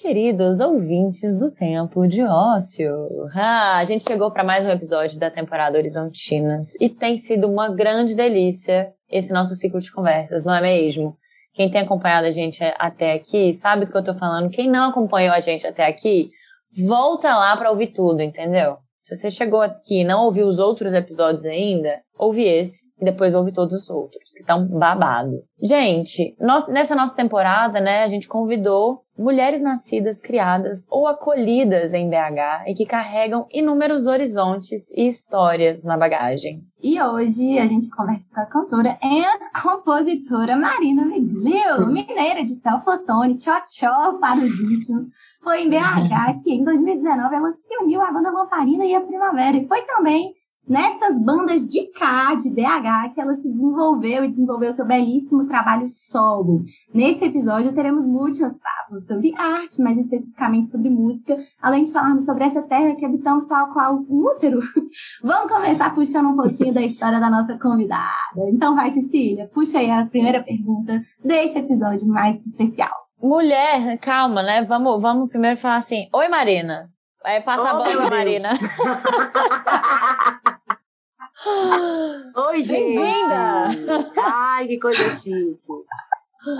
queridos 0.00 0.60
ouvintes 0.60 1.38
do 1.38 1.50
Tempo 1.50 2.06
de 2.06 2.22
Ócio. 2.22 3.06
Ah, 3.34 3.78
a 3.78 3.84
gente 3.84 4.04
chegou 4.04 4.30
para 4.30 4.44
mais 4.44 4.64
um 4.64 4.70
episódio 4.70 5.18
da 5.18 5.30
temporada 5.30 5.78
Horizontinas 5.78 6.74
e 6.80 6.88
tem 6.88 7.16
sido 7.16 7.48
uma 7.48 7.68
grande 7.68 8.14
delícia 8.14 8.92
esse 9.08 9.32
nosso 9.32 9.54
ciclo 9.54 9.80
de 9.80 9.92
conversas, 9.92 10.44
não 10.44 10.54
é 10.54 10.60
mesmo? 10.60 11.16
Quem 11.54 11.70
tem 11.70 11.80
acompanhado 11.80 12.26
a 12.26 12.30
gente 12.30 12.62
até 12.78 13.14
aqui 13.14 13.54
sabe 13.54 13.84
do 13.84 13.90
que 13.90 13.96
eu 13.96 14.04
tô 14.04 14.14
falando. 14.14 14.50
Quem 14.50 14.70
não 14.70 14.90
acompanhou 14.90 15.34
a 15.34 15.40
gente 15.40 15.66
até 15.66 15.86
aqui, 15.86 16.28
volta 16.86 17.34
lá 17.34 17.56
para 17.56 17.70
ouvir 17.70 17.88
tudo, 17.88 18.20
entendeu? 18.20 18.76
Se 19.02 19.14
você 19.14 19.30
chegou 19.30 19.62
aqui 19.62 20.00
e 20.00 20.04
não 20.04 20.24
ouviu 20.24 20.46
os 20.46 20.58
outros 20.58 20.92
episódios 20.92 21.46
ainda, 21.46 22.00
ouve 22.18 22.42
esse 22.42 22.84
e 23.00 23.04
depois 23.04 23.34
ouve 23.34 23.52
todos 23.52 23.82
os 23.82 23.88
outros, 23.88 24.32
que 24.32 24.52
um 24.52 24.66
babado. 24.66 25.42
Gente, 25.62 26.36
nós, 26.40 26.66
nessa 26.66 26.94
nossa 26.94 27.14
temporada, 27.14 27.80
né, 27.80 28.02
a 28.02 28.08
gente 28.08 28.26
convidou 28.26 29.05
mulheres 29.18 29.62
nascidas, 29.62 30.20
criadas 30.20 30.86
ou 30.90 31.06
acolhidas 31.06 31.92
em 31.92 32.08
BH 32.08 32.68
e 32.68 32.74
que 32.74 32.86
carregam 32.86 33.46
inúmeros 33.50 34.06
horizontes 34.06 34.90
e 34.90 35.08
histórias 35.08 35.84
na 35.84 35.96
bagagem. 35.96 36.62
E 36.82 37.00
hoje 37.00 37.58
a 37.58 37.66
gente 37.66 37.88
conversa 37.90 38.28
com 38.32 38.40
a 38.40 38.46
cantora 38.46 38.98
e 39.02 39.60
compositora 39.60 40.56
Marina 40.56 41.04
Miglio, 41.04 41.86
mineira 41.86 42.44
de 42.44 42.56
Teoflotone, 42.56 43.36
tchó-tchó 43.36 44.18
para 44.20 44.36
os 44.36 44.64
íntimos. 44.64 45.06
Foi 45.42 45.62
em 45.62 45.70
BH 45.70 46.42
que 46.42 46.52
em 46.52 46.62
2019 46.62 47.34
ela 47.34 47.50
se 47.52 47.76
uniu 47.78 48.00
à 48.00 48.12
banda 48.12 48.30
Lamparina 48.30 48.84
e 48.84 48.94
a 48.94 49.00
Primavera. 49.00 49.56
E 49.56 49.66
foi 49.66 49.82
também 49.82 50.34
nessas 50.68 51.18
bandas 51.18 51.66
de 51.66 51.86
cá, 51.92 52.34
de 52.34 52.50
BH, 52.50 53.14
que 53.14 53.20
ela 53.20 53.34
se 53.36 53.48
desenvolveu 53.48 54.24
e 54.24 54.28
desenvolveu 54.28 54.72
seu 54.72 54.84
belíssimo 54.84 55.46
trabalho 55.46 55.86
solo. 55.88 56.64
Nesse 56.92 57.24
episódio 57.24 57.72
teremos 57.72 58.04
muitos 58.04 58.58
papos 58.58 59.06
sobre 59.06 59.34
arte, 59.36 59.80
mais 59.80 59.96
especificamente 59.98 60.70
sobre 60.70 60.90
música, 60.90 61.36
além 61.60 61.84
de 61.84 61.92
falarmos 61.92 62.24
sobre 62.24 62.44
essa 62.44 62.62
terra 62.62 62.94
que 62.94 63.04
habitamos 63.04 63.46
tal 63.46 63.72
qual 63.72 63.94
um 63.94 64.26
útero. 64.26 64.58
Vamos 65.22 65.52
começar 65.52 65.94
puxando 65.94 66.30
um 66.30 66.36
pouquinho 66.36 66.74
da 66.74 66.82
história 66.82 67.20
da 67.20 67.30
nossa 67.30 67.58
convidada. 67.58 68.06
Então 68.48 68.74
vai, 68.74 68.90
Cecília, 68.90 69.48
puxa 69.52 69.78
aí 69.78 69.90
a 69.90 70.06
primeira 70.06 70.42
pergunta 70.42 71.02
deste 71.24 71.58
episódio 71.58 72.06
mais 72.06 72.38
que 72.38 72.46
especial. 72.46 72.90
Mulher, 73.22 73.98
calma, 73.98 74.42
né? 74.42 74.62
Vamos, 74.64 75.00
vamos 75.00 75.28
primeiro 75.28 75.56
falar 75.56 75.76
assim: 75.76 76.08
Oi, 76.12 76.28
Marina. 76.28 76.90
Aí 77.24 77.40
passa 77.40 77.62
Oh, 77.62 77.66
a 77.66 77.72
bola. 77.72 78.10
Marina. 78.10 78.50
Oi, 81.46 82.62
gente! 82.62 82.96
Bem-vinda! 82.98 84.12
Ai, 84.16 84.66
que 84.66 84.78
coisa 84.80 85.08
chique. 85.10 85.58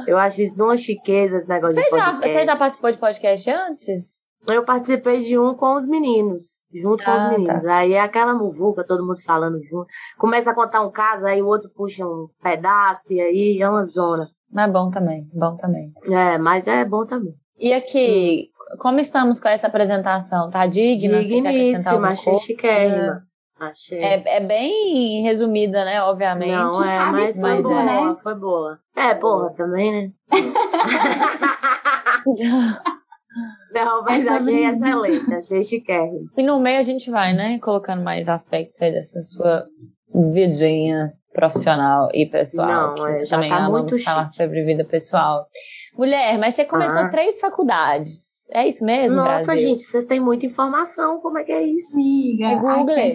Eu 0.07 0.17
acho 0.17 0.43
isso 0.43 0.63
uma 0.63 0.77
chiqueza, 0.77 1.39
esse 1.39 1.49
negócio 1.49 1.75
Você 1.75 1.83
de 1.85 1.91
já, 1.91 2.05
podcast. 2.13 2.29
você 2.39 2.45
já 2.47 2.57
participou 2.57 2.91
de 2.93 2.99
podcast 2.99 3.51
antes? 3.51 4.05
Eu 4.49 4.65
participei 4.65 5.19
de 5.21 5.37
um 5.37 5.55
com 5.55 5.75
os 5.75 5.87
meninos, 5.89 6.61
junto 6.73 7.05
com 7.05 7.11
Ah, 7.11 7.15
os 7.17 7.29
meninos. 7.31 7.65
tá. 7.65 7.79
Aí 7.79 7.95
é 7.95 8.01
aquela 8.01 8.33
muvuca, 8.33 8.87
todo 8.87 9.05
mundo 9.05 9.21
falando 9.25 9.61
junto. 9.61 9.87
Começa 10.19 10.53
a 10.53 10.55
contar 10.55 10.83
um 10.83 10.91
caso, 10.91 11.27
aí 11.27 11.43
o 11.43 11.47
outro 11.47 11.69
puxa 11.75 12.07
um 12.07 12.29
pedaço, 12.41 13.13
e 13.13 13.21
aí 13.21 13.61
é 13.61 13.69
uma 13.69 13.83
zona. 13.85 14.29
Mas 14.53 14.73
bom 14.73 14.89
também, 14.91 15.29
bom 15.35 15.57
também. 15.57 15.93
É, 16.09 16.39
mas 16.39 16.69
é 16.69 16.85
bom 16.85 17.05
também. 17.05 17.35
E 17.59 17.73
aqui, 17.73 18.51
como 18.79 19.01
estamos 19.01 19.41
com 19.41 19.49
essa 19.49 19.67
apresentação? 19.67 20.49
Tá 20.49 20.65
digna? 20.67 21.19
Acrescentar 21.19 21.53
Digníssima, 21.53 22.09
achei 22.09 22.39
chiquérrima. 22.39 23.26
Achei. 23.59 24.03
É, 24.03 24.37
é 24.37 24.41
bem 24.41 25.23
resumida, 25.23 25.85
né? 25.85 26.03
Obviamente. 26.03 26.53
Não, 26.53 26.85
é, 26.85 26.99
cabe 26.99 27.13
mas 27.13 27.41
foi 27.41 27.63
boa, 27.63 27.85
né? 27.85 28.15
foi 28.23 28.35
boa. 28.35 28.79
É, 28.95 29.15
porra, 29.15 29.51
também, 29.55 29.93
né? 29.93 30.11
Não, 33.73 34.03
mas 34.03 34.27
achei 34.27 34.65
excelente, 34.65 35.35
achei 35.35 35.63
chiquérrimo. 35.63 36.31
E 36.37 36.43
no 36.43 36.59
meio 36.59 36.79
a 36.79 36.83
gente 36.83 37.11
vai, 37.11 37.35
né? 37.35 37.59
Colocando 37.59 38.03
mais 38.03 38.29
aspectos 38.29 38.81
aí 38.81 38.93
dessa 38.93 39.21
sua 39.21 39.67
vidinha 40.33 41.13
profissional 41.33 42.09
e 42.15 42.25
pessoal. 42.25 42.67
Não, 42.67 42.95
que 42.95 43.03
é, 43.03 43.25
já 43.27 43.37
também 43.37 43.51
tá 43.51 43.57
amamos 43.57 43.93
muito 43.93 44.03
falar 44.03 44.29
chique. 44.29 44.37
sobre 44.37 44.65
vida 44.65 44.85
pessoal. 44.85 45.47
Mulher, 45.97 46.39
mas 46.39 46.55
você 46.55 46.65
começou 46.65 47.01
Ah. 47.03 47.09
três 47.09 47.41
faculdades. 47.41 48.49
É 48.53 48.69
isso 48.69 48.85
mesmo, 48.85 49.17
Nossa, 49.17 49.47
Brasil? 49.47 49.69
gente, 49.69 49.81
vocês 49.81 50.05
têm 50.07 50.21
muita 50.21 50.47
informação, 50.47 51.21
como 51.21 51.39
é 51.39 51.45
que 51.45 51.53
é 51.53 51.63
isso? 51.63 51.99
Amiga, 51.99 52.47
É 52.47 52.57
Google. 52.57 52.81
aqui 52.81 53.01
é 53.01 53.15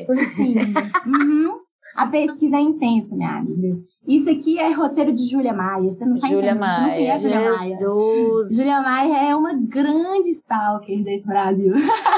uhum. 1.08 1.58
A 1.94 2.08
pesquisa 2.08 2.56
é 2.56 2.62
intensa, 2.62 3.14
minha 3.14 3.38
amiga. 3.38 3.78
Isso 4.08 4.30
aqui 4.30 4.58
é 4.58 4.72
roteiro 4.72 5.12
de 5.12 5.25
Júlia 5.30 5.53
Maia. 5.53 5.90
Você 5.90 6.06
não 6.06 6.18
tá 6.20 6.28
Júlia 6.30 6.52
entendendo, 6.52 6.59
Você 6.72 6.80
não 6.80 6.88
Maia. 6.88 7.20
Júlia 7.20 7.40
Maia. 7.52 7.58
Jesus! 7.70 8.56
Júlia 8.56 8.81
Maia 8.81 9.30
é 9.30 9.36
uma 9.36 9.53
grande 9.53 10.30
stalker 10.30 11.03
desse 11.03 11.28
Brasil. 11.28 11.74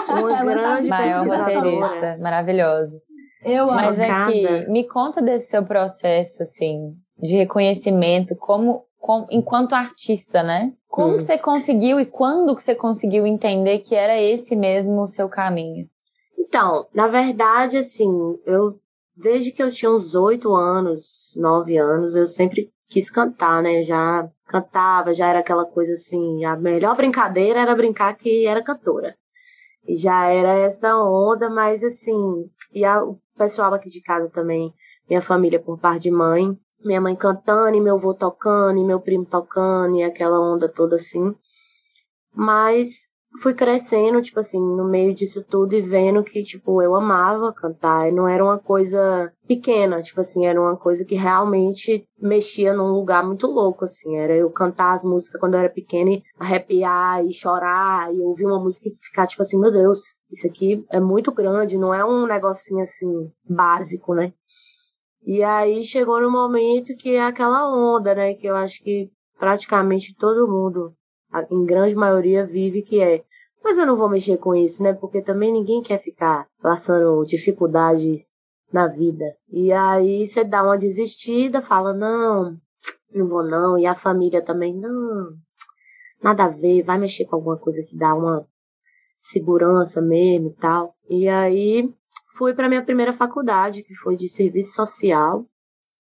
Uma 0.08 0.42
grande 0.46 0.88
tá 0.90 0.96
Maior 0.98 1.20
pesquisadora. 1.28 2.16
maravilhoso. 2.22 2.98
Eu 3.44 3.64
amo. 3.64 3.76
Mas 3.76 4.00
é 4.00 4.32
que 4.32 4.72
me 4.72 4.88
conta 4.88 5.22
desse 5.22 5.50
seu 5.50 5.64
processo, 5.66 6.44
assim, 6.44 6.94
de 7.20 7.36
reconhecimento 7.36 8.36
como, 8.38 8.84
como 9.04 9.28
enquanto 9.30 9.74
artista, 9.76 10.42
né? 10.42 10.72
Como 10.88 11.16
Hum. 11.16 11.18
que 11.18 11.24
você 11.24 11.38
conseguiu 11.38 12.00
e 12.00 12.06
quando 12.06 12.56
que 12.56 12.64
você 12.64 12.74
conseguiu 12.74 13.28
entender 13.28 13.80
que 13.80 13.94
era 13.96 14.18
esse 14.18 14.56
mesmo 14.56 15.02
o 15.02 15.08
seu 15.08 15.28
caminho? 15.28 15.90
Então, 16.40 16.88
na 16.94 17.10
verdade, 17.10 17.76
assim, 17.78 18.10
eu, 18.46 18.80
desde 19.14 19.52
que 19.52 19.62
eu 19.62 19.70
tinha 19.70 19.92
uns 19.92 20.16
oito 20.16 20.56
anos, 20.56 21.34
nove 21.38 21.78
anos, 21.78 22.16
eu 22.16 22.26
sempre 22.26 22.72
quis 22.88 23.10
cantar, 23.10 23.62
né? 23.62 23.82
Já 23.82 24.26
cantava, 24.48 25.14
já 25.14 25.28
era 25.28 25.40
aquela 25.40 25.66
coisa 25.66 25.92
assim, 25.92 26.46
a 26.46 26.56
melhor 26.56 26.96
brincadeira 26.96 27.60
era 27.60 27.76
brincar 27.76 28.16
que 28.16 28.48
era 28.48 28.64
cantora. 28.64 29.18
E 29.86 29.98
já 29.98 30.28
era 30.28 30.58
essa 30.60 30.96
onda, 30.96 31.50
mas 31.50 31.84
assim, 31.84 32.50
e 32.74 32.86
a- 32.86 33.04
o 33.04 33.20
pessoal 33.38 33.74
aqui 33.74 33.90
de 33.90 34.02
casa 34.02 34.32
também, 34.32 34.74
minha 35.10 35.22
família 35.22 35.60
por 35.62 35.78
parte 35.78 36.04
de 36.04 36.12
mãe, 36.12 36.58
minha 36.86 37.02
mãe 37.02 37.16
cantando, 37.16 37.76
e 37.76 37.82
meu 37.82 37.96
avô 37.96 38.14
tocando, 38.14 38.80
e 38.80 38.84
meu 38.84 39.00
primo 39.00 39.26
tocando, 39.26 39.96
e 39.96 40.04
aquela 40.04 40.40
onda 40.40 40.68
toda 40.68 40.96
assim. 40.96 41.34
Mas 42.36 43.08
fui 43.42 43.54
crescendo, 43.54 44.22
tipo 44.22 44.40
assim, 44.40 44.60
no 44.60 44.88
meio 44.88 45.14
disso 45.14 45.44
tudo 45.44 45.74
e 45.74 45.82
vendo 45.82 46.24
que, 46.24 46.44
tipo, 46.44 46.82
eu 46.82 46.96
amava 46.96 47.54
cantar. 47.54 48.10
E 48.10 48.12
não 48.12 48.28
era 48.28 48.44
uma 48.44 48.60
coisa 48.60 49.32
pequena, 49.48 50.02
tipo 50.02 50.22
assim, 50.22 50.46
era 50.46 50.60
uma 50.60 50.78
coisa 50.78 51.04
que 51.04 51.16
realmente 51.16 52.06
mexia 52.22 52.74
num 52.74 52.92
lugar 52.92 53.26
muito 53.26 53.48
louco, 53.48 53.86
assim. 53.86 54.16
Era 54.18 54.36
eu 54.36 54.50
cantar 54.52 54.94
as 54.94 55.04
músicas 55.04 55.40
quando 55.40 55.56
eu 55.56 55.62
era 55.62 55.70
pequena 55.70 56.12
e 56.12 56.24
arrepiar 56.40 57.26
e 57.26 57.34
chorar 57.34 58.14
e 58.14 58.20
ouvir 58.22 58.46
uma 58.46 58.60
música 58.60 58.88
e 58.88 58.96
ficar, 58.96 59.26
tipo 59.26 59.42
assim, 59.42 59.60
meu 59.60 59.72
Deus, 59.72 60.16
isso 60.32 60.48
aqui 60.48 60.86
é 60.90 61.00
muito 61.00 61.32
grande, 61.32 61.78
não 61.78 61.94
é 61.94 62.06
um 62.06 62.28
negocinho 62.28 62.84
assim, 62.84 63.32
básico, 63.50 64.14
né? 64.14 64.34
E 65.26 65.42
aí 65.44 65.84
chegou 65.84 66.22
no 66.22 66.32
momento 66.32 66.96
que 66.98 67.16
é 67.16 67.24
aquela 67.24 67.70
onda, 67.74 68.14
né? 68.14 68.34
Que 68.34 68.48
eu 68.48 68.56
acho 68.56 68.84
que 68.84 69.10
praticamente 69.38 70.16
todo 70.16 70.48
mundo 70.48 70.94
em 71.50 71.66
grande 71.66 71.96
maioria 71.96 72.46
vive 72.46 72.82
que 72.82 73.02
é 73.02 73.24
mas 73.64 73.78
eu 73.78 73.86
não 73.86 73.96
vou 73.96 74.10
mexer 74.10 74.38
com 74.38 74.54
isso, 74.54 74.84
né? 74.84 74.92
Porque 74.94 75.22
também 75.22 75.54
ninguém 75.54 75.82
quer 75.82 75.98
ficar 75.98 76.48
passando 76.62 77.24
dificuldade 77.24 78.18
na 78.74 78.88
vida. 78.88 79.24
E 79.50 79.72
aí 79.72 80.28
você 80.28 80.44
dá 80.44 80.62
uma 80.62 80.78
desistida, 80.78 81.62
fala, 81.62 81.94
não, 81.94 82.58
não 83.14 83.30
vou 83.30 83.44
não. 83.44 83.78
E 83.78 83.86
a 83.86 83.96
família 83.96 84.42
também, 84.42 84.76
não, 84.76 85.34
nada 86.22 86.46
a 86.46 86.50
ver, 86.50 86.82
vai 86.82 86.98
mexer 86.98 87.26
com 87.26 87.38
alguma 87.38 87.58
coisa 87.58 87.82
que 87.88 87.96
dá 87.98 88.14
uma 88.14 88.46
segurança 89.18 90.02
mesmo 90.02 90.50
e 90.50 90.56
tal. 90.56 90.94
E 91.10 91.30
aí 91.30 91.90
fui 92.38 92.54
para 92.54 92.70
minha 92.70 92.84
primeira 92.84 93.14
faculdade, 93.14 93.84
que 93.84 93.94
foi 93.96 94.16
de 94.16 94.30
serviço 94.30 94.74
social, 94.76 95.46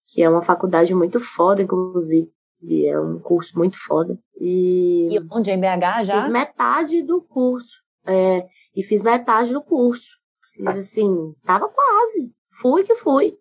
que 0.07 0.21
é 0.21 0.30
uma 0.30 0.41
faculdade 0.41 0.94
muito 0.94 1.19
foda, 1.19 1.62
inclusive. 1.62 2.31
É 2.88 2.97
um 2.97 3.19
curso 3.19 3.57
muito 3.57 3.77
foda. 3.77 4.18
E, 4.39 5.09
E 5.12 5.19
onde? 5.31 5.51
Em 5.51 5.59
BH 5.59 6.06
já? 6.06 6.21
fiz 6.24 6.31
metade 6.31 7.03
do 7.03 7.21
curso. 7.21 7.81
É, 8.06 8.45
e 8.75 8.81
fiz 8.83 9.01
metade 9.01 9.51
do 9.51 9.62
curso. 9.62 10.18
Fiz 10.56 10.68
assim, 10.68 11.33
tava 11.45 11.68
quase. 11.68 12.33
Fui 12.62 12.83
que 12.83 12.95
fui. 12.95 13.38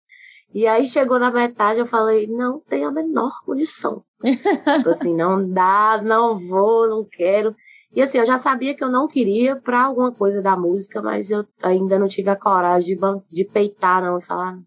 E 0.55 0.67
aí 0.67 0.85
chegou 0.85 1.19
na 1.19 1.31
metade, 1.31 1.79
eu 1.81 1.87
falei, 1.87 2.27
não 2.27 2.61
tem 2.61 2.85
a 2.85 2.91
menor 2.91 3.31
condição. 3.45 4.05
tipo 4.23 4.91
assim, 4.91 5.15
não 5.15 5.49
dá, 5.49 6.01
não 6.03 6.37
vou, 6.37 6.89
não 6.89 7.07
quero. 7.11 7.55
E 7.95 8.01
assim, 8.01 8.19
eu 8.19 8.27
já 8.27 8.39
sabia 8.39 8.75
que 8.75 8.83
eu 8.83 8.91
não 8.91 9.07
queria 9.07 9.57
pra 9.57 9.85
alguma 9.85 10.13
coisa 10.13 10.41
da 10.41 10.57
música, 10.57 11.03
mas 11.03 11.31
eu 11.31 11.45
ainda 11.63 11.99
não 11.99 12.09
tive 12.09 12.31
a 12.31 12.37
coragem 12.37 12.97
de, 12.97 13.01
de 13.31 13.45
peitar, 13.51 14.03
não, 14.03 14.19
e 14.19 14.23
falar. 14.23 14.59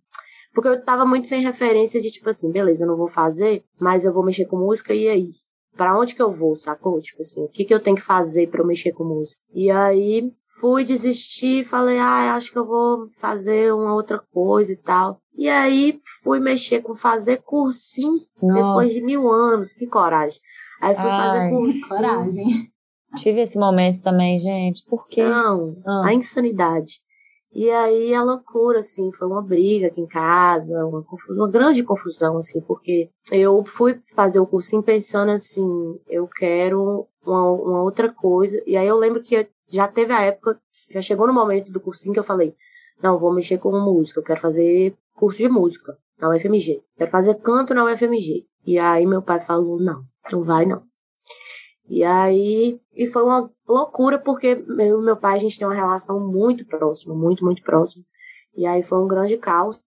Porque 0.54 0.70
eu 0.70 0.84
tava 0.84 1.06
muito 1.06 1.28
sem 1.28 1.42
referência 1.42 2.00
de 2.00 2.10
tipo 2.10 2.30
assim, 2.30 2.52
beleza, 2.52 2.86
eu 2.86 2.88
não 2.88 2.96
vou 2.96 3.08
fazer, 3.08 3.64
mas 3.82 4.06
eu 4.06 4.14
vou 4.14 4.24
mexer 4.24 4.46
com 4.46 4.58
música 4.58 4.94
e 4.94 5.08
aí? 5.08 5.30
Pra 5.76 6.00
onde 6.00 6.16
que 6.16 6.22
eu 6.22 6.32
vou, 6.32 6.56
sacou? 6.56 7.02
Tipo 7.02 7.22
assim, 7.22 7.44
o 7.44 7.50
que 7.50 7.66
que 7.66 7.74
eu 7.74 7.82
tenho 7.82 7.98
que 7.98 8.02
fazer 8.02 8.48
pra 8.48 8.62
eu 8.62 8.66
mexer 8.66 8.94
com 8.94 9.04
música? 9.04 9.42
E 9.54 9.70
aí 9.70 10.32
fui 10.62 10.86
desistir, 10.86 11.66
falei, 11.66 11.98
ah, 11.98 12.34
acho 12.34 12.52
que 12.52 12.58
eu 12.58 12.66
vou 12.66 13.10
fazer 13.20 13.74
uma 13.74 13.94
outra 13.94 14.20
coisa 14.32 14.72
e 14.72 14.78
tal. 14.78 15.20
E 15.38 15.50
aí 15.50 16.00
fui 16.24 16.40
mexer 16.40 16.82
com 16.82 16.94
fazer 16.94 17.42
cursinho 17.44 18.22
Nossa. 18.42 18.62
depois 18.62 18.94
de 18.94 19.02
mil 19.02 19.30
anos, 19.30 19.74
que 19.74 19.86
coragem. 19.86 20.40
Aí 20.82 20.96
fui 20.96 21.10
Ai, 21.10 21.18
fazer 21.18 21.50
cursinho. 21.50 21.90
Coragem. 21.90 22.75
Tive 23.16 23.42
esse 23.42 23.58
momento 23.58 24.02
também, 24.02 24.40
gente. 24.40 24.84
Por 24.86 25.08
quê? 25.08 25.24
Não, 25.24 25.76
ah. 25.86 26.08
a 26.08 26.14
insanidade. 26.14 27.06
E 27.56 27.70
aí 27.72 28.14
a 28.14 28.22
loucura, 28.22 28.80
assim, 28.80 29.10
foi 29.14 29.30
uma 29.30 29.42
briga 29.42 29.88
aqui 29.88 30.02
em 30.02 30.06
casa, 30.06 30.86
uma, 30.86 31.06
uma 31.30 31.50
grande 31.50 31.84
confusão, 31.84 32.38
assim, 32.38 32.60
porque 32.60 33.10
eu 33.32 33.64
fui 33.64 34.02
fazer 34.14 34.42
o 34.42 34.46
cursinho 34.46 34.84
pensando 34.84 35.32
assim, 35.32 35.66
eu 36.10 36.28
quero 36.28 37.08
uma, 37.26 37.52
uma 37.52 37.82
outra 37.82 38.12
coisa. 38.12 38.62
E 38.68 38.76
aí 38.76 38.86
eu 38.86 38.98
lembro 38.98 39.22
que 39.22 39.48
já 39.72 39.88
teve 39.88 40.12
a 40.12 40.22
época, 40.22 40.60
já 40.92 41.02
chegou 41.02 41.26
no 41.26 41.34
momento 41.34 41.72
do 41.72 41.80
cursinho 41.80 42.14
que 42.14 42.20
eu 42.20 42.26
falei, 42.26 42.54
não, 43.02 43.18
vou 43.18 43.34
mexer 43.34 43.58
com 43.58 43.72
música, 43.80 44.20
eu 44.20 44.24
quero 44.26 44.42
fazer 44.42 44.94
curso 45.14 45.40
de 45.40 45.48
música 45.48 45.98
na 46.20 46.30
UFMG, 46.30 46.84
quero 46.98 47.10
fazer 47.10 47.36
canto 47.36 47.74
na 47.74 47.86
UFMG. 47.86 48.46
E 48.66 48.78
aí 48.78 49.06
meu 49.06 49.22
pai 49.22 49.40
falou, 49.40 49.80
não, 49.80 50.04
não 50.30 50.44
vai 50.44 50.66
não. 50.66 50.82
E 51.88 52.04
aí, 52.04 52.80
e 52.96 53.06
foi 53.06 53.24
uma 53.24 53.50
loucura, 53.68 54.18
porque 54.18 54.56
meu 54.68 55.02
meu 55.02 55.16
pai, 55.16 55.36
a 55.36 55.40
gente 55.40 55.58
tem 55.58 55.68
uma 55.68 55.74
relação 55.74 56.20
muito 56.20 56.66
próxima, 56.66 57.14
muito, 57.14 57.44
muito 57.44 57.62
próxima. 57.62 58.04
E 58.56 58.66
aí 58.66 58.82
foi 58.82 59.00
um 59.00 59.08
grande 59.08 59.38
caos. 59.38 59.80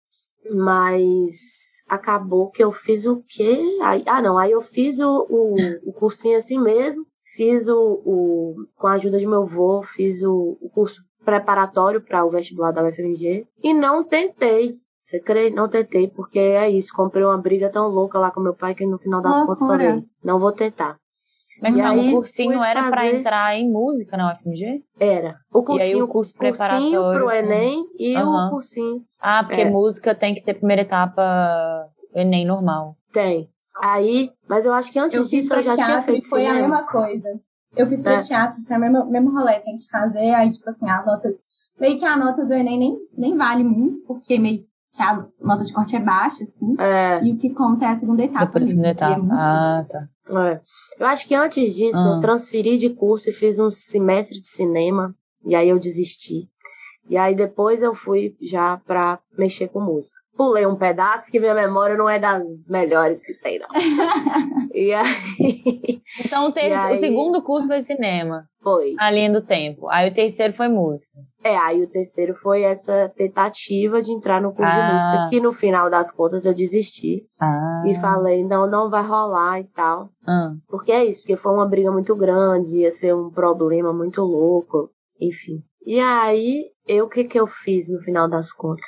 Mas 0.50 1.82
acabou 1.88 2.50
que 2.50 2.62
eu 2.62 2.70
fiz 2.70 3.06
o 3.06 3.22
quê? 3.28 3.58
Aí, 3.82 4.02
ah, 4.06 4.22
não, 4.22 4.38
aí 4.38 4.50
eu 4.50 4.60
fiz 4.60 4.98
o, 4.98 5.26
o, 5.28 5.56
o 5.84 5.92
cursinho 5.92 6.38
assim 6.38 6.58
mesmo. 6.58 7.04
Fiz 7.20 7.68
o, 7.68 7.76
o, 7.76 8.56
com 8.76 8.86
a 8.86 8.92
ajuda 8.92 9.18
de 9.18 9.26
meu 9.26 9.42
avô, 9.42 9.82
fiz 9.82 10.22
o, 10.22 10.56
o 10.60 10.70
curso 10.70 11.02
preparatório 11.22 12.00
para 12.00 12.24
o 12.24 12.30
vestibular 12.30 12.72
da 12.72 12.82
UFMG. 12.82 13.46
E 13.62 13.74
não 13.74 14.02
tentei. 14.02 14.78
Você 15.04 15.20
crê? 15.20 15.50
Não 15.50 15.68
tentei, 15.68 16.08
porque 16.08 16.38
é 16.38 16.70
isso. 16.70 16.94
Comprei 16.94 17.24
uma 17.24 17.36
briga 17.36 17.70
tão 17.70 17.88
louca 17.88 18.18
lá 18.18 18.30
com 18.30 18.40
meu 18.40 18.54
pai 18.54 18.74
que 18.74 18.86
no 18.86 18.98
final 18.98 19.20
das 19.20 19.40
contas 19.40 19.58
falei, 19.60 20.04
não 20.24 20.38
vou 20.38 20.52
tentar. 20.52 20.98
Mas 21.60 21.75
e 21.75 21.78
não, 21.78 21.96
o 21.96 22.10
cursinho 22.12 22.62
era 22.62 22.81
fazer... 22.81 22.90
para 22.90 23.06
entrar 23.12 23.56
em 23.56 23.70
música 23.70 24.16
na 24.16 24.32
UFMG? 24.32 24.82
Era. 24.99 25.37
O 25.52 25.62
cursinho, 25.62 26.05
o 26.05 26.08
curso 26.08 26.34
cursinho 26.34 27.10
pro 27.10 27.31
Enem 27.31 27.84
e 27.99 28.16
uhum. 28.16 28.46
o 28.46 28.50
cursinho. 28.50 29.02
Ah, 29.20 29.44
porque 29.44 29.62
é. 29.62 29.70
música 29.70 30.14
tem 30.14 30.34
que 30.34 30.43
ter 30.43 30.55
primeira 30.55 30.82
etapa 30.82 31.88
Enem 32.14 32.46
normal. 32.46 32.96
Tem. 33.12 33.49
Aí, 33.82 34.31
mas 34.49 34.66
eu 34.66 34.72
acho 34.72 34.93
que 34.93 34.99
antes 34.99 35.16
eu 35.16 35.25
disso 35.25 35.55
eu 35.55 35.60
já 35.60 35.76
tinha 35.76 36.00
feito 36.00 36.28
foi 36.28 36.40
cinema. 36.40 36.58
a 36.58 36.62
mesma 36.62 36.87
coisa. 36.87 37.40
Eu 37.76 37.87
fiz 37.87 38.00
pra 38.00 38.14
é. 38.14 38.20
teatro, 38.20 38.58
foi 38.66 38.76
o 38.76 38.81
mesmo, 38.81 39.10
mesmo 39.10 39.31
rolê, 39.31 39.60
tem 39.60 39.78
que 39.78 39.88
fazer, 39.88 40.34
aí 40.34 40.50
tipo 40.50 40.69
assim, 40.70 40.88
a 40.88 41.05
nota, 41.05 41.32
meio 41.78 41.99
que 41.99 42.05
a 42.05 42.16
nota 42.16 42.44
do 42.44 42.55
Enem 42.55 42.78
nem, 42.78 42.96
nem 43.16 43.37
vale 43.37 43.62
muito, 43.62 44.00
porque 44.06 44.38
meio 44.38 44.64
que 44.98 45.02
a 45.02 45.24
nota 45.40 45.64
de 45.64 45.72
corte 45.72 45.94
é 45.94 46.00
baixa, 46.00 46.42
assim. 46.42 46.74
É. 46.76 47.24
E 47.24 47.32
o 47.32 47.38
que 47.38 47.50
conta 47.50 47.84
é 47.84 47.88
a 47.88 47.98
segunda 47.98 48.24
etapa. 48.24 48.46
Depois 48.46 48.64
da 48.64 48.68
segunda 48.68 48.88
é 48.88 48.90
etapa. 48.90 49.14
É 49.14 49.36
ah, 49.38 49.86
tá. 49.88 50.08
É. 50.50 50.60
Eu 50.98 51.06
acho 51.06 51.28
que 51.28 51.34
antes 51.36 51.76
disso, 51.76 52.04
ah. 52.04 52.14
eu 52.16 52.20
transferi 52.20 52.76
de 52.76 52.90
curso 52.90 53.28
e 53.28 53.32
fiz 53.32 53.58
um 53.60 53.70
semestre 53.70 54.40
de 54.40 54.46
cinema. 54.46 55.14
E 55.44 55.54
aí 55.54 55.68
eu 55.68 55.78
desisti. 55.78 56.50
E 57.08 57.16
aí 57.16 57.34
depois 57.34 57.80
eu 57.80 57.94
fui 57.94 58.36
já 58.42 58.76
pra 58.78 59.20
mexer 59.38 59.68
com 59.68 59.80
música. 59.80 60.18
Pulei 60.38 60.64
um 60.64 60.76
pedaço 60.76 61.32
que 61.32 61.40
minha 61.40 61.52
memória 61.52 61.96
não 61.96 62.08
é 62.08 62.17
das 62.17 62.46
melhores 62.69 63.25
que 63.25 63.35
tem, 63.35 63.58
não. 63.58 63.67
e 64.73 64.94
aí. 64.94 65.05
Então 66.25 66.52
teve, 66.52 66.73
aí, 66.73 66.94
o 66.94 66.99
segundo 67.00 67.43
curso 67.43 67.67
foi 67.67 67.82
cinema. 67.82 68.49
Foi. 68.62 68.94
A 69.00 69.11
linha 69.11 69.32
do 69.32 69.43
tempo. 69.43 69.88
Aí 69.90 70.08
o 70.08 70.14
terceiro 70.14 70.52
foi 70.52 70.69
música. 70.69 71.11
É, 71.43 71.56
aí 71.56 71.82
o 71.82 71.90
terceiro 71.90 72.35
foi 72.35 72.62
essa 72.62 73.08
tentativa 73.17 74.00
de 74.00 74.12
entrar 74.12 74.40
no 74.40 74.52
curso 74.52 74.70
ah. 74.73 74.87
de 74.87 74.93
música, 74.93 75.25
que 75.29 75.40
no 75.40 75.50
final 75.50 75.90
das 75.90 76.12
contas 76.12 76.44
eu 76.44 76.55
desisti. 76.55 77.26
Ah. 77.43 77.82
E 77.84 77.96
falei, 77.96 78.44
não, 78.44 78.70
não 78.70 78.88
vai 78.88 79.02
rolar 79.02 79.58
e 79.58 79.64
tal. 79.64 80.08
Ah. 80.25 80.52
Porque 80.69 80.93
é 80.93 81.05
isso, 81.05 81.23
porque 81.23 81.34
foi 81.34 81.52
uma 81.52 81.69
briga 81.69 81.91
muito 81.91 82.14
grande, 82.14 82.79
ia 82.79 82.93
ser 82.93 83.12
um 83.12 83.29
problema 83.29 83.93
muito 83.93 84.23
louco, 84.23 84.88
enfim. 85.20 85.64
E 85.84 85.99
aí, 85.99 86.67
eu 86.87 87.06
o 87.06 87.08
que 87.08 87.25
que 87.25 87.41
eu 87.41 87.46
fiz 87.49 87.91
no 87.91 87.99
final 87.99 88.29
das 88.29 88.52
contas? 88.52 88.87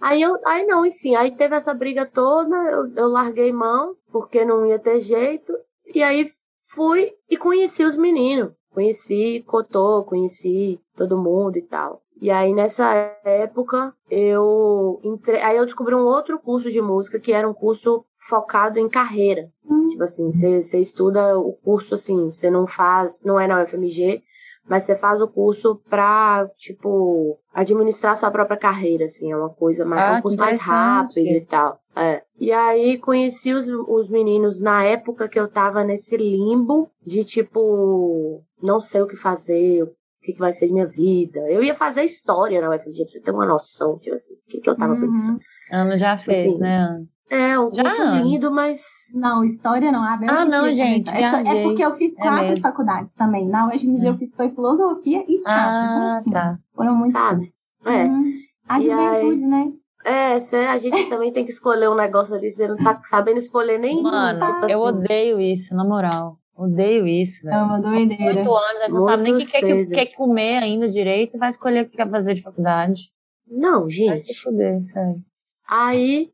Aí 0.00 0.20
eu, 0.20 0.36
aí 0.46 0.66
não, 0.66 0.84
enfim, 0.84 1.14
aí 1.14 1.30
teve 1.30 1.56
essa 1.56 1.72
briga 1.72 2.04
toda, 2.04 2.54
eu, 2.70 2.94
eu 2.94 3.08
larguei 3.08 3.52
mão, 3.52 3.96
porque 4.12 4.44
não 4.44 4.66
ia 4.66 4.78
ter 4.78 5.00
jeito, 5.00 5.52
e 5.94 6.02
aí 6.02 6.24
fui 6.62 7.12
e 7.30 7.36
conheci 7.36 7.84
os 7.84 7.96
meninos. 7.96 8.52
Conheci 8.72 9.44
Cotô, 9.46 10.02
conheci 10.02 10.80
todo 10.96 11.16
mundo 11.16 11.56
e 11.56 11.62
tal. 11.62 12.02
E 12.20 12.30
aí 12.30 12.52
nessa 12.52 12.92
época 13.24 13.94
eu 14.10 15.00
entre... 15.02 15.36
aí 15.38 15.56
eu 15.56 15.64
descobri 15.64 15.94
um 15.94 16.04
outro 16.04 16.38
curso 16.38 16.70
de 16.70 16.80
música 16.80 17.20
que 17.20 17.32
era 17.32 17.48
um 17.48 17.54
curso 17.54 18.04
focado 18.16 18.78
em 18.78 18.88
carreira. 18.88 19.48
Hum. 19.64 19.86
Tipo 19.86 20.02
assim, 20.02 20.30
você 20.30 20.78
estuda 20.78 21.38
o 21.38 21.52
curso 21.52 21.94
assim, 21.94 22.30
você 22.30 22.50
não 22.50 22.66
faz, 22.66 23.22
não 23.24 23.38
é 23.38 23.46
na 23.46 23.62
UFMG, 23.62 24.22
mas 24.68 24.84
você 24.84 24.94
faz 24.94 25.20
o 25.20 25.28
curso 25.28 25.80
pra, 25.88 26.48
tipo, 26.56 27.38
administrar 27.52 28.16
sua 28.16 28.30
própria 28.30 28.56
carreira, 28.56 29.04
assim, 29.04 29.30
é 29.30 29.36
uma 29.36 29.50
coisa 29.50 29.84
mais, 29.84 30.02
ah, 30.02 30.14
é 30.14 30.18
um 30.18 30.22
curso 30.22 30.38
mais 30.38 30.60
rápido 30.60 31.36
e 31.36 31.40
tal. 31.42 31.78
É. 31.96 32.22
E 32.38 32.50
aí 32.50 32.98
conheci 32.98 33.52
os, 33.52 33.68
os 33.68 34.08
meninos 34.08 34.60
na 34.60 34.84
época 34.84 35.28
que 35.28 35.38
eu 35.38 35.48
tava 35.48 35.84
nesse 35.84 36.16
limbo 36.16 36.90
de 37.06 37.24
tipo, 37.24 38.42
não 38.62 38.80
sei 38.80 39.02
o 39.02 39.06
que 39.06 39.16
fazer, 39.16 39.84
o 39.84 39.94
que, 40.22 40.32
que 40.32 40.40
vai 40.40 40.52
ser 40.52 40.66
de 40.66 40.72
minha 40.72 40.86
vida. 40.86 41.40
Eu 41.50 41.62
ia 41.62 41.74
fazer 41.74 42.02
história 42.02 42.60
na 42.60 42.74
UFMG, 42.74 43.02
pra 43.02 43.06
você 43.06 43.20
ter 43.20 43.30
uma 43.30 43.46
noção, 43.46 43.96
tipo 43.96 44.14
assim, 44.14 44.34
o 44.34 44.38
que, 44.48 44.60
que 44.60 44.70
eu 44.70 44.76
tava 44.76 44.94
uhum. 44.94 45.00
pensando. 45.02 45.40
Ana 45.72 45.98
já 45.98 46.16
tipo 46.16 46.32
fez, 46.32 46.46
assim, 46.46 46.58
né? 46.58 47.04
É, 47.30 47.58
um 47.58 47.70
curso 47.70 48.02
lindo, 48.04 48.50
mas. 48.52 49.12
Não, 49.14 49.42
história 49.42 49.90
não. 49.90 50.02
Ah, 50.02 50.18
ah 50.28 50.44
não, 50.44 50.70
gente. 50.72 51.08
É, 51.10 51.22
é, 51.22 51.62
porque 51.62 51.84
eu 51.84 51.92
fiz 51.94 52.12
é 52.12 52.22
quatro 52.22 52.52
é 52.52 52.56
faculdades 52.60 53.10
também. 53.16 53.48
Na 53.48 53.68
UFMG 53.68 54.06
eu 54.06 54.14
fiz 54.14 54.34
foi 54.34 54.50
filosofia 54.50 55.24
e 55.26 55.40
teatro. 55.40 55.48
Ah, 55.48 56.20
então, 56.20 56.32
tá. 56.32 56.58
Foram 56.74 56.94
muitos. 56.94 57.12
Sabe? 57.12 57.46
É. 57.86 58.04
Uhum. 58.04 58.32
A 58.68 58.80
juventude, 58.80 59.44
aí... 59.44 59.46
né? 59.46 59.72
É, 60.04 60.34
a 60.34 60.76
gente 60.76 61.04
também 61.08 61.32
tem 61.32 61.44
que 61.44 61.50
escolher 61.50 61.88
um 61.88 61.94
negócio 61.94 62.36
ali, 62.36 62.50
você 62.50 62.68
não 62.68 62.76
tá 62.76 63.00
sabendo 63.02 63.38
escolher 63.38 63.78
nenhum. 63.78 64.02
Mano, 64.02 64.38
tipo 64.40 64.66
eu 64.66 64.86
assim. 64.86 64.98
odeio 64.98 65.40
isso, 65.40 65.74
na 65.74 65.84
moral. 65.84 66.38
Odeio 66.56 67.06
isso, 67.06 67.42
velho. 67.42 67.56
É 67.56 67.62
uma 67.62 67.80
doideira. 67.80 68.36
Oito 68.36 68.54
anos, 68.54 68.80
aí 68.82 68.90
você 68.90 68.94
não 68.94 69.04
sabe 69.06 69.22
nem 69.24 69.34
o 69.34 69.38
que 69.38 69.46
quer, 69.46 69.86
quer 69.86 70.14
comer 70.14 70.62
ainda 70.62 70.88
direito, 70.88 71.38
vai 71.38 71.48
escolher 71.48 71.84
o 71.84 71.88
que 71.88 71.96
quer 71.96 72.08
fazer 72.08 72.34
de 72.34 72.42
faculdade. 72.42 73.10
Não, 73.48 73.88
gente. 73.88 74.08
Vai 74.08 74.18
se 74.18 74.40
fuder, 74.40 74.80
sério. 74.82 75.20
Aí, 75.68 76.30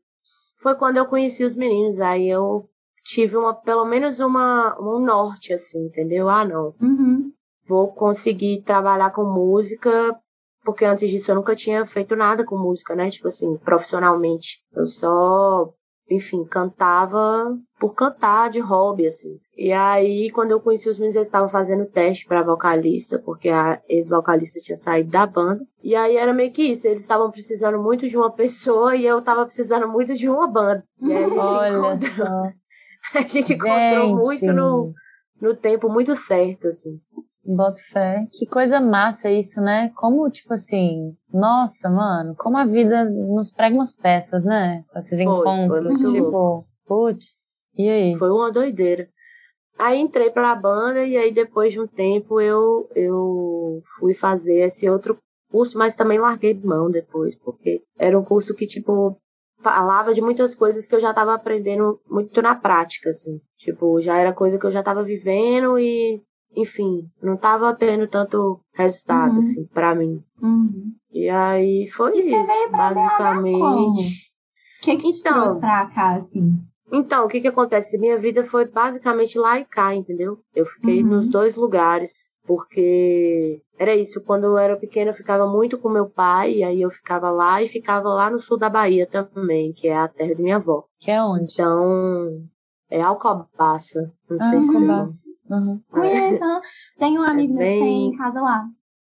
foi 0.61 0.75
quando 0.75 0.97
eu 0.97 1.05
conheci 1.05 1.43
os 1.43 1.55
meninos. 1.55 1.99
Aí 1.99 2.29
eu 2.29 2.69
tive 3.03 3.35
uma, 3.35 3.53
pelo 3.53 3.85
menos 3.85 4.19
uma, 4.19 4.77
um 4.79 4.99
norte, 4.99 5.53
assim, 5.53 5.85
entendeu? 5.85 6.29
Ah, 6.29 6.45
não. 6.45 6.75
Uhum. 6.79 7.31
Vou 7.67 7.91
conseguir 7.93 8.61
trabalhar 8.61 9.11
com 9.11 9.23
música, 9.23 10.15
porque 10.63 10.85
antes 10.85 11.09
disso 11.09 11.31
eu 11.31 11.35
nunca 11.35 11.55
tinha 11.55 11.85
feito 11.85 12.15
nada 12.15 12.45
com 12.45 12.57
música, 12.57 12.95
né? 12.95 13.09
Tipo 13.09 13.27
assim, 13.27 13.57
profissionalmente. 13.57 14.61
Eu 14.73 14.85
só, 14.85 15.73
enfim, 16.09 16.43
cantava 16.45 17.57
por 17.81 17.95
cantar 17.95 18.51
de 18.51 18.59
hobby, 18.59 19.07
assim. 19.07 19.39
E 19.57 19.73
aí, 19.73 20.29
quando 20.29 20.51
eu 20.51 20.61
conheci 20.61 20.87
os 20.87 20.99
meninos, 20.99 21.15
eles 21.15 21.27
estavam 21.27 21.47
fazendo 21.47 21.87
teste 21.87 22.27
para 22.27 22.43
vocalista, 22.43 23.17
porque 23.17 23.49
a 23.49 23.81
ex-vocalista 23.89 24.59
tinha 24.59 24.77
saído 24.77 25.09
da 25.09 25.25
banda. 25.25 25.65
E 25.83 25.95
aí 25.95 26.15
era 26.15 26.31
meio 26.31 26.51
que 26.51 26.61
isso, 26.61 26.85
eles 26.87 27.01
estavam 27.01 27.31
precisando 27.31 27.81
muito 27.81 28.07
de 28.07 28.15
uma 28.15 28.29
pessoa 28.37 28.95
e 28.95 29.03
eu 29.03 29.19
tava 29.19 29.43
precisando 29.45 29.87
muito 29.87 30.13
de 30.13 30.29
uma 30.29 30.45
banda. 30.45 30.83
E 31.01 31.11
aí 31.11 31.23
a 31.23 31.27
gente 31.27 31.39
Olha 31.39 31.75
encontrou. 31.75 32.27
Só. 32.27 32.43
A 33.17 33.21
gente 33.21 33.53
encontrou 33.53 34.15
muito 34.15 34.53
no, 34.53 34.93
no 35.41 35.55
tempo 35.55 35.89
muito 35.89 36.15
certo, 36.15 36.67
assim. 36.67 37.01
Boto 37.43 37.81
fé. 37.91 38.25
Que 38.31 38.45
coisa 38.45 38.79
massa 38.79 39.29
isso, 39.29 39.59
né? 39.59 39.91
Como, 39.95 40.29
tipo 40.29 40.53
assim, 40.53 41.13
nossa, 41.33 41.89
mano, 41.89 42.35
como 42.37 42.57
a 42.57 42.65
vida 42.65 43.03
nos 43.03 43.51
prega 43.51 43.75
umas 43.75 43.93
peças, 43.93 44.45
né? 44.45 44.85
Esses 44.95 45.21
foi, 45.21 45.23
encontros, 45.23 45.79
foi 45.79 45.81
muito 45.81 46.13
tipo, 46.13 46.61
putz, 46.85 47.60
e 47.77 47.89
aí? 47.89 48.15
Foi 48.15 48.29
uma 48.29 48.51
doideira. 48.51 49.07
Aí 49.79 49.99
entrei 49.99 50.29
para 50.29 50.51
a 50.51 50.55
banda 50.55 51.03
e 51.05 51.17
aí 51.17 51.31
depois 51.31 51.71
de 51.73 51.79
um 51.79 51.87
tempo 51.87 52.39
eu, 52.41 52.87
eu 52.95 53.79
fui 53.97 54.13
fazer 54.13 54.59
esse 54.59 54.89
outro 54.89 55.17
curso, 55.49 55.77
mas 55.77 55.95
também 55.95 56.19
larguei 56.19 56.53
mão 56.53 56.89
depois, 56.89 57.35
porque 57.35 57.81
era 57.97 58.17
um 58.17 58.23
curso 58.23 58.53
que, 58.55 58.67
tipo, 58.67 59.17
falava 59.59 60.13
de 60.13 60.21
muitas 60.21 60.53
coisas 60.55 60.87
que 60.87 60.95
eu 60.95 60.99
já 60.99 61.13
tava 61.13 61.33
aprendendo 61.33 61.99
muito 62.09 62.41
na 62.41 62.55
prática, 62.55 63.09
assim. 63.09 63.39
Tipo, 63.57 63.99
já 64.01 64.17
era 64.17 64.33
coisa 64.33 64.57
que 64.59 64.65
eu 64.65 64.71
já 64.71 64.83
tava 64.83 65.03
vivendo 65.03 65.77
e, 65.79 66.21
enfim, 66.55 67.07
não 67.21 67.35
tava 67.37 67.73
tendo 67.73 68.07
tanto 68.07 68.59
resultado, 68.75 69.33
Uhum. 69.33 69.37
assim, 69.39 69.65
pra 69.67 69.95
mim. 69.95 70.21
Uhum. 70.41 70.93
E 71.11 71.27
aí 71.29 71.87
foi 71.87 72.13
E 72.17 72.41
isso, 72.41 72.71
basicamente. 72.71 74.31
O 74.81 74.83
que, 74.83 74.95
que 74.97 75.11
te 75.11 75.19
Então. 75.19 75.33
trouxe 75.41 75.59
pra 75.59 75.85
cá, 75.87 76.15
assim? 76.15 76.57
Então, 76.91 77.25
o 77.25 77.27
que 77.29 77.39
que 77.39 77.47
acontece? 77.47 77.97
Minha 77.97 78.17
vida 78.19 78.43
foi 78.43 78.65
basicamente 78.65 79.37
lá 79.39 79.59
e 79.59 79.65
cá, 79.65 79.95
entendeu? 79.95 80.39
Eu 80.53 80.65
fiquei 80.65 81.01
Uhum. 81.01 81.09
nos 81.11 81.27
dois 81.29 81.55
lugares, 81.55 82.33
porque 82.45 83.61
era 83.79 83.95
isso, 83.95 84.21
quando 84.21 84.43
eu 84.45 84.57
era 84.57 84.75
pequena 84.75 85.11
eu 85.11 85.13
ficava 85.15 85.47
muito 85.47 85.77
com 85.79 85.87
meu 85.89 86.09
pai, 86.09 86.51
e 86.55 86.63
aí 86.63 86.81
eu 86.81 86.89
ficava 86.89 87.29
lá 87.31 87.61
e 87.63 87.67
ficava 87.67 88.09
lá 88.09 88.29
no 88.29 88.39
sul 88.39 88.57
da 88.57 88.69
Bahia 88.69 89.07
também, 89.07 89.71
que 89.71 89.87
é 89.87 89.95
a 89.95 90.07
terra 90.07 90.35
de 90.35 90.41
minha 90.43 90.57
avó. 90.57 90.83
Que 90.99 91.11
é 91.11 91.23
onde? 91.23 91.53
Então, 91.53 92.43
é 92.89 93.01
Alcobaça, 93.01 94.11
não 94.29 94.37
Ah, 94.39 94.49
sei 94.49 94.59
se 94.61 94.67
vocês. 94.67 94.89
Alcobaça. 94.89 95.31
Uhum. 95.49 95.81
Aham. 95.93 96.61
tem 96.97 97.17
um 97.19 97.23
amigo 97.23 97.53
que 97.53 97.59
bem- 97.59 98.09
tem 98.11 98.17
casa 98.17 98.41
lá. 98.41 98.63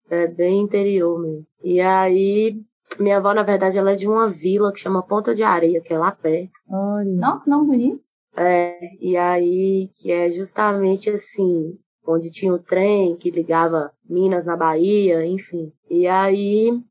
É 0.09 0.27
bem 0.27 0.61
interior 0.61 1.19
mesmo. 1.19 1.45
E 1.63 1.79
aí, 1.79 2.61
minha 3.00 3.17
avó, 3.17 3.33
na 3.33 3.43
verdade, 3.43 3.77
ela 3.77 3.91
é 3.91 3.95
de 3.95 4.07
uma 4.07 4.27
vila 4.27 4.71
que 4.71 4.79
chama 4.79 5.05
Ponta 5.05 5.33
de 5.33 5.43
Areia, 5.43 5.81
que 5.81 5.93
é 5.93 5.98
lá 5.98 6.12
perto. 6.12 6.51
Olha. 6.69 7.12
Nossa, 7.12 7.43
que 7.43 7.50
nome 7.50 7.67
bonito. 7.67 8.07
É, 8.36 8.77
e 9.00 9.17
aí, 9.17 9.89
que 9.95 10.12
é 10.12 10.31
justamente 10.31 11.10
assim, 11.10 11.77
onde 12.05 12.31
tinha 12.31 12.53
o 12.53 12.60
trem 12.60 13.15
que 13.15 13.29
ligava 13.29 13.91
Minas 14.10 14.45
na 14.45 14.55
Bahia, 14.55 15.25
enfim. 15.25 15.71
E 15.89 16.07
aí, 16.07 16.81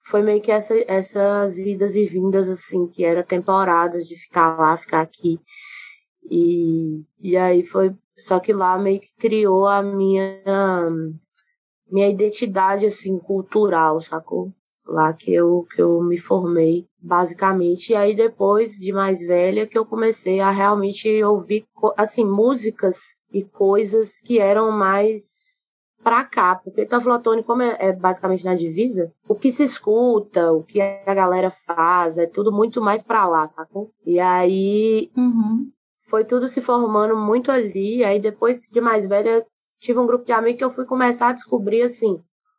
foi 0.00 0.22
meio 0.22 0.40
que 0.40 0.50
essa, 0.50 0.74
essas 0.86 1.58
idas 1.58 1.96
e 1.96 2.04
vindas, 2.06 2.48
assim, 2.48 2.86
que 2.86 3.04
era 3.04 3.22
temporadas 3.22 4.06
de 4.06 4.16
ficar 4.16 4.56
lá, 4.56 4.76
ficar 4.76 5.00
aqui. 5.00 5.38
E, 6.30 7.02
e 7.20 7.36
aí 7.36 7.62
foi, 7.64 7.94
só 8.16 8.38
que 8.38 8.52
lá 8.52 8.78
meio 8.78 9.00
que 9.00 9.14
criou 9.18 9.66
a 9.66 9.82
minha, 9.82 10.42
minha 11.90 12.08
identidade, 12.08 12.86
assim, 12.86 13.18
cultural, 13.18 14.00
sacou? 14.00 14.52
Lá 14.88 15.12
que 15.12 15.32
eu, 15.34 15.66
que 15.74 15.82
eu 15.82 16.00
me 16.02 16.18
formei, 16.18 16.86
basicamente. 17.00 17.90
E 17.92 17.96
aí, 17.96 18.14
depois 18.14 18.72
de 18.78 18.92
mais 18.92 19.20
velha, 19.20 19.66
que 19.66 19.76
eu 19.76 19.84
comecei 19.84 20.40
a 20.40 20.50
realmente 20.50 21.22
ouvir, 21.22 21.64
assim, 21.96 22.24
músicas 22.24 23.16
e 23.32 23.44
coisas 23.44 24.20
que 24.20 24.38
eram 24.38 24.70
mais 24.72 25.66
pra 26.02 26.24
cá. 26.24 26.56
Porque 26.56 26.86
Taflotone, 26.86 27.42
como 27.44 27.60
é, 27.62 27.76
é 27.78 27.92
basicamente 27.92 28.44
na 28.44 28.54
divisa, 28.54 29.12
o 29.28 29.34
que 29.34 29.50
se 29.50 29.62
escuta, 29.62 30.52
o 30.52 30.62
que 30.62 30.80
a 30.80 31.14
galera 31.14 31.50
faz, 31.50 32.16
é 32.16 32.26
tudo 32.26 32.50
muito 32.50 32.80
mais 32.80 33.02
pra 33.02 33.26
lá, 33.26 33.46
sacou? 33.46 33.90
E 34.06 34.18
aí, 34.18 35.10
Uhum. 35.16 35.68
foi 36.08 36.24
tudo 36.24 36.48
se 36.48 36.60
formando 36.62 37.14
muito 37.14 37.50
ali. 37.52 38.02
Aí 38.04 38.18
depois 38.18 38.60
de 38.72 38.80
mais 38.80 39.06
velha, 39.06 39.44
tive 39.80 39.98
um 39.98 40.06
grupo 40.06 40.24
de 40.24 40.32
amigos 40.32 40.58
que 40.58 40.64
eu 40.64 40.70
fui 40.70 40.86
começar 40.86 41.28
a 41.28 41.32
descobrir, 41.32 41.82
assim, 41.82 42.18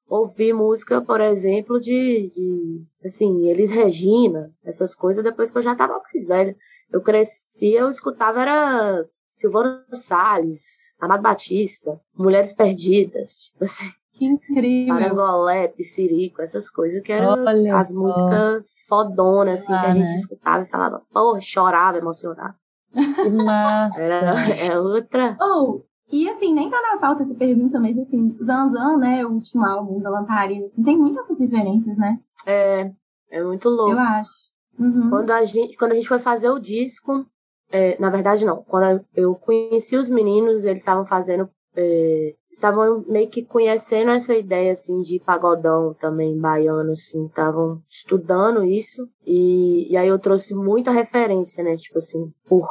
ouvir 0.10 0.54
música, 0.54 1.02
por 1.02 1.22
exemplo, 1.22 1.80
de, 1.80 2.28
de 2.30 2.84
assim, 3.06 3.48
Elis 3.48 3.72
Regina, 3.72 4.52
essas 4.64 4.96
coisas, 4.96 5.24
depois 5.24 5.52
que 5.52 5.58
eu 5.58 5.62
já 5.62 5.76
tava 5.76 5.94
mais 6.02 6.28
velha. 6.28 6.56
Eu 6.92 7.02
cresci, 7.02 7.74
eu 7.74 7.88
escutava, 7.90 8.42
era 8.42 9.06
Silvano 9.32 9.84
Salles, 9.94 10.96
Amado 11.00 11.22
Batista, 11.22 12.00
Mulheres 12.18 12.52
Perdidas, 12.54 13.52
tipo 13.52 13.64
assim, 13.64 13.90
Que 14.12 14.26
incrível. 14.26 14.94
Parangolé, 14.96 15.68
Psirico, 15.70 16.42
essas 16.42 16.70
coisas 16.70 17.02
que 17.02 17.12
eram 17.12 17.42
Olha 17.46 17.78
as 17.78 17.90
só. 17.94 18.00
músicas 18.00 18.68
fodonas, 18.88 19.62
assim, 19.62 19.74
Ah, 19.74 19.80
que 19.80 19.86
a 19.86 19.92
gente 19.92 20.10
né? 20.10 20.16
escutava 20.16 20.64
e 20.64 20.68
falava, 20.68 21.02
porra, 21.14 21.40
chorava, 21.40 21.98
emocionava. 22.00 22.56
Que 23.24 23.30
massa. 23.30 24.00
Era, 24.00 24.34
é 24.58 24.80
outra. 24.80 25.38
Oh, 25.40 25.84
e 26.12 26.28
assim, 26.30 26.54
nem 26.54 26.70
tá 26.70 26.82
na 26.82 26.98
pauta 26.98 27.24
essa 27.24 27.36
pergunta, 27.36 27.80
mas 27.80 27.98
assim, 27.98 28.36
Zanzan, 28.44 28.98
né, 28.98 29.26
o 29.26 29.34
último 29.34 29.64
álbum 29.66 30.00
da 30.00 30.10
Lamparina, 30.10 30.66
assim, 30.66 30.84
tem 30.84 30.98
muitas 30.98 31.26
essas 31.26 31.40
referências, 31.40 31.96
né? 31.98 32.20
É, 32.48 32.92
é 33.30 33.44
muito 33.44 33.70
louco. 33.70 33.92
Eu 33.92 34.00
acho. 34.00 34.32
Uhum. 34.80 35.10
Quando 35.10 35.32
a 35.32 35.44
gente, 35.44 35.78
quando 35.78 35.92
a 35.92 35.96
gente 35.96 36.08
foi 36.08 36.20
fazer 36.20 36.50
o 36.50 36.60
disco, 36.60 37.26
é, 37.72 38.00
na 38.00 38.10
verdade 38.10 38.46
não, 38.46 38.64
quando 38.64 39.06
eu 39.16 39.36
conheci 39.36 39.96
os 39.96 40.10
meninos, 40.10 40.64
eles 40.64 40.80
estavam 40.80 41.06
fazendo, 41.06 41.50
é, 41.76 42.34
estavam 42.50 43.04
meio 43.08 43.30
que 43.30 43.44
conhecendo 43.44 44.10
essa 44.10 44.36
ideia 44.36 44.72
assim 44.72 45.02
de 45.02 45.20
pagodão 45.20 45.94
também 45.94 46.40
baiano 46.40 46.92
assim, 46.92 47.28
estavam 47.28 47.84
estudando 47.88 48.64
isso 48.64 49.08
e, 49.26 49.92
e 49.92 49.98
aí 49.98 50.08
eu 50.08 50.18
trouxe 50.18 50.56
muita 50.56 50.92
referência, 50.92 51.64
né, 51.64 51.76
tipo 51.76 51.98
assim, 52.00 52.34
por 52.48 52.66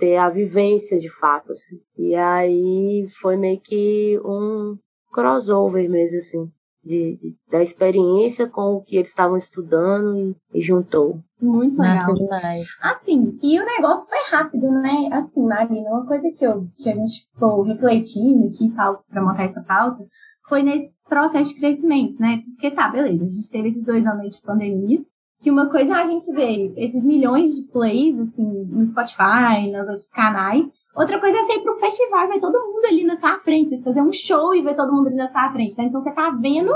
ter 0.00 0.16
a 0.16 0.28
vivência 0.28 0.98
de 0.98 1.08
fato 1.20 1.52
assim. 1.52 1.76
E 1.96 2.14
aí 2.14 3.06
foi 3.20 3.36
meio 3.36 3.60
que 3.60 4.18
um 4.24 4.76
crossover 5.12 5.88
mesmo 5.88 6.18
assim. 6.18 6.50
De, 6.82 7.14
de- 7.14 7.36
da 7.52 7.62
experiência 7.62 8.48
com 8.48 8.76
o 8.76 8.80
que 8.82 8.96
eles 8.96 9.08
estavam 9.08 9.36
estudando 9.36 10.16
e, 10.16 10.34
e 10.54 10.62
juntou. 10.62 11.20
Muito 11.38 11.72
legal. 11.78 11.94
Massa 11.94 12.14
demais. 12.14 12.66
Assim, 12.82 13.38
e 13.42 13.60
o 13.60 13.66
negócio 13.66 14.08
foi 14.08 14.18
rápido, 14.30 14.66
né? 14.70 15.08
Assim, 15.12 15.42
Marina, 15.42 15.90
uma 15.90 16.06
coisa 16.06 16.30
que, 16.34 16.42
eu, 16.42 16.66
que 16.78 16.88
a 16.88 16.94
gente 16.94 17.26
ficou 17.30 17.60
refletindo 17.64 18.46
aqui 18.46 18.64
e 18.64 18.70
tal, 18.74 19.04
pra 19.10 19.22
montar 19.22 19.42
essa 19.44 19.60
pauta, 19.62 20.02
foi 20.48 20.62
nesse 20.62 20.90
processo 21.06 21.50
de 21.52 21.60
crescimento, 21.60 22.18
né? 22.18 22.40
Porque 22.56 22.70
tá, 22.70 22.88
beleza, 22.88 23.24
a 23.24 23.26
gente 23.26 23.50
teve 23.50 23.68
esses 23.68 23.84
dois 23.84 24.06
anos 24.06 24.36
de 24.36 24.40
pandemia, 24.40 25.00
que 25.40 25.50
uma 25.50 25.70
coisa 25.70 25.94
é 25.94 25.96
a 25.96 26.04
gente 26.04 26.30
vê 26.32 26.70
esses 26.76 27.02
milhões 27.02 27.56
de 27.56 27.62
plays, 27.62 28.18
assim, 28.18 28.44
no 28.44 28.84
Spotify, 28.84 29.72
nos 29.72 29.88
outros 29.88 30.10
canais. 30.10 30.66
Outra 30.94 31.18
coisa 31.18 31.38
é 31.38 31.42
você 31.42 31.54
ir 31.54 31.62
pra 31.62 31.72
um 31.72 31.76
festival 31.76 32.26
e 32.26 32.28
ver 32.28 32.40
todo 32.40 32.66
mundo 32.66 32.84
ali 32.84 33.04
na 33.04 33.16
sua 33.16 33.38
frente, 33.38 33.70
você 33.70 33.82
fazer 33.82 34.02
um 34.02 34.12
show 34.12 34.54
e 34.54 34.60
ver 34.60 34.76
todo 34.76 34.92
mundo 34.92 35.06
ali 35.06 35.16
na 35.16 35.26
sua 35.26 35.48
frente, 35.48 35.78
né? 35.78 35.84
Então 35.84 35.98
você 35.98 36.12
tá 36.12 36.28
vendo 36.30 36.70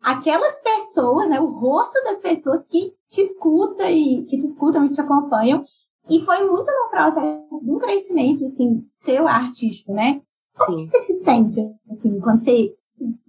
aquelas 0.00 0.58
pessoas, 0.60 1.28
né? 1.28 1.38
O 1.38 1.46
rosto 1.46 2.02
das 2.04 2.18
pessoas 2.18 2.66
que 2.66 2.94
te 3.10 3.20
escuta 3.20 3.90
e 3.90 4.24
que 4.24 4.38
te 4.38 4.46
escutam 4.46 4.86
e 4.86 4.90
te 4.90 5.00
acompanham. 5.00 5.62
E 6.08 6.20
foi 6.20 6.42
muito 6.48 6.70
num 6.70 6.88
processo 6.88 7.64
de 7.64 7.70
um 7.70 7.78
crescimento, 7.78 8.44
assim, 8.44 8.82
seu 8.90 9.28
artístico, 9.28 9.92
né? 9.92 10.22
Como 10.56 10.78
você 10.78 11.02
se 11.02 11.22
sente, 11.22 11.60
assim, 11.90 12.18
quando 12.20 12.42
você, 12.42 12.72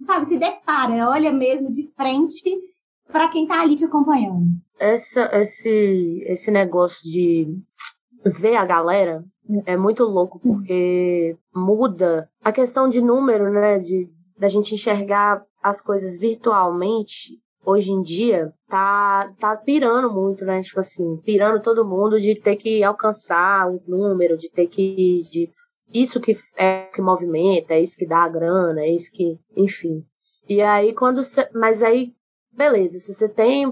sabe, 0.02 0.24
se 0.24 0.38
depara, 0.38 1.10
olha 1.10 1.30
mesmo 1.30 1.70
de 1.70 1.92
frente 1.94 2.42
pra 3.10 3.28
quem 3.28 3.46
tá 3.46 3.60
ali 3.60 3.76
te 3.76 3.84
acompanhando? 3.84 4.46
Essa, 4.78 5.28
esse, 5.38 6.20
esse 6.26 6.50
negócio 6.50 7.02
de 7.10 7.48
ver 8.24 8.56
a 8.56 8.64
galera 8.64 9.24
é 9.64 9.76
muito 9.76 10.04
louco, 10.04 10.38
porque 10.38 11.36
muda 11.54 12.30
a 12.44 12.52
questão 12.52 12.88
de 12.88 13.00
número, 13.00 13.50
né? 13.50 13.78
De, 13.78 14.10
da 14.38 14.48
gente 14.48 14.74
enxergar 14.74 15.42
as 15.62 15.80
coisas 15.80 16.18
virtualmente. 16.18 17.40
Hoje 17.64 17.92
em 17.92 18.00
dia, 18.00 18.52
tá, 18.66 19.30
tá 19.38 19.56
pirando 19.56 20.10
muito, 20.10 20.44
né? 20.44 20.60
Tipo 20.62 20.80
assim, 20.80 21.16
pirando 21.18 21.60
todo 21.60 21.84
mundo 21.84 22.20
de 22.20 22.34
ter 22.34 22.56
que 22.56 22.82
alcançar 22.82 23.70
os 23.70 23.86
números, 23.86 24.40
de 24.40 24.50
ter 24.50 24.66
que. 24.66 25.20
De, 25.30 25.46
isso 25.92 26.20
que 26.20 26.32
é 26.56 26.84
que 26.94 27.02
movimenta, 27.02 27.74
é 27.74 27.80
isso 27.80 27.96
que 27.96 28.06
dá 28.06 28.24
a 28.24 28.28
grana, 28.28 28.80
é 28.80 28.90
isso 28.90 29.10
que. 29.12 29.38
Enfim. 29.56 30.04
E 30.48 30.62
aí, 30.62 30.94
quando. 30.94 31.22
Cê, 31.22 31.48
mas 31.54 31.82
aí, 31.82 32.14
beleza, 32.58 32.98
se 32.98 33.14
você 33.14 33.28
tem 33.28 33.70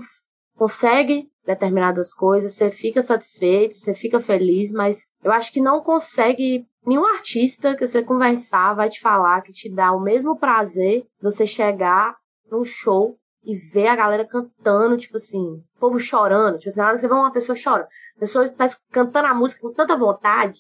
consegue 0.55 1.29
determinadas 1.45 2.15
coisas, 2.15 2.53
você 2.53 2.71
fica 2.71 3.03
satisfeito, 3.03 3.75
você 3.75 3.93
fica 3.93 4.19
feliz, 4.19 4.73
mas 4.73 5.07
eu 5.23 5.31
acho 5.31 5.53
que 5.53 5.61
não 5.61 5.83
consegue 5.83 6.67
nenhum 6.87 7.05
artista 7.05 7.77
que 7.77 7.87
você 7.87 8.03
conversar 8.03 8.75
vai 8.75 8.89
te 8.89 9.01
falar 9.01 9.43
que 9.43 9.53
te 9.53 9.71
dá 9.71 9.93
o 9.93 10.01
mesmo 10.01 10.39
prazer 10.39 11.03
de 11.03 11.23
você 11.23 11.47
chegar 11.47 12.17
num 12.51 12.65
show 12.65 13.19
e 13.45 13.55
ver 13.55 13.89
a 13.89 13.97
galera 13.97 14.25
cantando, 14.25 14.97
tipo 14.97 15.17
assim, 15.17 15.63
o 15.77 15.81
povo 15.81 16.01
chorando, 16.01 16.57
tipo 16.57 16.69
assim, 16.69 16.81
na 16.81 16.87
hora 16.87 16.95
que 16.95 17.01
você 17.01 17.09
vê 17.09 17.15
uma 17.15 17.33
pessoa 17.33 17.55
chorando, 17.55 17.89
a 18.17 18.21
pessoa 18.21 18.49
tá 18.49 18.67
cantando 18.91 19.29
a 19.29 19.35
música 19.35 19.63
com 19.63 19.73
tanta 19.73 19.97
vontade, 19.97 20.59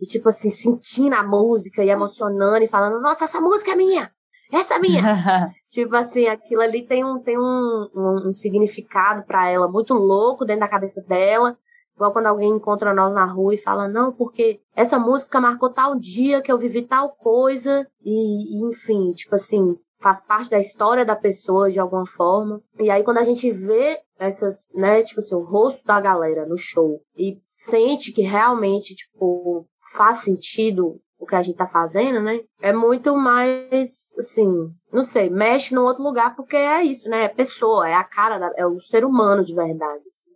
e 0.00 0.06
tipo 0.06 0.28
assim, 0.28 0.50
sentindo 0.50 1.14
a 1.14 1.24
música 1.24 1.82
e 1.82 1.90
emocionando 1.90 2.62
e 2.62 2.68
falando, 2.68 3.00
nossa, 3.00 3.24
essa 3.24 3.40
música 3.40 3.72
é 3.72 3.76
minha! 3.76 4.12
Essa 4.52 4.76
é 4.76 4.78
minha! 4.78 5.02
Tipo 5.66 5.96
assim, 5.96 6.26
aquilo 6.26 6.62
ali 6.62 6.82
tem 6.82 7.04
um, 7.04 7.18
tem 7.18 7.38
um, 7.38 7.88
um, 7.94 8.28
um 8.28 8.32
significado 8.32 9.24
para 9.24 9.48
ela 9.48 9.68
muito 9.68 9.94
louco 9.94 10.44
dentro 10.44 10.60
da 10.60 10.68
cabeça 10.68 11.02
dela. 11.02 11.56
Igual 11.94 12.12
quando 12.12 12.26
alguém 12.26 12.50
encontra 12.50 12.94
nós 12.94 13.12
na 13.12 13.24
rua 13.24 13.54
e 13.54 13.58
fala, 13.58 13.88
não, 13.88 14.12
porque 14.12 14.60
essa 14.74 14.98
música 14.98 15.40
marcou 15.40 15.68
tal 15.68 15.98
dia 15.98 16.40
que 16.40 16.50
eu 16.50 16.56
vivi 16.56 16.82
tal 16.82 17.10
coisa. 17.10 17.86
E, 18.00 18.60
e, 18.60 18.68
enfim, 18.68 19.12
tipo 19.12 19.34
assim, 19.34 19.76
faz 20.00 20.20
parte 20.20 20.48
da 20.48 20.58
história 20.58 21.04
da 21.04 21.16
pessoa 21.16 21.70
de 21.70 21.80
alguma 21.80 22.06
forma. 22.06 22.62
E 22.78 22.90
aí 22.90 23.02
quando 23.02 23.18
a 23.18 23.24
gente 23.24 23.50
vê 23.50 24.00
essas, 24.18 24.72
né, 24.74 25.02
tipo 25.02 25.20
assim, 25.20 25.34
o 25.34 25.44
rosto 25.44 25.84
da 25.86 26.00
galera 26.00 26.46
no 26.46 26.56
show 26.56 27.00
e 27.16 27.38
sente 27.48 28.12
que 28.12 28.22
realmente, 28.22 28.94
tipo, 28.94 29.66
faz 29.92 30.18
sentido 30.18 31.00
o 31.18 31.26
que 31.26 31.34
a 31.34 31.42
gente 31.42 31.56
tá 31.56 31.66
fazendo, 31.66 32.20
né? 32.20 32.40
É 32.62 32.72
muito 32.72 33.16
mais, 33.16 34.14
assim, 34.18 34.48
não 34.92 35.02
sei, 35.02 35.28
mexe 35.28 35.74
num 35.74 35.82
outro 35.82 36.02
lugar 36.02 36.36
porque 36.36 36.56
é 36.56 36.82
isso, 36.82 37.10
né? 37.10 37.24
É 37.24 37.28
pessoa, 37.28 37.88
é 37.88 37.94
a 37.94 38.04
cara, 38.04 38.38
da, 38.38 38.52
é 38.56 38.66
o 38.66 38.78
ser 38.78 39.04
humano 39.04 39.42
de 39.44 39.54
verdade. 39.54 40.04
Assim. 40.06 40.30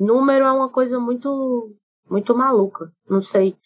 número 0.00 0.44
é 0.44 0.52
uma 0.52 0.70
coisa 0.70 0.98
muito, 0.98 1.70
muito 2.08 2.34
maluca. 2.34 2.90
Não 3.08 3.20
sei. 3.20 3.56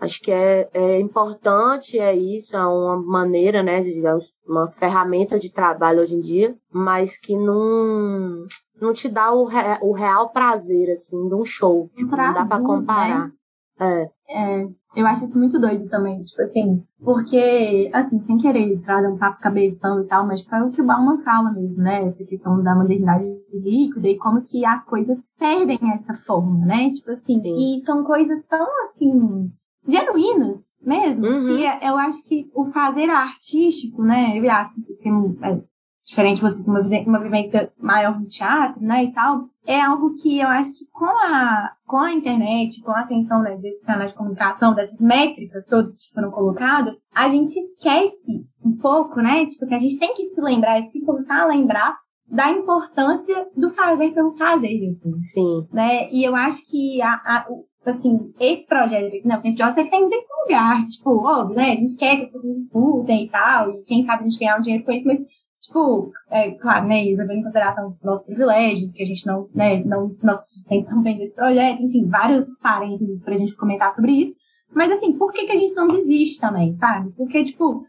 Acho 0.00 0.20
que 0.22 0.30
é, 0.30 0.70
é 0.72 1.00
importante, 1.00 1.98
é 1.98 2.14
isso, 2.14 2.56
é 2.56 2.64
uma 2.64 2.96
maneira, 2.96 3.64
né, 3.64 3.80
de, 3.80 4.06
é 4.06 4.16
uma 4.46 4.68
ferramenta 4.68 5.38
de 5.40 5.50
trabalho 5.52 6.00
hoje 6.00 6.14
em 6.14 6.20
dia, 6.20 6.56
mas 6.70 7.18
que 7.18 7.36
não, 7.36 8.46
não 8.80 8.92
te 8.92 9.08
dá 9.08 9.32
o, 9.32 9.44
re, 9.44 9.78
o 9.82 9.92
real 9.92 10.30
prazer, 10.30 10.92
assim, 10.92 11.28
de 11.28 11.34
um 11.34 11.44
show. 11.44 11.90
Tipo, 11.96 12.16
não 12.16 12.32
dá 12.32 12.46
pra 12.46 12.60
comparar. 12.60 13.26
Né? 13.26 13.32
É. 13.80 14.10
é. 14.30 14.68
Eu 14.96 15.06
acho 15.06 15.24
isso 15.24 15.38
muito 15.38 15.60
doido 15.60 15.88
também, 15.88 16.22
tipo 16.24 16.40
assim, 16.40 16.82
porque, 17.04 17.90
assim, 17.92 18.20
sem 18.20 18.38
querer 18.38 18.80
trazer 18.80 19.08
um 19.08 19.18
papo 19.18 19.40
cabeção 19.40 20.00
e 20.02 20.06
tal, 20.06 20.26
mas 20.26 20.40
tipo, 20.40 20.54
é 20.54 20.62
o 20.62 20.70
que 20.70 20.80
o 20.80 20.84
Bauman 20.84 21.18
fala 21.18 21.52
mesmo, 21.52 21.82
né? 21.82 22.06
Essa 22.06 22.24
questão 22.24 22.62
da 22.62 22.74
modernidade 22.74 23.24
líquida 23.52 24.08
e 24.08 24.16
como 24.16 24.42
que 24.42 24.64
as 24.64 24.84
coisas 24.84 25.18
perdem 25.38 25.78
essa 25.92 26.14
forma, 26.14 26.64
né? 26.64 26.90
Tipo 26.90 27.10
assim, 27.10 27.36
Sim. 27.36 27.54
e 27.76 27.80
são 27.84 28.02
coisas 28.02 28.42
tão, 28.48 28.66
assim, 28.82 29.50
genuínas 29.86 30.64
mesmo, 30.82 31.26
uhum. 31.26 31.38
que 31.38 31.64
eu 31.86 31.96
acho 31.96 32.26
que 32.26 32.50
o 32.54 32.66
fazer 32.66 33.10
artístico, 33.10 34.02
né? 34.02 34.38
Eu 34.38 34.50
acho 34.50 34.74
que 34.74 35.02
tem, 35.02 35.12
é, 35.42 35.60
diferente 36.08 36.40
vocês 36.40 36.66
uma, 36.66 36.80
uma 36.80 37.20
vivência 37.20 37.70
maior 37.78 38.18
no 38.18 38.26
teatro, 38.26 38.82
né, 38.82 39.04
e 39.04 39.12
tal, 39.12 39.48
é 39.68 39.78
algo 39.82 40.14
que 40.14 40.40
eu 40.40 40.48
acho 40.48 40.72
que 40.72 40.86
com 40.86 41.04
a, 41.04 41.70
com 41.86 41.98
a 41.98 42.10
internet, 42.10 42.80
com 42.80 42.90
a 42.90 43.00
ascensão 43.00 43.42
né, 43.42 43.54
desses 43.58 43.84
canais 43.84 44.12
de 44.12 44.16
comunicação, 44.16 44.74
dessas 44.74 44.98
métricas 44.98 45.66
todas 45.66 45.98
que 45.98 46.10
foram 46.14 46.30
colocadas, 46.30 46.96
a 47.14 47.28
gente 47.28 47.54
esquece 47.54 48.46
um 48.64 48.74
pouco, 48.78 49.20
né, 49.20 49.44
tipo 49.44 49.66
assim, 49.66 49.74
a 49.74 49.78
gente 49.78 49.98
tem 49.98 50.14
que 50.14 50.24
se 50.30 50.40
lembrar, 50.40 50.80
se 50.88 51.04
forçar 51.04 51.42
a 51.42 51.46
lembrar 51.48 51.94
da 52.26 52.50
importância 52.50 53.46
do 53.54 53.68
fazer 53.68 54.12
pelo 54.12 54.32
fazer, 54.32 54.86
assim. 54.88 55.14
Sim. 55.18 55.66
Né, 55.70 56.10
e 56.10 56.24
eu 56.24 56.34
acho 56.34 56.66
que 56.70 57.02
a, 57.02 57.12
a 57.12 57.46
assim, 57.84 58.18
esse 58.40 58.66
projeto 58.66 59.08
aqui 59.08 59.28
na 59.28 59.40
Frente 59.40 59.58
Jossa, 59.58 59.80
ele 59.80 59.90
tem 59.90 60.08
desse 60.08 60.32
lugar, 60.42 60.86
tipo, 60.86 61.10
óbvio, 61.10 61.56
né, 61.56 61.72
a 61.72 61.76
gente 61.76 61.94
quer 61.94 62.16
que 62.16 62.22
as 62.22 62.30
pessoas 62.30 62.56
disputem 62.56 63.24
e 63.24 63.28
tal, 63.28 63.70
e 63.70 63.82
quem 63.82 64.00
sabe 64.00 64.22
a 64.22 64.24
gente 64.24 64.38
ganhar 64.38 64.58
um 64.58 64.62
dinheiro 64.62 64.84
com 64.84 64.92
isso, 64.92 65.06
mas 65.06 65.20
tipo, 65.60 66.12
é, 66.30 66.50
claro, 66.52 66.86
né, 66.86 67.04
levando 67.04 67.32
em 67.32 67.42
consideração 67.42 67.96
nossos 68.02 68.26
privilégios, 68.26 68.92
que 68.92 69.02
a 69.02 69.06
gente 69.06 69.26
não, 69.26 69.48
né, 69.54 69.82
não, 69.84 70.14
nosso 70.22 70.54
sustento 70.54 70.88
também 70.88 71.18
desse 71.18 71.34
projeto, 71.34 71.82
enfim, 71.82 72.06
vários 72.06 72.46
parênteses 72.58 73.22
pra 73.22 73.36
gente 73.36 73.56
comentar 73.56 73.92
sobre 73.92 74.12
isso. 74.12 74.36
Mas 74.72 74.92
assim, 74.92 75.16
por 75.16 75.32
que, 75.32 75.46
que 75.46 75.52
a 75.52 75.56
gente 75.56 75.74
não 75.74 75.88
desiste 75.88 76.40
também, 76.40 76.72
sabe? 76.72 77.10
Porque, 77.16 77.44
tipo, 77.44 77.84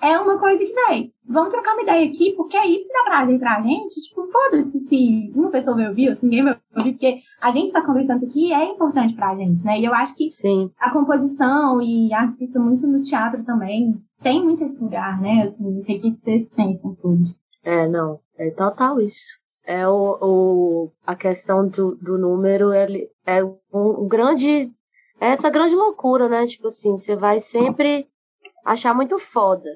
é 0.00 0.18
uma 0.18 0.38
coisa 0.38 0.64
que, 0.64 0.72
véi, 0.72 1.10
vamos 1.26 1.50
trocar 1.50 1.72
uma 1.72 1.82
ideia 1.82 2.06
aqui, 2.06 2.32
porque 2.36 2.56
é 2.56 2.66
isso 2.66 2.86
que 2.86 2.92
dá 2.92 3.04
prazer 3.04 3.38
pra 3.38 3.60
gente. 3.60 4.00
Tipo, 4.00 4.26
foda-se 4.30 4.78
se 4.80 5.32
uma 5.34 5.50
pessoa 5.50 5.76
vai 5.76 5.88
ouvir 5.88 6.08
ou 6.08 6.14
se 6.14 6.24
ninguém 6.24 6.44
vai 6.44 6.58
ouvir, 6.76 6.92
porque 6.92 7.22
a 7.40 7.50
gente 7.50 7.72
tá 7.72 7.84
conversando 7.84 8.18
isso 8.18 8.26
aqui 8.26 8.52
é 8.52 8.64
importante 8.64 9.14
pra 9.14 9.34
gente, 9.34 9.64
né? 9.64 9.80
E 9.80 9.84
eu 9.84 9.94
acho 9.94 10.14
que 10.14 10.30
Sim. 10.32 10.70
a 10.78 10.90
composição 10.90 11.80
e 11.80 12.12
a 12.12 12.20
artista 12.20 12.58
muito 12.58 12.86
no 12.86 13.00
teatro 13.00 13.42
também 13.44 13.94
tem 14.20 14.42
muito 14.42 14.64
esse 14.64 14.82
lugar, 14.82 15.20
né? 15.20 15.42
Assim, 15.42 15.70
não 15.70 15.82
sei 15.82 15.96
o 15.96 16.00
que 16.00 16.16
vocês 16.16 16.50
pensam 16.50 16.92
sobre. 16.92 17.34
É, 17.62 17.88
não. 17.88 18.20
É 18.36 18.50
total 18.50 19.00
isso. 19.00 19.38
É 19.66 19.88
o, 19.88 20.18
o 20.20 20.92
a 21.06 21.14
questão 21.16 21.66
do, 21.66 21.94
do 21.96 22.18
número, 22.18 22.72
ele 22.72 23.08
é 23.26 23.42
um, 23.42 23.56
um 23.72 24.08
grande. 24.08 24.70
É 25.20 25.28
essa 25.28 25.48
grande 25.48 25.74
loucura, 25.74 26.28
né? 26.28 26.44
Tipo 26.44 26.66
assim, 26.66 26.96
você 26.96 27.16
vai 27.16 27.40
sempre 27.40 28.06
achar 28.64 28.94
muito 28.94 29.18
foda. 29.18 29.70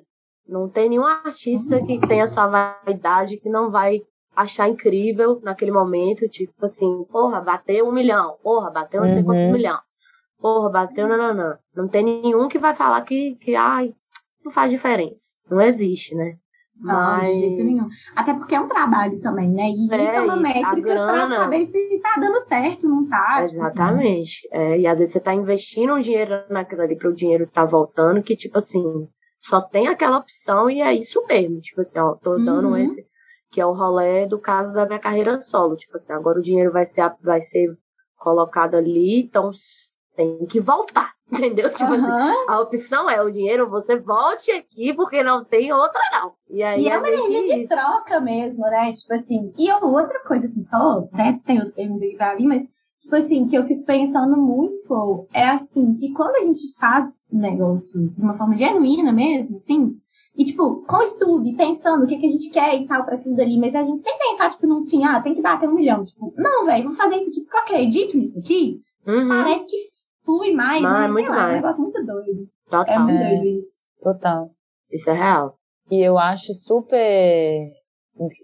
Não 0.49 0.69
tem 0.69 0.89
nenhum 0.89 1.05
artista 1.05 1.81
que 1.85 2.01
tenha 2.09 2.27
sua 2.27 2.47
vaidade 2.47 3.37
que 3.37 3.51
não 3.51 3.71
vai 3.71 4.01
achar 4.35 4.69
incrível 4.69 5.41
naquele 5.43 5.73
momento, 5.73 6.29
tipo 6.29 6.65
assim, 6.65 7.05
porra, 7.11 7.41
bateu 7.41 7.89
um 7.89 7.93
milhão, 7.93 8.37
porra, 8.43 8.71
bateu 8.71 9.01
não 9.01 9.09
sei 9.09 9.19
uhum. 9.19 9.25
quantos 9.25 9.49
milhão, 9.49 9.79
porra, 10.41 10.71
bateu 10.71 11.09
nananã. 11.09 11.59
Não 11.75 11.89
tem 11.89 12.05
nenhum 12.05 12.49
que 12.49 12.59
vai 12.59 12.73
falar 12.73 13.01
que, 13.03 13.35
que 13.37 13.57
ai, 13.57 13.93
não 14.45 14.51
faz 14.51 14.71
diferença. 14.71 15.35
Não 15.51 15.61
existe, 15.61 16.15
né? 16.15 16.37
Não, 16.81 16.95
Mas... 16.95 17.35
de 17.35 17.41
jeito 17.41 17.65
nenhum. 17.65 17.85
Até 18.17 18.35
porque 18.35 18.55
é 18.55 18.61
um 18.61 18.69
trabalho 18.69 19.21
também, 19.21 19.51
né? 19.51 19.69
E 19.69 19.93
é, 19.93 20.05
isso 20.05 20.13
é 20.13 20.21
uma 20.21 20.37
métrica 20.37 20.81
grana... 20.81 21.27
pra 21.27 21.37
saber 21.39 21.67
se 21.67 22.01
tá 22.01 22.21
dando 22.21 22.39
certo, 22.47 22.89
não 22.89 23.07
tá. 23.07 23.17
Tipo 23.19 23.35
assim. 23.41 23.57
Exatamente. 23.57 24.49
Assim. 24.53 24.63
É, 24.63 24.79
e 24.79 24.87
às 24.87 24.99
vezes 24.99 25.13
você 25.13 25.21
tá 25.21 25.35
investindo 25.35 25.93
um 25.93 26.01
dinheiro 26.01 26.45
naquilo 26.49 26.83
ali 26.83 26.97
para 26.97 27.09
o 27.09 27.13
dinheiro 27.13 27.49
tá 27.53 27.65
voltando, 27.65 28.23
que 28.23 28.37
tipo 28.37 28.59
assim, 28.59 29.09
só 29.41 29.61
tem 29.61 29.89
aquela 29.89 30.19
opção 30.19 30.69
e 30.69 30.81
é 30.81 30.93
isso 30.95 31.25
mesmo. 31.27 31.61
Tipo 31.61 31.81
assim, 31.81 31.99
ó, 31.99 32.15
tô 32.15 32.37
dando 32.39 32.69
uhum. 32.69 32.77
esse, 32.77 33.07
que 33.51 33.61
é 33.61 33.67
o 33.67 33.73
rolê 33.73 34.27
do 34.27 34.39
caso 34.39 34.75
da 34.75 34.87
minha 34.87 34.99
carreira 34.99 35.41
solo. 35.41 35.77
Tipo 35.77 35.97
assim, 35.97 36.13
agora 36.13 36.39
o 36.39 36.43
dinheiro 36.43 36.73
vai 36.73 36.85
ser, 36.85 37.13
vai 37.23 37.41
ser 37.41 37.77
colocado 38.17 38.75
ali, 38.75 39.21
então 39.21 39.51
tem 40.17 40.45
que 40.47 40.61
voltar. 40.61 41.13
Entendeu? 41.31 41.71
Tipo 41.71 41.91
uhum. 41.91 41.95
assim, 41.95 42.37
a 42.49 42.61
opção 42.61 43.09
é 43.09 43.21
o 43.23 43.31
dinheiro, 43.31 43.69
você 43.69 44.01
volte 44.01 44.51
aqui 44.51 44.95
porque 44.95 45.23
não 45.23 45.45
tem 45.45 45.73
outra, 45.73 46.01
não. 46.11 46.33
E 46.49 46.63
aí 46.63 46.85
e 46.85 46.89
é, 46.89 46.93
é 46.93 46.99
uma 46.99 47.09
energia 47.09 47.59
de 47.59 47.69
troca 47.69 48.19
mesmo, 48.19 48.63
né? 48.63 48.93
Tipo 48.95 49.15
assim, 49.15 49.53
e 49.59 49.71
outra 49.71 50.21
coisa, 50.27 50.47
assim, 50.47 50.63
só, 50.63 51.07
né? 51.13 51.39
Tem 51.45 51.59
outra 51.59 51.75
pergunta 51.75 52.05
aqui 52.05 52.17
pra 52.17 52.35
mim, 52.35 52.47
mas, 52.47 52.63
tipo 53.01 53.15
assim, 53.17 53.47
que 53.47 53.57
eu 53.57 53.65
fico 53.65 53.85
pensando 53.85 54.37
muito 54.37 55.27
é 55.33 55.49
assim, 55.49 55.95
que 55.95 56.13
quando 56.13 56.37
a 56.37 56.43
gente 56.43 56.61
faz 56.79 57.11
um 57.33 57.39
negócio 57.39 58.09
de 58.09 58.21
uma 58.21 58.35
forma 58.35 58.57
genuína 58.57 59.13
mesmo, 59.13 59.57
assim, 59.57 59.97
e, 60.39 60.45
tipo, 60.45 60.85
com 60.87 61.03
estudo 61.03 61.49
e 61.49 61.57
pensando 61.57 62.05
o 62.05 62.07
que, 62.07 62.17
que 62.17 62.27
a 62.27 62.29
gente 62.29 62.49
quer 62.51 62.77
e 62.77 62.87
tal 62.87 63.05
para 63.05 63.17
aquilo 63.17 63.35
dali, 63.35 63.59
mas 63.59 63.75
a 63.75 63.83
gente 63.83 64.05
sem 64.05 64.17
pensar, 64.17 64.49
tipo, 64.51 64.69
no 64.69 64.85
fim, 64.85 65.05
ah, 65.05 65.21
tem 65.21 65.35
que 65.35 65.43
bater 65.43 65.69
um 65.69 65.75
milhão. 65.75 66.05
Tipo, 66.05 66.33
não, 66.37 66.65
velho, 66.65 66.85
vou 66.85 66.97
fazer 66.97 67.17
isso 67.17 67.31
aqui 67.31 67.41
porque 67.41 67.57
eu 67.57 67.61
acredito 67.61 68.17
nisso 68.17 68.39
aqui. 68.39 68.81
Uhum. 69.05 69.27
Parece 69.27 69.67
que 69.67 69.77
flui 70.25 70.55
mais. 70.55 70.81
Mas, 70.81 71.01
né? 71.01 71.09
muito 71.09 71.31
lá, 71.31 71.37
mais. 71.37 71.49
É 71.49 71.53
um 71.53 71.57
negócio 71.57 71.83
muito 71.83 72.07
doido. 72.07 72.49
Total. 72.71 72.95
É 72.95 72.99
muito 73.01 73.19
doido 73.19 73.59
isso. 73.59 73.71
Total. 74.01 74.51
Isso 74.93 75.11
é 75.11 75.15
real. 75.15 75.59
E 75.91 76.01
eu 76.01 76.17
acho 76.17 76.55
super 76.55 77.73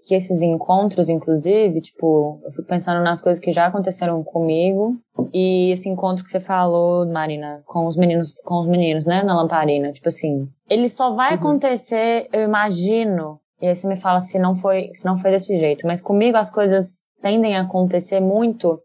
que 0.07 0.15
esses 0.15 0.41
encontros, 0.43 1.09
inclusive, 1.09 1.81
tipo, 1.81 2.41
eu 2.45 2.51
fico 2.53 2.69
pensando 2.69 3.03
nas 3.03 3.21
coisas 3.21 3.43
que 3.43 3.53
já 3.53 3.67
aconteceram 3.67 4.23
comigo 4.23 4.97
e 5.33 5.71
esse 5.73 5.89
encontro 5.89 6.25
que 6.25 6.31
você 6.31 6.41
falou, 6.41 7.07
Marina, 7.07 7.63
com 7.67 7.87
os 7.87 7.97
meninos, 7.97 8.35
com 8.45 8.61
os 8.61 8.69
meninos, 8.69 9.07
né, 9.07 9.23
na 9.23 9.35
lamparina, 9.35 9.93
tipo 9.93 10.09
assim, 10.09 10.49
ele 10.69 10.89
só 10.89 11.13
vai 11.13 11.33
uhum. 11.33 11.39
acontecer, 11.39 12.29
eu 12.33 12.43
imagino. 12.43 13.41
E 13.61 13.67
aí 13.67 13.75
você 13.75 13.87
me 13.87 13.97
fala 13.97 14.21
se 14.21 14.39
não 14.39 14.55
foi, 14.55 14.91
se 14.93 15.07
não 15.07 15.17
foi 15.17 15.31
desse 15.31 15.59
jeito, 15.59 15.87
mas 15.87 16.01
comigo 16.03 16.37
as 16.37 16.51
coisas 16.51 16.99
tendem 17.23 17.57
a 17.57 17.63
acontecer 17.63 18.21
muito 18.21 18.79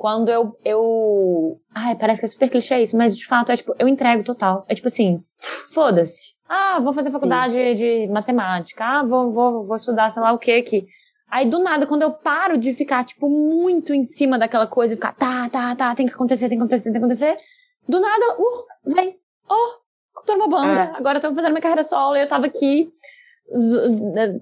quando 0.00 0.30
eu, 0.30 0.56
eu. 0.64 1.58
Ai, 1.74 1.94
parece 1.94 2.20
que 2.20 2.24
é 2.24 2.28
super 2.28 2.48
clichê 2.48 2.80
isso, 2.80 2.96
mas 2.96 3.14
de 3.14 3.26
fato 3.26 3.52
é 3.52 3.56
tipo, 3.56 3.74
eu 3.78 3.86
entrego 3.86 4.24
total. 4.24 4.64
É 4.66 4.74
tipo 4.74 4.86
assim, 4.86 5.22
foda-se. 5.74 6.32
Ah, 6.52 6.80
vou 6.80 6.92
fazer 6.92 7.12
faculdade 7.12 7.54
Sim. 7.54 7.74
de 7.74 8.08
matemática. 8.08 8.84
Ah, 8.84 9.04
vou, 9.04 9.30
vou, 9.30 9.62
vou 9.62 9.76
estudar 9.76 10.08
sei 10.08 10.20
lá 10.20 10.32
o 10.32 10.38
que 10.38 10.50
aqui. 10.50 10.84
Aí 11.30 11.48
do 11.48 11.60
nada, 11.60 11.86
quando 11.86 12.02
eu 12.02 12.10
paro 12.10 12.58
de 12.58 12.74
ficar, 12.74 13.04
tipo, 13.04 13.30
muito 13.30 13.94
em 13.94 14.02
cima 14.02 14.36
daquela 14.36 14.66
coisa 14.66 14.92
e 14.92 14.96
ficar, 14.96 15.14
tá, 15.14 15.48
tá, 15.48 15.76
tá, 15.76 15.94
tem 15.94 16.06
que 16.06 16.12
acontecer, 16.12 16.48
tem 16.48 16.58
que 16.58 16.64
acontecer, 16.64 16.90
tem 16.90 16.92
que 16.92 16.98
acontecer, 16.98 17.36
do 17.88 18.00
nada, 18.00 18.34
uh, 18.36 18.92
vem, 18.92 19.16
oh, 19.48 20.22
tô 20.26 20.34
numa 20.34 20.48
banda, 20.48 20.66
é. 20.66 20.96
agora 20.96 21.18
eu 21.18 21.22
tô 21.22 21.32
fazendo 21.32 21.52
minha 21.52 21.62
carreira 21.62 21.84
solo 21.84 22.16
e 22.16 22.22
eu 22.22 22.28
tava 22.28 22.46
aqui 22.46 22.92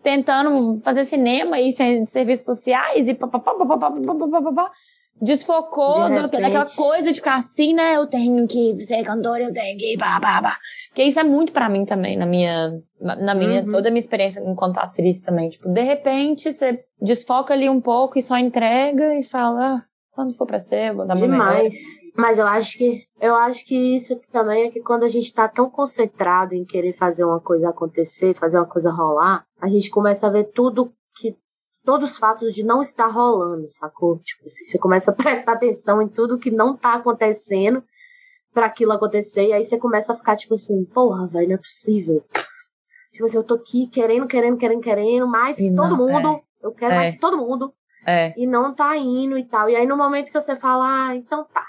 tentando 0.02 0.80
fazer 0.80 1.04
cinema 1.04 1.60
e 1.60 1.72
serviços 2.06 2.46
sociais 2.46 3.06
e 3.06 3.12
papapá, 3.12 3.52
papapá, 3.52 3.90
papapá, 3.90 4.28
papapá 4.40 4.72
desfocou 5.20 6.08
de 6.08 6.14
do, 6.14 6.28
daquela 6.28 6.64
coisa 6.64 7.08
de 7.08 7.14
ficar 7.14 7.34
assim, 7.34 7.74
né? 7.74 7.96
Eu 7.96 8.06
tenho 8.06 8.46
que 8.46 8.84
ser 8.84 9.02
cantora, 9.02 9.42
eu 9.42 9.52
tenho 9.52 9.78
que 9.78 9.96
pá, 9.98 10.20
pá, 10.20 10.40
pá. 10.40 10.58
Porque 10.98 11.10
isso 11.10 11.20
é 11.20 11.22
muito 11.22 11.52
para 11.52 11.68
mim 11.68 11.84
também, 11.84 12.16
na 12.16 12.26
minha, 12.26 12.82
na 13.00 13.32
minha, 13.32 13.62
uhum. 13.62 13.70
toda 13.70 13.88
a 13.88 13.92
minha 13.92 14.00
experiência 14.00 14.40
enquanto 14.40 14.78
atriz 14.78 15.20
também. 15.20 15.48
Tipo, 15.48 15.68
de 15.68 15.80
repente, 15.80 16.50
você 16.50 16.84
desfoca 17.00 17.54
ali 17.54 17.70
um 17.70 17.80
pouco 17.80 18.18
e 18.18 18.22
só 18.22 18.36
entrega 18.36 19.14
e 19.14 19.22
fala, 19.22 19.76
ah, 19.76 19.84
quando 20.10 20.34
for 20.34 20.44
pra 20.44 20.58
ser, 20.58 20.90
eu 20.90 20.96
vou 20.96 21.06
dar 21.06 21.14
Demais. 21.14 22.00
Mas 22.16 22.40
eu 22.40 22.46
acho 22.48 22.76
que, 22.76 23.04
eu 23.20 23.36
acho 23.36 23.64
que 23.64 23.94
isso 23.94 24.20
também 24.32 24.64
é 24.64 24.70
que 24.72 24.80
quando 24.80 25.04
a 25.04 25.08
gente 25.08 25.32
tá 25.32 25.46
tão 25.46 25.70
concentrado 25.70 26.52
em 26.52 26.64
querer 26.64 26.92
fazer 26.92 27.24
uma 27.24 27.38
coisa 27.38 27.68
acontecer, 27.68 28.34
fazer 28.34 28.58
uma 28.58 28.66
coisa 28.66 28.90
rolar, 28.90 29.44
a 29.60 29.68
gente 29.68 29.90
começa 29.90 30.26
a 30.26 30.30
ver 30.30 30.50
tudo 30.52 30.92
que 31.16 31.36
todos 31.84 32.10
os 32.10 32.18
fatos 32.18 32.52
de 32.52 32.64
não 32.64 32.82
estar 32.82 33.06
rolando, 33.06 33.68
sacou? 33.68 34.18
Tipo, 34.18 34.48
você 34.48 34.76
começa 34.80 35.12
a 35.12 35.14
prestar 35.22 35.52
atenção 35.52 36.02
em 36.02 36.08
tudo 36.08 36.40
que 36.40 36.50
não 36.50 36.76
tá 36.76 36.94
acontecendo 36.94 37.84
para 38.52 38.66
aquilo 38.66 38.92
acontecer, 38.92 39.48
e 39.48 39.52
aí 39.52 39.64
você 39.64 39.78
começa 39.78 40.12
a 40.12 40.14
ficar 40.14 40.36
tipo 40.36 40.54
assim, 40.54 40.84
porra, 40.86 41.26
velho, 41.26 41.48
não 41.48 41.54
é 41.54 41.58
possível. 41.58 42.24
Tipo 43.12 43.24
assim, 43.24 43.36
eu 43.36 43.44
tô 43.44 43.54
aqui 43.54 43.88
querendo, 43.88 44.26
querendo, 44.26 44.56
querendo, 44.56 44.80
querendo, 44.80 45.26
mais 45.26 45.56
que 45.56 45.70
não, 45.70 45.88
todo 45.88 45.96
mundo. 45.96 46.28
É. 46.28 46.66
Eu 46.66 46.72
quero 46.72 46.92
é. 46.92 46.96
mais 46.96 47.10
que 47.12 47.18
todo 47.18 47.36
mundo. 47.36 47.74
É. 48.06 48.32
E 48.36 48.46
não 48.46 48.74
tá 48.74 48.96
indo 48.96 49.36
e 49.36 49.44
tal. 49.44 49.68
E 49.68 49.76
aí 49.76 49.86
no 49.86 49.96
momento 49.96 50.30
que 50.30 50.40
você 50.40 50.54
fala, 50.54 51.08
ah, 51.08 51.14
então 51.14 51.44
tá, 51.44 51.66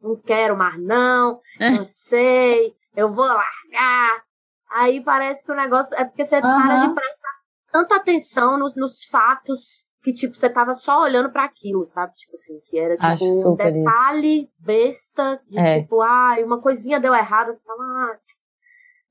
não 0.00 0.16
quero 0.16 0.56
mais 0.56 0.78
não, 0.78 1.38
é. 1.58 1.70
não 1.70 1.84
sei, 1.84 2.74
eu 2.96 3.10
vou 3.10 3.24
largar. 3.24 4.22
Aí 4.70 5.02
parece 5.02 5.44
que 5.44 5.52
o 5.52 5.56
negócio 5.56 5.96
é 5.98 6.04
porque 6.04 6.24
você 6.24 6.36
uhum. 6.36 6.42
para 6.42 6.76
de 6.76 6.94
prestar 6.94 7.40
tanta 7.72 7.96
atenção 7.96 8.58
nos, 8.58 8.74
nos 8.76 9.04
fatos 9.10 9.89
que, 10.02 10.12
tipo, 10.12 10.34
você 10.34 10.48
tava 10.48 10.72
só 10.74 11.02
olhando 11.02 11.30
para 11.30 11.44
aquilo, 11.44 11.84
sabe? 11.84 12.12
Tipo 12.14 12.32
assim, 12.32 12.58
que 12.64 12.78
era, 12.78 12.96
tipo, 12.96 13.24
um 13.50 13.54
detalhe 13.54 14.48
besta 14.58 15.40
de, 15.48 15.58
É. 15.58 15.80
tipo, 15.82 16.00
ah, 16.00 16.36
uma 16.44 16.60
coisinha 16.60 16.98
deu 17.00 17.14
errado, 17.14 17.48
você 17.52 17.62
fala, 17.62 17.82
ah, 17.84 18.18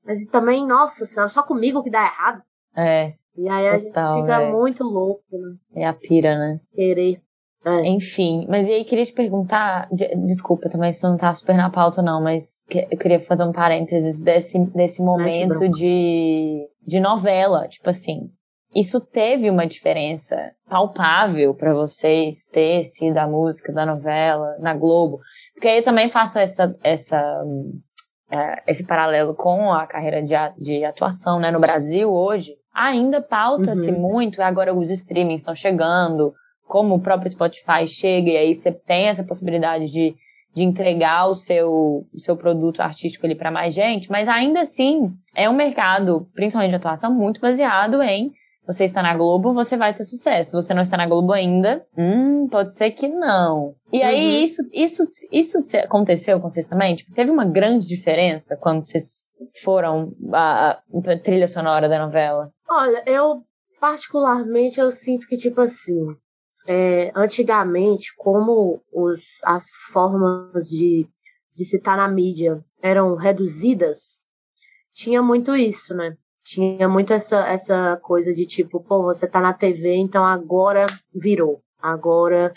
mas 0.04 0.24
também, 0.26 0.66
nossa 0.66 1.04
senhora, 1.04 1.28
só 1.28 1.42
comigo 1.42 1.82
que 1.82 1.90
dá 1.90 2.02
errado. 2.02 2.42
É, 2.76 3.14
E 3.36 3.48
aí 3.48 3.68
a 3.68 3.78
Total, 3.80 4.14
gente 4.16 4.22
fica 4.22 4.38
véi. 4.38 4.52
muito 4.52 4.84
louco, 4.84 5.22
né? 5.32 5.56
é 5.82 5.86
a 5.86 5.92
pira, 5.94 6.36
né? 6.38 6.60
Querer. 6.74 7.22
É. 7.64 7.86
Enfim, 7.86 8.46
mas 8.48 8.66
e 8.66 8.72
aí 8.72 8.84
queria 8.84 9.04
te 9.04 9.12
perguntar, 9.12 9.86
de- 9.92 10.14
desculpa 10.24 10.68
também, 10.70 10.90
isso 10.90 11.06
não 11.06 11.16
tá 11.18 11.32
super 11.34 11.54
na 11.56 11.68
pauta 11.70 12.00
não, 12.02 12.22
mas 12.22 12.62
que- 12.68 12.88
eu 12.90 12.96
queria 12.98 13.20
fazer 13.20 13.44
um 13.44 13.52
parênteses 13.52 14.18
desse, 14.20 14.58
desse 14.74 15.02
momento 15.02 15.68
de, 15.68 16.66
de 16.86 16.98
novela, 17.00 17.68
tipo 17.68 17.90
assim, 17.90 18.30
isso 18.74 19.00
teve 19.00 19.50
uma 19.50 19.66
diferença 19.66 20.52
palpável 20.68 21.54
pra 21.54 21.74
vocês 21.74 22.44
ter 22.44 22.84
sido 22.84 23.18
a 23.18 23.26
música 23.26 23.72
da 23.72 23.84
novela 23.84 24.56
na 24.60 24.74
Globo? 24.74 25.18
Porque 25.54 25.68
aí 25.68 25.78
eu 25.78 25.82
também 25.84 26.08
faço 26.08 26.38
essa, 26.38 26.76
essa, 26.82 27.42
é, 28.30 28.62
esse 28.66 28.84
paralelo 28.86 29.34
com 29.34 29.72
a 29.72 29.86
carreira 29.86 30.22
de, 30.22 30.34
a- 30.34 30.52
de 30.58 30.84
atuação, 30.84 31.38
né, 31.40 31.50
no 31.50 31.60
Brasil 31.60 32.12
hoje, 32.12 32.54
ainda 32.74 33.20
pauta-se 33.20 33.90
Uhum. 33.90 33.98
muito, 33.98 34.40
agora 34.40 34.72
os 34.74 34.90
streamings 34.90 35.42
estão 35.42 35.54
chegando, 35.54 36.32
como 36.66 36.94
o 36.94 37.00
próprio 37.00 37.28
Spotify 37.30 37.86
chega, 37.88 38.30
e 38.30 38.36
aí 38.36 38.54
você 38.54 38.70
tem 38.70 39.08
essa 39.08 39.24
possibilidade 39.24 39.86
de, 39.90 40.14
de 40.54 40.62
entregar 40.62 41.26
o 41.26 41.34
seu, 41.34 42.06
o 42.14 42.18
seu 42.18 42.36
produto 42.36 42.80
artístico 42.80 43.26
ali 43.26 43.34
para 43.34 43.50
mais 43.50 43.74
gente, 43.74 44.08
mas 44.08 44.28
ainda 44.28 44.60
assim 44.60 45.12
é 45.34 45.50
um 45.50 45.54
mercado, 45.54 46.28
principalmente 46.32 46.70
de 46.70 46.76
atuação, 46.76 47.12
muito 47.12 47.40
baseado 47.40 48.00
em 48.02 48.30
você 48.72 48.84
está 48.84 49.02
na 49.02 49.16
Globo, 49.16 49.52
você 49.52 49.76
vai 49.76 49.92
ter 49.94 50.04
sucesso. 50.04 50.52
Você 50.52 50.72
não 50.74 50.82
está 50.82 50.96
na 50.96 51.06
Globo 51.06 51.32
ainda, 51.32 51.84
hum, 51.96 52.46
pode 52.48 52.74
ser 52.74 52.90
que 52.92 53.08
não. 53.08 53.74
E 53.92 54.02
aí 54.02 54.36
Uhum. 54.38 54.44
isso, 54.44 54.62
isso, 54.72 55.02
isso 55.32 55.60
se- 55.64 55.78
aconteceu 55.78 56.40
com 56.40 56.48
vocês 56.48 56.66
também? 56.66 56.94
Tipo, 56.96 57.12
teve 57.12 57.30
uma 57.30 57.44
grande 57.44 57.86
diferença 57.88 58.56
quando 58.56 58.82
vocês 58.82 59.22
foram 59.62 60.12
a, 60.32 60.70
a 60.72 61.18
trilha 61.22 61.48
sonora 61.48 61.88
da 61.88 61.98
novela? 61.98 62.52
Olha, 62.68 63.02
eu 63.06 63.42
particularmente 63.80 64.78
eu 64.78 64.90
sinto 64.90 65.26
que, 65.26 65.36
tipo 65.36 65.60
assim, 65.60 66.14
é, 66.68 67.10
antigamente, 67.16 68.14
como 68.16 68.80
os, 68.92 69.22
as 69.44 69.64
formas 69.92 70.68
de, 70.68 71.06
de 71.56 71.64
se 71.64 71.78
estar 71.78 71.96
na 71.96 72.06
mídia 72.08 72.62
eram 72.82 73.16
reduzidas, 73.16 74.26
tinha 74.92 75.22
muito 75.22 75.56
isso, 75.56 75.94
né? 75.94 76.16
Tinha 76.42 76.88
muito 76.88 77.12
essa, 77.12 77.46
essa 77.46 77.98
coisa 78.02 78.32
de 78.32 78.46
tipo, 78.46 78.80
pô, 78.82 79.02
você 79.02 79.28
tá 79.28 79.40
na 79.40 79.52
TV, 79.52 79.94
então 79.96 80.24
agora 80.24 80.86
virou. 81.14 81.60
Agora 81.78 82.52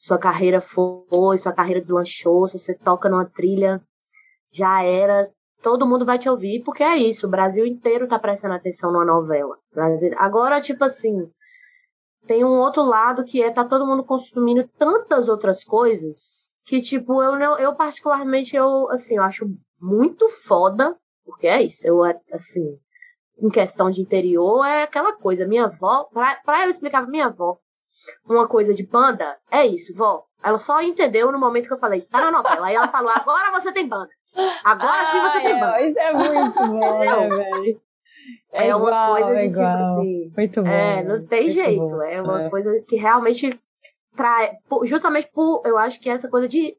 sua 0.00 0.18
carreira 0.18 0.62
foi, 0.62 1.36
sua 1.36 1.52
carreira 1.52 1.80
deslanchou, 1.80 2.48
se 2.48 2.58
você 2.58 2.74
toca 2.74 3.06
numa 3.06 3.26
trilha, 3.26 3.82
já 4.50 4.82
era, 4.82 5.20
todo 5.62 5.86
mundo 5.86 6.06
vai 6.06 6.18
te 6.18 6.26
ouvir, 6.26 6.62
porque 6.64 6.82
é 6.82 6.96
isso, 6.96 7.26
o 7.26 7.30
Brasil 7.30 7.66
inteiro 7.66 8.08
tá 8.08 8.18
prestando 8.18 8.54
atenção 8.54 8.90
numa 8.90 9.04
novela. 9.04 9.58
Agora, 10.16 10.58
tipo 10.58 10.82
assim, 10.84 11.30
tem 12.26 12.42
um 12.42 12.58
outro 12.58 12.82
lado 12.82 13.24
que 13.24 13.42
é 13.42 13.50
tá 13.50 13.62
todo 13.62 13.86
mundo 13.86 14.02
consumindo 14.02 14.66
tantas 14.78 15.28
outras 15.28 15.62
coisas 15.62 16.50
que, 16.64 16.80
tipo, 16.80 17.22
eu 17.22 17.34
eu 17.58 17.74
particularmente, 17.74 18.56
eu, 18.56 18.88
assim, 18.90 19.16
eu 19.16 19.22
acho 19.22 19.54
muito 19.78 20.26
foda, 20.28 20.96
porque 21.26 21.46
é 21.46 21.62
isso, 21.62 21.86
eu, 21.86 22.02
assim, 22.32 22.78
em 23.42 23.48
questão 23.48 23.90
de 23.90 24.02
interior, 24.02 24.64
é 24.66 24.82
aquela 24.82 25.14
coisa, 25.16 25.46
minha 25.46 25.64
avó, 25.64 26.04
pra, 26.12 26.36
pra 26.44 26.64
eu 26.64 26.70
explicar 26.70 27.02
pra 27.02 27.10
minha 27.10 27.26
avó, 27.26 27.58
uma 28.26 28.46
coisa 28.48 28.74
de 28.74 28.86
banda, 28.86 29.38
é 29.50 29.64
isso, 29.66 29.96
vó. 29.96 30.24
Ela 30.42 30.58
só 30.58 30.80
entendeu 30.82 31.30
no 31.30 31.38
momento 31.38 31.66
que 31.68 31.74
eu 31.74 31.78
falei, 31.78 31.98
está 31.98 32.18
na 32.20 32.30
novela. 32.30 32.66
Aí 32.66 32.74
ela 32.74 32.88
falou, 32.88 33.10
agora 33.10 33.50
você 33.52 33.72
tem 33.72 33.86
banda. 33.86 34.08
Agora 34.64 35.04
sim 35.12 35.20
você 35.20 35.42
tem 35.42 35.58
banda. 35.60 35.80
Isso 35.82 35.98
é 35.98 36.12
muito 36.14 36.58
bom, 36.58 36.98
né, 36.98 37.28
velho? 37.28 37.80
É, 38.52 38.74
uma 38.74 38.88
igual, 38.88 39.10
coisa 39.12 39.30
de 39.30 39.36
é 39.36 39.48
tipo 39.48 39.58
igual. 39.60 39.76
assim. 39.76 40.32
Muito 40.36 40.62
bom. 40.62 40.68
É, 40.68 41.02
não 41.04 41.26
tem 41.26 41.48
jeito. 41.50 41.86
bom. 41.86 42.02
É 42.02 42.22
uma 42.22 42.42
É. 42.44 42.50
coisa 42.50 42.70
que 42.88 42.96
realmente 42.96 43.50
por- 44.68 44.86
Justamente 44.86 45.30
por. 45.32 45.62
Eu 45.64 45.76
acho 45.78 46.00
que 46.00 46.08
é 46.08 46.12
essa 46.12 46.28
coisa 46.28 46.48
de 46.48 46.76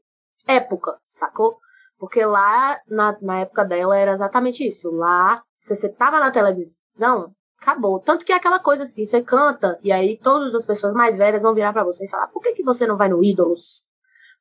época, 0.48 0.98
sacou? 1.08 1.58
Porque 2.00 2.24
lá, 2.26 2.80
na, 2.88 3.18
na 3.22 3.40
época 3.42 3.64
dela, 3.64 3.98
era 3.98 4.12
exatamente 4.12 4.66
isso. 4.66 4.90
Lá, 4.92 5.42
se 5.62 5.76
você 5.76 5.90
tava 5.90 6.20
na 6.20 6.32
televisão, 6.32 7.32
acabou. 7.62 8.00
Tanto 8.00 8.26
que 8.26 8.34
é 8.34 8.36
aquela 8.36 8.60
coisa 8.60 8.84
assim, 8.84 9.06
você 9.06 9.22
canta, 9.22 9.80
e 9.84 9.92
aí 9.92 10.18
todas 10.18 10.54
as 10.56 10.66
pessoas 10.66 10.94
mais 10.94 11.18
velhas 11.18 11.44
vão 11.44 11.54
virar 11.54 11.72
pra 11.74 11.84
você 11.84 12.06
e 12.06 12.10
falar: 12.10 12.28
por 12.28 12.42
que, 12.42 12.54
que 12.54 12.64
você 12.64 12.88
não 12.88 12.98
vai 12.98 13.08
no 13.10 13.24
Ídolos? 13.24 13.86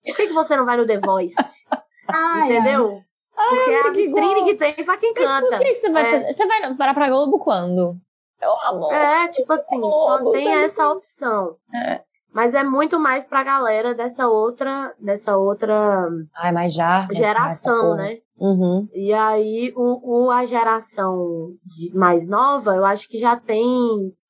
Por 0.04 0.16
que, 0.16 0.26
que 0.28 0.32
você 0.32 0.56
não 0.56 0.64
vai 0.64 0.76
no 0.78 0.86
The 0.86 0.98
Voice? 0.98 1.66
Ai, 2.08 2.44
Entendeu? 2.46 2.98
Porque 3.36 3.70
é 3.70 3.80
a 3.80 3.84
que 3.84 3.90
vitrine 3.90 4.30
igual. 4.32 4.44
que 4.46 4.54
tem 4.54 4.84
pra 4.84 4.96
quem 4.96 5.12
canta. 5.14 5.48
Por 5.48 5.58
que, 5.58 5.74
que 5.74 5.80
você 5.80 5.90
vai 5.90 6.02
É. 6.02 6.10
fazer? 6.10 6.32
Você 6.32 6.46
vai 6.46 6.76
parar 6.76 6.94
pra 6.94 7.08
Globo 7.08 7.38
quando? 7.38 7.96
Eu 8.40 8.52
amo. 8.68 8.90
É, 8.92 9.28
tipo 9.28 9.52
assim, 9.52 9.80
só 9.80 10.16
Oh, 10.22 10.30
tem 10.32 10.46
tá 10.46 10.60
essa 10.62 10.88
opção. 10.90 11.56
É. 11.74 12.00
Mas 12.32 12.54
é 12.54 12.62
muito 12.64 12.98
mais 12.98 13.24
pra 13.26 13.42
galera 13.42 13.92
dessa 13.94 14.28
outra, 14.28 14.94
dessa 14.98 15.36
outra 15.36 16.08
Ai, 16.36 16.52
mas 16.52 16.72
já. 16.74 17.06
geração, 17.12 17.96
né? 17.96 18.18
Uhum. 18.40 18.88
E 18.94 19.12
aí, 19.12 19.72
o, 19.76 20.26
o- 20.26 20.30
a 20.30 20.46
geração 20.46 21.50
de- 21.62 21.94
mais 21.94 22.26
nova, 22.26 22.74
eu 22.74 22.84
acho 22.84 23.06
que 23.08 23.18
já 23.18 23.36
tem, 23.36 23.68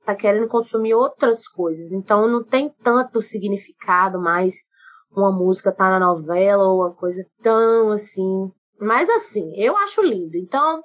tá 0.04 0.14
querendo 0.16 0.48
consumir 0.48 0.94
outras 0.94 1.46
coisas. 1.46 1.92
Então, 1.92 2.26
não 2.28 2.42
tem 2.42 2.68
tanto 2.82 3.22
significado 3.22 4.20
mais 4.20 4.56
uma 5.12 5.30
música 5.32 5.72
tá 5.72 5.90
na 5.90 5.98
novela 6.00 6.64
ou 6.64 6.76
uma 6.80 6.94
coisa 6.94 7.24
tão 7.42 7.90
assim. 7.92 8.50
Mas 8.80 9.08
assim, 9.10 9.52
eu 9.56 9.76
acho 9.76 10.02
lindo. 10.02 10.36
Então, 10.36 10.80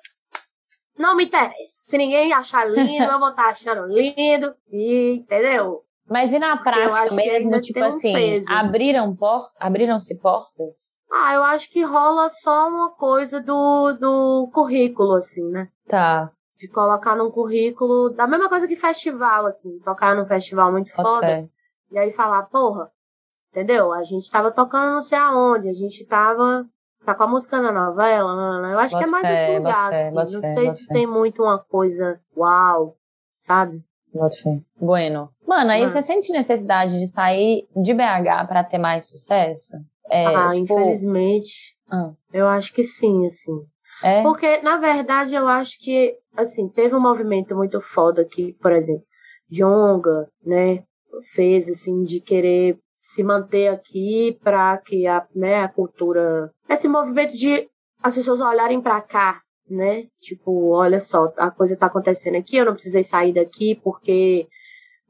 não 0.97 1.15
me 1.15 1.25
interessa. 1.25 1.53
Se 1.87 1.97
ninguém 1.97 2.31
achar 2.33 2.65
lindo, 2.65 3.03
eu 3.11 3.19
vou 3.19 3.29
estar 3.29 3.47
achando 3.47 3.85
lindo. 3.87 4.53
E, 4.71 5.17
entendeu? 5.17 5.81
Mas 6.07 6.31
e 6.31 6.37
na 6.37 6.55
prática 6.57 7.15
mesmo, 7.15 7.59
tipo 7.61 7.79
um 7.79 7.85
assim, 7.85 8.13
abriram 8.51 9.15
por... 9.15 9.49
abriram-se 9.59 10.15
portas? 10.15 10.97
Ah, 11.11 11.33
eu 11.33 11.43
acho 11.43 11.71
que 11.71 11.81
rola 11.83 12.29
só 12.29 12.69
uma 12.69 12.91
coisa 12.91 13.41
do, 13.41 13.93
do 13.93 14.49
currículo, 14.53 15.13
assim, 15.13 15.43
né? 15.49 15.69
Tá. 15.87 16.31
de 16.57 16.67
colocar 16.69 17.15
num 17.15 17.29
currículo, 17.29 18.09
da 18.09 18.25
mesma 18.27 18.47
coisa 18.47 18.67
que 18.67 18.75
festival, 18.75 19.45
assim, 19.45 19.77
tocar 19.79 20.15
num 20.15 20.25
festival 20.25 20.71
muito 20.71 20.89
Boto 20.95 21.09
foda, 21.09 21.27
fé. 21.27 21.47
e 21.91 21.97
aí 21.97 22.09
falar, 22.09 22.43
porra, 22.43 22.89
entendeu? 23.51 23.91
A 23.91 24.03
gente 24.03 24.29
tava 24.31 24.51
tocando 24.51 24.93
não 24.93 25.01
sei 25.01 25.17
aonde, 25.17 25.69
a 25.69 25.73
gente 25.73 26.05
tava, 26.05 26.65
tá 27.03 27.13
com 27.13 27.23
a 27.23 27.27
música 27.27 27.59
na 27.61 27.71
novela, 27.71 28.35
não, 28.35 28.61
não, 28.61 28.69
eu 28.69 28.79
acho 28.79 28.97
que 28.97 29.03
é 29.03 29.07
mais 29.07 29.27
fé, 29.27 29.33
esse 29.33 29.57
lugar, 29.57 29.91
fé, 29.91 29.99
assim, 29.99 30.15
boto 30.15 30.31
não 30.31 30.41
fé, 30.41 30.47
sei 30.47 30.71
se 30.71 30.85
fé. 30.85 30.93
tem 30.93 31.07
muito 31.07 31.43
uma 31.43 31.59
coisa, 31.59 32.21
uau, 32.35 32.97
sabe? 33.33 33.83
Boto 34.15 34.41
fé. 34.41 34.59
Bueno. 34.79 35.29
Mano, 35.45 35.71
aí 35.71 35.83
Ah. 35.83 35.89
você 35.89 36.01
sente 36.01 36.31
necessidade 36.31 36.97
de 36.97 37.07
sair 37.07 37.67
de 37.75 37.93
BH 37.93 38.47
pra 38.47 38.63
ter 38.63 38.77
mais 38.77 39.05
sucesso? 39.09 39.75
É, 40.09 40.25
ah, 40.25 40.51
tipo, 40.53 40.55
infelizmente, 40.73 41.75
Ah. 41.91 42.11
eu 42.31 42.47
acho 42.47 42.73
que 42.73 42.83
sim, 42.83 43.25
assim. 43.25 43.53
É? 44.03 44.21
Porque, 44.23 44.61
na 44.61 44.77
verdade, 44.77 45.35
eu 45.35 45.47
acho 45.47 45.79
que, 45.81 46.17
assim, 46.35 46.67
teve 46.69 46.95
um 46.95 46.99
movimento 47.01 47.55
muito 47.55 47.79
foda 47.81 48.25
que, 48.25 48.53
por 48.61 48.71
exemplo, 48.71 49.03
Jonga, 49.49 50.27
né, 50.45 50.83
fez, 51.33 51.69
assim, 51.69 52.03
de 52.03 52.19
querer 52.19 52.77
se 52.99 53.23
manter 53.23 53.67
aqui 53.67 54.37
para 54.43 54.77
que 54.79 55.05
a, 55.07 55.25
né, 55.35 55.63
a 55.63 55.67
cultura. 55.69 56.51
Esse 56.69 56.87
movimento 56.87 57.35
de 57.35 57.69
as 58.03 58.15
pessoas 58.15 58.41
olharem 58.41 58.81
para 58.81 58.99
cá, 59.01 59.39
né? 59.69 60.05
Tipo, 60.19 60.71
olha 60.71 60.99
só, 60.99 61.31
a 61.37 61.51
coisa 61.51 61.77
tá 61.77 61.87
acontecendo 61.87 62.35
aqui, 62.35 62.57
eu 62.57 62.65
não 62.65 62.73
precisei 62.73 63.03
sair 63.03 63.33
daqui 63.33 63.79
porque 63.83 64.47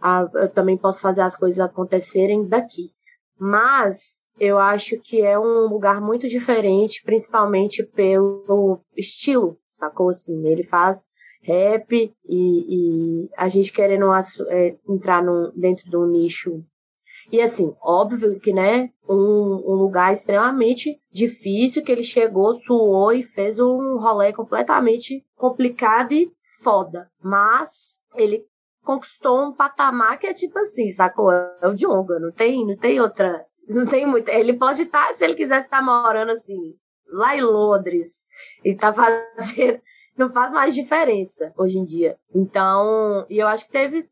ah, 0.01 0.29
eu 0.35 0.49
também 0.49 0.77
posso 0.77 1.01
fazer 1.01 1.21
as 1.21 1.37
coisas 1.37 1.59
acontecerem 1.59 2.47
daqui. 2.47 2.89
Mas 3.37 4.23
eu 4.39 4.57
acho 4.57 4.99
que 4.99 5.21
é 5.21 5.37
um 5.39 5.67
lugar 5.67 6.01
muito 6.01 6.27
diferente, 6.27 7.01
principalmente 7.03 7.83
pelo 7.83 8.79
estilo, 8.95 9.57
sacou? 9.69 10.09
Assim, 10.09 10.47
ele 10.47 10.63
faz 10.63 11.05
rap 11.41 11.93
e, 11.93 13.25
e 13.25 13.29
a 13.37 13.47
gente 13.47 13.71
querendo 13.71 14.11
é, 14.47 14.75
entrar 14.89 15.23
num, 15.23 15.51
dentro 15.55 15.89
de 15.89 15.95
um 15.95 16.07
nicho. 16.07 16.63
E 17.31 17.41
assim, 17.41 17.75
óbvio 17.81 18.39
que, 18.39 18.53
né, 18.53 18.91
um, 19.09 19.63
um 19.65 19.73
lugar 19.75 20.13
extremamente 20.13 20.99
difícil, 21.11 21.83
que 21.83 21.91
ele 21.91 22.03
chegou, 22.03 22.53
suou 22.53 23.11
e 23.11 23.23
fez 23.23 23.59
um 23.59 23.97
rolê 23.97 24.31
completamente 24.31 25.25
complicado 25.35 26.11
e 26.11 26.31
foda. 26.63 27.09
Mas 27.21 27.99
ele 28.15 28.45
conquistou 28.83 29.41
um 29.41 29.51
patamar 29.51 30.17
que 30.19 30.27
é 30.27 30.33
tipo 30.33 30.57
assim, 30.59 30.87
sacou? 30.89 31.31
É 31.31 31.67
o 31.67 31.73
Djonga, 31.73 32.19
não 32.19 32.31
tem, 32.31 32.65
não 32.65 32.77
tem 32.77 33.01
outra. 33.01 33.45
Não 33.67 33.85
tem 33.85 34.05
muito. 34.05 34.29
Ele 34.29 34.53
pode 34.53 34.83
estar, 34.83 35.11
se 35.13 35.23
ele 35.23 35.33
quisesse 35.33 35.65
estar 35.65 35.81
morando 35.81 36.31
assim, 36.31 36.75
lá 37.07 37.35
em 37.35 37.41
Londres, 37.41 38.25
e 38.63 38.75
tá 38.75 38.93
fazendo. 38.93 39.81
Não 40.17 40.29
faz 40.29 40.53
mais 40.53 40.73
diferença 40.73 41.53
hoje 41.57 41.77
em 41.77 41.83
dia. 41.83 42.17
Então, 42.33 43.25
e 43.29 43.37
eu 43.37 43.47
acho 43.47 43.65
que 43.65 43.71
teve 43.73 44.09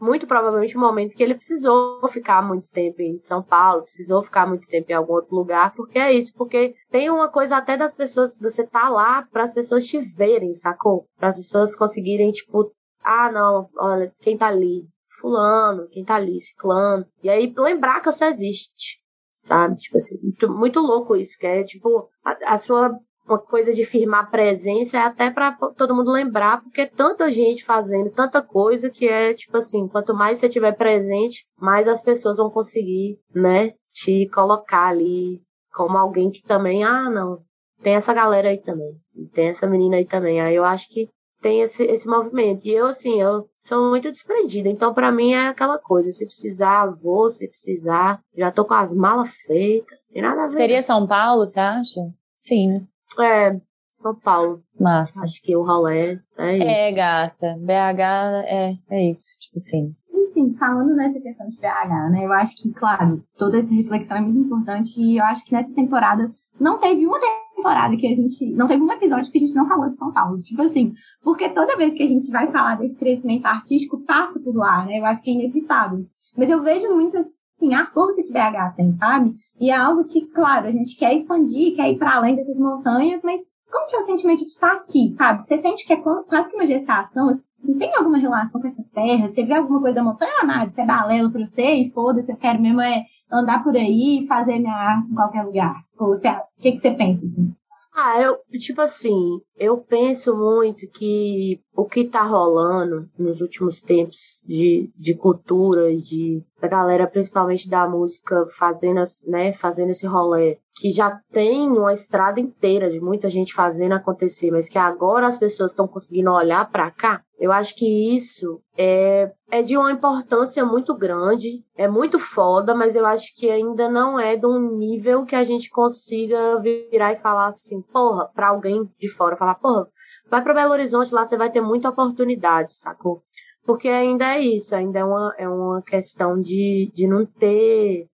muito 0.00 0.26
provavelmente 0.26 0.76
o 0.76 0.80
momento 0.80 1.16
que 1.16 1.22
ele 1.22 1.34
precisou 1.34 2.06
ficar 2.08 2.42
muito 2.42 2.70
tempo 2.70 3.00
em 3.00 3.18
São 3.18 3.42
Paulo, 3.42 3.82
precisou 3.82 4.22
ficar 4.22 4.46
muito 4.46 4.66
tempo 4.66 4.90
em 4.90 4.94
algum 4.94 5.14
outro 5.14 5.34
lugar, 5.34 5.74
porque 5.74 5.98
é 5.98 6.12
isso, 6.12 6.32
porque 6.34 6.74
tem 6.90 7.10
uma 7.10 7.28
coisa 7.28 7.56
até 7.56 7.76
das 7.76 7.94
pessoas, 7.94 8.38
você 8.38 8.66
tá 8.66 8.88
lá 8.88 9.22
para 9.30 9.42
as 9.42 9.52
pessoas 9.52 9.86
te 9.86 9.98
verem, 9.98 10.54
sacou? 10.54 11.06
Para 11.16 11.28
as 11.28 11.36
pessoas 11.36 11.76
conseguirem, 11.76 12.30
tipo, 12.30 12.72
ah, 13.02 13.30
não, 13.30 13.68
olha, 13.76 14.12
quem 14.22 14.36
tá 14.36 14.46
ali? 14.46 14.86
Fulano, 15.20 15.88
quem 15.88 16.04
tá 16.04 16.14
ali? 16.14 16.40
Ciclano. 16.40 17.06
E 17.22 17.28
aí 17.28 17.52
lembrar 17.56 18.00
que 18.00 18.10
você 18.10 18.24
existe, 18.26 19.00
sabe? 19.36 19.76
Tipo 19.76 19.96
assim, 19.96 20.18
muito, 20.22 20.50
muito 20.52 20.80
louco 20.80 21.16
isso, 21.16 21.36
que 21.38 21.46
é 21.46 21.62
tipo, 21.62 22.08
a, 22.24 22.54
a 22.54 22.58
sua 22.58 22.98
uma 23.32 23.38
coisa 23.38 23.72
de 23.72 23.84
firmar 23.84 24.30
presença 24.30 24.98
é 24.98 25.00
até 25.02 25.30
para 25.30 25.52
todo 25.76 25.94
mundo 25.94 26.12
lembrar, 26.12 26.62
porque 26.62 26.82
é 26.82 26.86
tanta 26.86 27.30
gente 27.30 27.64
fazendo 27.64 28.10
tanta 28.10 28.42
coisa 28.42 28.90
que 28.90 29.08
é 29.08 29.32
tipo 29.34 29.56
assim, 29.56 29.88
quanto 29.88 30.14
mais 30.14 30.38
você 30.38 30.48
tiver 30.48 30.72
presente, 30.72 31.44
mais 31.58 31.88
as 31.88 32.02
pessoas 32.02 32.36
vão 32.36 32.50
conseguir, 32.50 33.18
né, 33.34 33.72
te 33.90 34.28
colocar 34.28 34.88
ali 34.88 35.40
como 35.72 35.96
alguém 35.96 36.30
que 36.30 36.42
também, 36.42 36.84
ah, 36.84 37.08
não, 37.08 37.38
tem 37.80 37.94
essa 37.94 38.12
galera 38.12 38.48
aí 38.48 38.58
também, 38.58 38.92
tem 39.32 39.48
essa 39.48 39.66
menina 39.66 39.96
aí 39.96 40.04
também. 40.04 40.40
Aí 40.40 40.54
eu 40.54 40.64
acho 40.64 40.88
que 40.90 41.08
tem 41.42 41.60
esse, 41.60 41.84
esse 41.84 42.08
movimento. 42.08 42.64
E 42.64 42.72
eu, 42.72 42.86
assim, 42.86 43.20
eu 43.20 43.48
sou 43.60 43.90
muito 43.90 44.10
desprendida. 44.10 44.68
Então, 44.68 44.94
para 44.94 45.10
mim, 45.10 45.32
é 45.32 45.48
aquela 45.48 45.78
coisa. 45.78 46.10
Se 46.10 46.24
precisar, 46.24 46.88
vou. 47.02 47.28
Se 47.28 47.46
precisar, 47.48 48.20
já 48.34 48.52
tô 48.52 48.64
com 48.64 48.74
as 48.74 48.94
malas 48.94 49.40
feitas. 49.46 49.98
Tem 50.12 50.22
nada 50.22 50.44
a 50.44 50.46
ver. 50.46 50.58
Seria 50.58 50.82
São 50.82 51.06
Paulo, 51.06 51.44
você 51.44 51.58
acha? 51.58 52.00
Sim, 52.40 52.68
né? 52.68 52.86
É, 53.20 53.60
São 53.94 54.14
Paulo. 54.14 54.62
Massa. 54.78 55.22
Acho 55.22 55.42
que 55.42 55.56
o 55.56 55.62
rolê 55.62 56.18
é 56.38 56.56
isso. 56.56 56.64
É, 56.64 56.92
gata. 56.92 57.56
BH 57.58 58.00
é, 58.46 58.78
é 58.90 59.10
isso, 59.10 59.38
tipo 59.40 59.56
assim. 59.56 59.94
Enfim, 60.12 60.54
falando 60.54 60.94
nessa 60.94 61.20
questão 61.20 61.46
de 61.48 61.56
BH, 61.56 62.10
né? 62.10 62.24
Eu 62.24 62.32
acho 62.32 62.56
que, 62.56 62.72
claro, 62.72 63.22
toda 63.36 63.58
essa 63.58 63.72
reflexão 63.74 64.16
é 64.16 64.20
muito 64.20 64.38
importante 64.38 65.00
e 65.00 65.18
eu 65.18 65.24
acho 65.24 65.44
que 65.44 65.52
nessa 65.52 65.72
temporada 65.74 66.32
não 66.58 66.78
teve 66.78 67.06
uma 67.06 67.18
temporada 67.54 67.96
que 67.96 68.06
a 68.06 68.14
gente. 68.14 68.50
Não 68.52 68.66
teve 68.66 68.82
um 68.82 68.92
episódio 68.92 69.30
que 69.30 69.38
a 69.38 69.40
gente 69.40 69.54
não 69.54 69.68
falou 69.68 69.90
de 69.90 69.96
São 69.96 70.12
Paulo. 70.12 70.40
Tipo 70.40 70.62
assim, 70.62 70.92
porque 71.22 71.48
toda 71.48 71.76
vez 71.76 71.94
que 71.94 72.02
a 72.02 72.06
gente 72.06 72.30
vai 72.30 72.50
falar 72.50 72.76
desse 72.76 72.96
crescimento 72.96 73.46
artístico, 73.46 74.00
passa 74.00 74.40
por 74.40 74.54
lá, 74.54 74.84
né? 74.84 74.98
Eu 74.98 75.04
acho 75.04 75.22
que 75.22 75.30
é 75.30 75.34
inevitável. 75.34 76.04
Mas 76.36 76.50
eu 76.50 76.62
vejo 76.62 76.88
muito 76.94 77.16
assim, 77.62 77.74
a 77.74 77.86
força 77.86 78.22
que 78.22 78.32
BH 78.32 78.74
tem, 78.76 78.90
sabe? 78.90 79.34
E 79.60 79.70
é 79.70 79.74
algo 79.74 80.04
que, 80.04 80.26
claro, 80.26 80.66
a 80.66 80.70
gente 80.70 80.96
quer 80.96 81.14
expandir, 81.14 81.76
quer 81.76 81.90
ir 81.90 81.98
para 81.98 82.16
além 82.16 82.34
dessas 82.34 82.58
montanhas, 82.58 83.22
mas 83.22 83.40
como 83.70 83.86
que 83.86 83.94
é 83.94 83.98
o 83.98 84.02
sentimento 84.02 84.40
de 84.40 84.52
estar 84.52 84.72
aqui, 84.72 85.08
sabe? 85.10 85.42
Você 85.42 85.58
sente 85.58 85.86
que 85.86 85.92
é 85.92 85.96
quase 85.96 86.50
que 86.50 86.56
uma 86.56 86.66
gestação, 86.66 87.28
assim, 87.28 87.78
tem 87.78 87.94
alguma 87.96 88.18
relação 88.18 88.60
com 88.60 88.66
essa 88.66 88.84
terra? 88.92 89.28
Você 89.28 89.44
vê 89.44 89.54
alguma 89.54 89.80
coisa 89.80 89.94
da 89.94 90.04
montanha 90.04 90.32
ou 90.42 90.46
nada? 90.46 90.70
Você 90.70 90.82
é 90.82 90.86
balela 90.86 91.30
pra 91.30 91.44
você 91.44 91.74
e 91.74 91.90
foda-se, 91.90 92.30
eu 92.30 92.36
quero 92.36 92.60
mesmo 92.60 92.80
é 92.80 93.04
andar 93.30 93.62
por 93.62 93.74
aí 93.74 94.20
e 94.20 94.26
fazer 94.26 94.58
minha 94.58 94.74
arte 94.74 95.10
em 95.10 95.14
qualquer 95.14 95.42
lugar. 95.42 95.74
Ou 95.98 96.08
você, 96.08 96.28
o 96.28 96.60
que, 96.60 96.72
que 96.72 96.78
você 96.78 96.90
pensa, 96.90 97.24
assim? 97.24 97.54
Ah, 97.94 98.20
eu, 98.22 98.38
tipo 98.58 98.80
assim, 98.80 99.42
eu 99.54 99.78
penso 99.82 100.34
muito 100.34 100.88
que 100.90 101.60
o 101.74 101.84
que 101.86 102.08
tá 102.08 102.22
rolando 102.22 103.06
nos 103.18 103.42
últimos 103.42 103.82
tempos 103.82 104.42
de, 104.46 104.90
de 104.96 105.14
cultura, 105.14 105.94
de, 105.94 106.42
da 106.58 106.68
galera, 106.68 107.06
principalmente 107.06 107.68
da 107.68 107.86
música, 107.86 108.46
fazendo, 108.56 109.02
né, 109.26 109.52
fazendo 109.52 109.90
esse 109.90 110.06
rolê, 110.06 110.58
que 110.74 110.90
já 110.90 111.20
tem 111.30 111.70
uma 111.70 111.92
estrada 111.92 112.40
inteira 112.40 112.88
de 112.88 113.00
muita 113.00 113.28
gente 113.28 113.52
fazendo 113.52 113.92
acontecer, 113.92 114.50
mas 114.50 114.68
que 114.68 114.78
agora 114.78 115.26
as 115.26 115.36
pessoas 115.36 115.70
estão 115.70 115.86
conseguindo 115.86 116.30
olhar 116.30 116.68
para 116.70 116.90
cá, 116.90 117.22
eu 117.38 117.50
acho 117.50 117.74
que 117.74 118.14
isso 118.14 118.60
é, 118.78 119.32
é 119.50 119.62
de 119.62 119.76
uma 119.76 119.90
importância 119.90 120.64
muito 120.64 120.94
grande, 120.94 121.64
é 121.76 121.88
muito 121.88 122.18
foda, 122.18 122.74
mas 122.74 122.94
eu 122.94 123.04
acho 123.04 123.34
que 123.36 123.50
ainda 123.50 123.88
não 123.88 124.18
é 124.18 124.36
de 124.36 124.46
um 124.46 124.78
nível 124.78 125.24
que 125.24 125.34
a 125.34 125.42
gente 125.42 125.68
consiga 125.68 126.60
virar 126.60 127.12
e 127.12 127.16
falar 127.16 127.48
assim, 127.48 127.82
porra, 127.82 128.28
pra 128.32 128.50
alguém 128.50 128.88
de 128.96 129.08
fora, 129.08 129.36
falar, 129.36 129.56
porra, 129.56 129.88
vai 130.30 130.40
para 130.40 130.54
Belo 130.54 130.72
Horizonte, 130.72 131.12
lá 131.12 131.24
você 131.24 131.36
vai 131.36 131.50
ter 131.50 131.60
muita 131.60 131.88
oportunidade, 131.88 132.72
sacou? 132.74 133.22
Porque 133.64 133.88
ainda 133.88 134.36
é 134.36 134.40
isso, 134.40 134.74
ainda 134.74 135.00
é 135.00 135.04
uma, 135.04 135.34
é 135.36 135.48
uma 135.48 135.82
questão 135.82 136.40
de, 136.40 136.90
de 136.94 137.06
não 137.06 137.26
ter, 137.26 138.06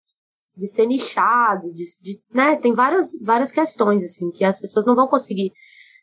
de 0.57 0.67
ser 0.67 0.87
nichado, 0.87 1.71
de, 1.73 1.85
de, 2.01 2.21
né, 2.35 2.57
tem 2.57 2.73
várias, 2.73 3.13
várias 3.23 3.53
questões, 3.53 4.03
assim, 4.03 4.31
que 4.31 4.45
as 4.45 4.59
pessoas 4.59 4.87
não 4.87 4.95
vão 4.95 5.07
conseguir, 5.07 5.53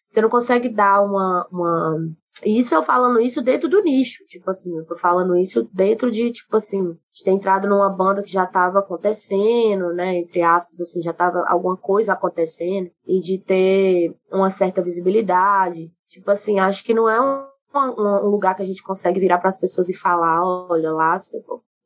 você 0.08 0.22
não 0.22 0.30
consegue 0.30 0.70
dar 0.70 1.02
uma, 1.02 1.48
uma 1.52 1.98
e 2.44 2.58
isso 2.58 2.74
eu 2.74 2.82
falando 2.82 3.20
isso 3.20 3.42
dentro 3.42 3.70
do 3.70 3.82
nicho, 3.84 4.26
tipo 4.28 4.50
assim, 4.50 4.76
eu 4.76 4.86
tô 4.86 4.96
falando 4.96 5.36
isso 5.38 5.70
dentro 5.72 6.10
de, 6.10 6.32
tipo 6.32 6.58
assim, 6.58 6.84
de 7.12 7.24
ter 7.24 7.32
entrado 7.32 7.68
numa 7.68 7.90
banda 7.90 8.24
que 8.24 8.32
já 8.32 8.46
tava 8.46 8.80
acontecendo, 8.80 9.94
né, 9.94 10.18
entre 10.18 10.42
aspas, 10.42 10.82
assim, 10.82 11.02
já 11.02 11.14
tava 11.14 11.46
alguma 11.48 11.78
coisa 11.78 12.14
acontecendo, 12.14 12.90
e 13.08 13.20
de 13.22 13.38
ter 13.40 14.16
uma 14.32 14.50
certa 14.50 14.82
visibilidade. 14.82 15.92
Tipo 16.08 16.32
assim, 16.32 16.60
acho 16.60 16.84
que 16.84 16.94
não 16.94 17.08
é 17.08 17.22
um, 17.22 17.46
um, 17.76 18.30
lugar 18.30 18.56
que 18.56 18.64
a 18.64 18.66
gente 18.66 18.84
consegue 18.84 19.20
virar 19.20 19.38
para 19.38 19.50
as 19.50 19.58
pessoas 19.58 19.88
e 19.90 19.94
falar, 19.94 20.44
olha 20.70 20.92
lá, 20.92 21.18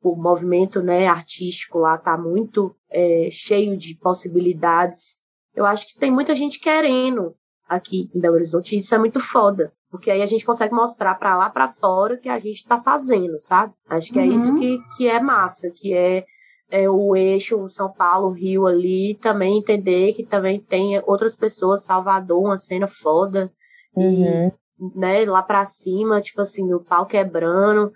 o 0.02 0.16
movimento, 0.16 0.82
né, 0.82 1.06
artístico 1.06 1.78
lá 1.78 1.98
tá 1.98 2.16
muito 2.16 2.74
é, 2.90 3.28
cheio 3.30 3.76
de 3.76 3.98
possibilidades. 3.98 5.18
Eu 5.54 5.66
acho 5.66 5.88
que 5.88 5.98
tem 5.98 6.10
muita 6.10 6.34
gente 6.34 6.60
querendo 6.60 7.34
aqui 7.68 8.10
em 8.14 8.20
Belo 8.20 8.36
Horizonte, 8.36 8.76
isso 8.76 8.94
é 8.94 8.98
muito 8.98 9.20
foda. 9.20 9.72
Porque 9.90 10.10
aí 10.10 10.20
a 10.20 10.26
gente 10.26 10.44
consegue 10.44 10.74
mostrar 10.74 11.14
para 11.14 11.36
lá 11.36 11.48
para 11.48 11.66
fora 11.66 12.18
que 12.18 12.28
a 12.28 12.38
gente 12.38 12.66
tá 12.66 12.78
fazendo, 12.78 13.38
sabe? 13.40 13.72
Acho 13.88 14.12
que 14.12 14.18
uhum. 14.18 14.24
é 14.24 14.28
isso 14.28 14.50
uhum. 14.50 14.56
que, 14.56 14.78
que 14.96 15.08
é 15.08 15.20
massa, 15.20 15.72
que 15.74 15.94
é, 15.94 16.24
é 16.70 16.88
o 16.90 17.16
eixo 17.16 17.66
São 17.68 17.90
Paulo, 17.90 18.30
Rio 18.30 18.66
ali, 18.66 19.16
também 19.20 19.58
entender 19.58 20.12
que 20.12 20.24
também 20.24 20.60
tem 20.60 21.02
outras 21.06 21.36
pessoas, 21.36 21.84
Salvador, 21.84 22.38
uma 22.38 22.58
cena 22.58 22.86
foda. 22.86 23.50
Uhum. 23.96 24.48
E, 24.48 24.98
né, 24.98 25.24
lá 25.24 25.42
pra 25.42 25.64
cima, 25.64 26.20
tipo 26.20 26.42
assim, 26.42 26.72
o 26.72 26.80
pau 26.80 27.06
quebrando. 27.06 27.90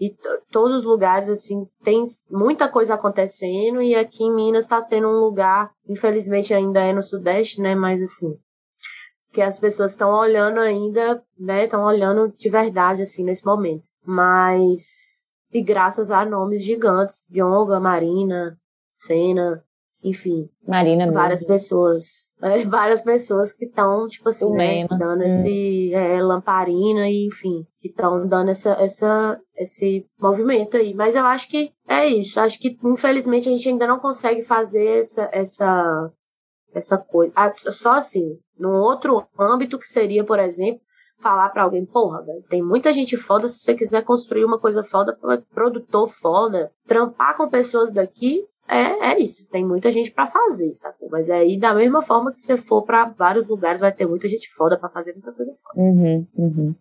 E 0.00 0.14
todos 0.50 0.78
os 0.78 0.84
lugares, 0.84 1.28
assim, 1.28 1.66
tem 1.82 2.02
muita 2.30 2.68
coisa 2.68 2.94
acontecendo. 2.94 3.80
E 3.80 3.94
aqui 3.94 4.24
em 4.24 4.34
Minas 4.34 4.66
tá 4.66 4.80
sendo 4.80 5.08
um 5.08 5.20
lugar, 5.20 5.70
infelizmente 5.88 6.52
ainda 6.52 6.80
é 6.80 6.92
no 6.92 7.02
Sudeste, 7.02 7.60
né? 7.60 7.74
Mas 7.74 8.02
assim, 8.02 8.36
que 9.32 9.42
as 9.42 9.58
pessoas 9.58 9.90
estão 9.90 10.10
olhando 10.10 10.60
ainda, 10.60 11.22
né? 11.38 11.64
Estão 11.64 11.84
olhando 11.84 12.32
de 12.36 12.48
verdade, 12.50 13.02
assim, 13.02 13.24
nesse 13.24 13.44
momento. 13.44 13.88
Mas, 14.04 15.28
e 15.52 15.62
graças 15.62 16.10
a 16.10 16.24
nomes 16.24 16.64
gigantes, 16.64 17.26
Djonga, 17.30 17.80
Marina, 17.80 18.56
Senna, 18.94 19.64
enfim. 20.04 20.50
Marina 20.68 21.10
Várias 21.10 21.40
mesmo. 21.40 21.54
pessoas. 21.54 22.34
É, 22.44 22.62
várias 22.66 23.00
pessoas 23.00 23.54
que 23.54 23.64
estão, 23.64 24.06
tipo 24.06 24.28
assim, 24.28 24.50
né, 24.52 24.86
dando 24.86 25.22
hum. 25.22 25.26
esse 25.26 25.94
é, 25.94 26.22
lamparina 26.22 27.08
e, 27.08 27.26
enfim, 27.26 27.66
que 27.78 27.88
estão 27.88 28.28
dando 28.28 28.50
essa, 28.50 28.72
essa, 28.72 29.40
esse 29.56 30.04
movimento 30.20 30.76
aí. 30.76 30.92
Mas 30.92 31.16
eu 31.16 31.24
acho 31.24 31.48
que 31.48 31.72
é 31.88 32.06
isso. 32.06 32.38
Acho 32.38 32.60
que, 32.60 32.76
infelizmente, 32.84 33.48
a 33.48 33.52
gente 33.52 33.66
ainda 33.66 33.86
não 33.86 33.98
consegue 33.98 34.42
fazer 34.42 34.98
essa, 34.98 35.30
essa, 35.32 36.12
essa 36.74 36.98
coisa. 36.98 37.32
Só 37.52 37.92
assim, 37.92 38.38
num 38.58 38.74
outro 38.74 39.26
âmbito 39.38 39.78
que 39.78 39.86
seria, 39.86 40.22
por 40.22 40.38
exemplo, 40.38 40.82
falar 41.16 41.48
para 41.50 41.62
alguém, 41.62 41.84
porra, 41.84 42.22
velho, 42.22 42.42
tem 42.48 42.62
muita 42.62 42.92
gente 42.92 43.16
foda, 43.16 43.46
se 43.48 43.60
você 43.60 43.74
quiser 43.74 44.02
construir 44.02 44.44
uma 44.44 44.58
coisa 44.58 44.82
foda, 44.82 45.16
produtor 45.54 46.06
foda, 46.08 46.72
trampar 46.86 47.36
com 47.36 47.48
pessoas 47.48 47.92
daqui, 47.92 48.42
é, 48.68 49.12
é 49.12 49.18
isso, 49.18 49.48
tem 49.48 49.64
muita 49.64 49.90
gente 49.90 50.12
para 50.12 50.26
fazer, 50.26 50.72
sabe? 50.74 50.96
Mas 51.10 51.30
aí, 51.30 51.58
da 51.58 51.74
mesma 51.74 52.02
forma 52.02 52.32
que 52.32 52.40
você 52.40 52.56
for 52.56 52.82
para 52.82 53.06
vários 53.06 53.48
lugares, 53.48 53.80
vai 53.80 53.92
ter 53.92 54.06
muita 54.06 54.28
gente 54.28 54.52
foda 54.52 54.78
para 54.78 54.88
fazer 54.88 55.12
muita 55.12 55.32
coisa 55.32 55.52
foda. 55.62 55.80
Uhum, 55.80 56.26
uhum. 56.36 56.74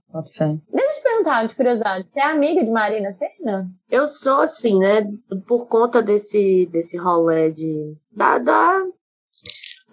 Deixa 0.72 0.90
eu 0.90 0.96
te 0.96 1.04
perguntar, 1.04 1.48
de 1.48 1.56
curiosidade, 1.56 2.08
você 2.10 2.20
é 2.20 2.24
amiga 2.24 2.64
de 2.64 2.72
Marina 2.72 3.12
Senna? 3.12 3.70
Eu 3.90 4.08
sou, 4.08 4.42
assim, 4.42 4.80
né, 4.80 5.10
por 5.48 5.68
conta 5.68 6.02
desse, 6.02 6.68
desse 6.72 6.98
rolê 6.98 7.52
de, 7.52 7.96
da, 8.12 8.40
da 8.40 8.84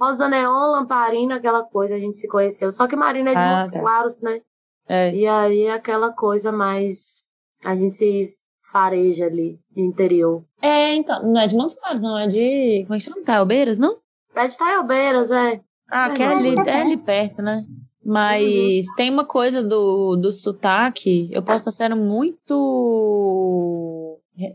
Rosa 0.01 0.29
Neon, 0.29 0.71
Lamparina, 0.71 1.37
aquela 1.37 1.63
coisa, 1.63 1.95
a 1.95 1.99
gente 1.99 2.17
se 2.17 2.27
conheceu. 2.27 2.73
Só 2.73 2.87
que 2.87 2.97
Marina 2.97 3.31
é 3.31 3.35
de 3.35 3.39
ah, 3.39 3.55
Montes 3.55 3.71
tá. 3.71 3.81
Claros, 3.81 4.21
né? 4.23 4.41
É. 4.89 5.15
E 5.15 5.27
aí 5.27 5.69
aquela 5.69 6.13
coisa 6.13 6.51
mais. 6.51 7.27
A 7.67 7.77
gente 7.77 7.93
se 7.93 8.27
fareja 8.73 9.27
ali, 9.27 9.61
de 9.71 9.83
interior. 9.83 10.43
É, 10.63 10.95
então. 10.95 11.23
Não 11.23 11.41
é 11.41 11.47
de 11.47 11.55
Montes 11.55 11.79
Claros, 11.79 12.01
não. 12.01 12.19
É 12.19 12.27
de. 12.27 12.85
Como 12.87 12.95
é 12.95 12.99
que 12.99 13.05
chama? 13.05 13.23
Tailbeiras, 13.23 13.79
não? 13.79 13.99
É 14.35 14.47
de 14.49 14.57
Tailbeiras, 14.57 15.31
é. 15.31 15.61
Ah, 15.91 16.09
é, 16.09 16.15
que 16.15 16.23
é 16.23 16.27
ali, 16.27 16.55
é 16.67 16.81
ali 16.81 16.97
perto, 16.97 17.43
né? 17.43 17.67
Mas 18.03 18.87
uhum. 18.87 18.95
tem 18.97 19.13
uma 19.13 19.27
coisa 19.27 19.63
do, 19.63 20.17
do 20.17 20.33
sotaque. 20.33 21.29
Eu 21.31 21.43
posso 21.43 21.59
estar 21.59 21.71
sendo 21.71 21.97
muito 21.97 22.55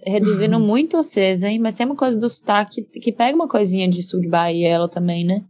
reduzindo 0.06 0.60
muito 0.60 0.98
vocês, 0.98 1.44
hein? 1.44 1.60
Mas 1.60 1.76
tem 1.76 1.86
uma 1.86 1.96
coisa 1.96 2.18
do 2.18 2.30
sotaque 2.30 2.84
que 2.84 3.12
pega 3.12 3.36
uma 3.36 3.48
coisinha 3.48 3.90
de 3.90 4.04
sul 4.04 4.22
de 4.22 4.30
Bahia, 4.30 4.70
ela 4.70 4.90
também, 4.90 5.26
né? 5.26 5.44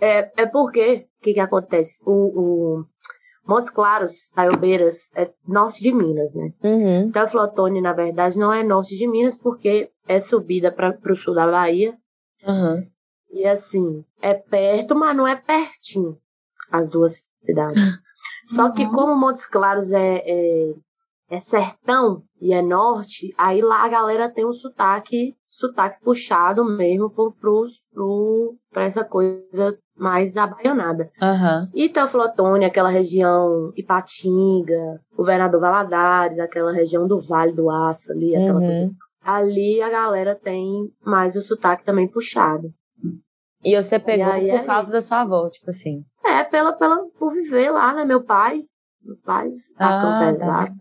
É, 0.00 0.42
é 0.42 0.46
porque, 0.46 1.06
o 1.20 1.24
que 1.24 1.34
que 1.34 1.40
acontece? 1.40 2.00
O, 2.04 2.12
o, 2.12 2.84
Montes 3.46 3.70
Claros, 3.70 4.30
Taiobeiras, 4.34 5.10
é 5.14 5.24
norte 5.46 5.80
de 5.80 5.92
Minas, 5.92 6.34
né? 6.34 6.52
Uhum. 6.62 7.10
Teoflotone, 7.10 7.80
na 7.80 7.92
verdade, 7.92 8.38
não 8.38 8.52
é 8.52 8.62
norte 8.62 8.96
de 8.96 9.06
Minas, 9.06 9.36
porque 9.36 9.90
é 10.08 10.18
subida 10.18 10.72
para 10.72 10.98
o 11.10 11.16
sul 11.16 11.34
da 11.34 11.50
Bahia. 11.50 11.96
Uhum. 12.46 12.86
E 13.30 13.46
assim, 13.46 14.04
é 14.20 14.34
perto, 14.34 14.94
mas 14.94 15.16
não 15.16 15.26
é 15.26 15.36
pertinho 15.36 16.18
as 16.70 16.90
duas 16.90 17.28
cidades. 17.44 17.98
Só 18.46 18.70
que 18.70 18.84
Uhum. 18.84 18.92
como 18.92 19.16
Montes 19.16 19.46
Claros 19.46 19.92
é, 19.92 20.22
é, 20.24 20.74
é 21.30 21.38
sertão 21.38 22.22
e 22.40 22.52
é 22.52 22.62
norte, 22.62 23.34
aí 23.36 23.60
lá 23.60 23.84
a 23.84 23.88
galera 23.88 24.28
tem 24.30 24.46
um 24.46 24.52
sotaque, 24.52 25.34
sotaque 25.48 25.98
puxado 26.04 26.64
mesmo 26.64 27.10
pro, 27.10 27.32
pro, 27.32 27.64
pro, 27.92 28.54
pra 28.70 28.84
essa 28.84 29.04
coisa 29.04 29.76
mais 29.96 30.36
abaianada. 30.36 31.08
Aham. 31.20 31.68
E 31.74 31.88
Teoflotone, 31.88 32.64
aquela 32.64 32.90
região 32.90 33.72
Ipatinga, 33.76 35.00
Governador 35.16 35.60
Valadares, 35.60 36.38
aquela 36.38 36.72
região 36.72 37.06
do 37.06 37.18
Vale 37.20 37.52
do 37.52 37.70
Aço 37.70 38.12
ali, 38.12 38.36
aquela 38.36 38.60
Uhum. 38.60 38.66
coisa. 38.66 38.90
Ali 39.24 39.82
a 39.82 39.90
galera 39.90 40.34
tem 40.36 40.88
mais 41.04 41.34
o 41.34 41.42
sotaque 41.42 41.84
também 41.84 42.06
puxado. 42.06 42.70
E 43.64 43.74
você 43.74 43.98
pegou 43.98 44.26
aí 44.30 44.48
por 44.48 44.60
é 44.60 44.64
causa 44.64 44.92
da 44.92 45.00
sua 45.00 45.22
avó, 45.22 45.48
tipo 45.50 45.70
assim. 45.70 46.04
É, 46.24 46.44
pela, 46.44 46.72
pela, 46.72 46.98
por 47.18 47.32
viver 47.32 47.70
lá, 47.70 47.92
né? 47.94 48.04
Meu 48.04 48.22
pai. 48.22 48.62
Meu 49.02 49.16
pai, 49.24 49.50
sotaque 49.56 50.06
Ah, 50.06 50.14
é 50.14 50.18
pesado. 50.18 50.66
Tá. 50.66 50.74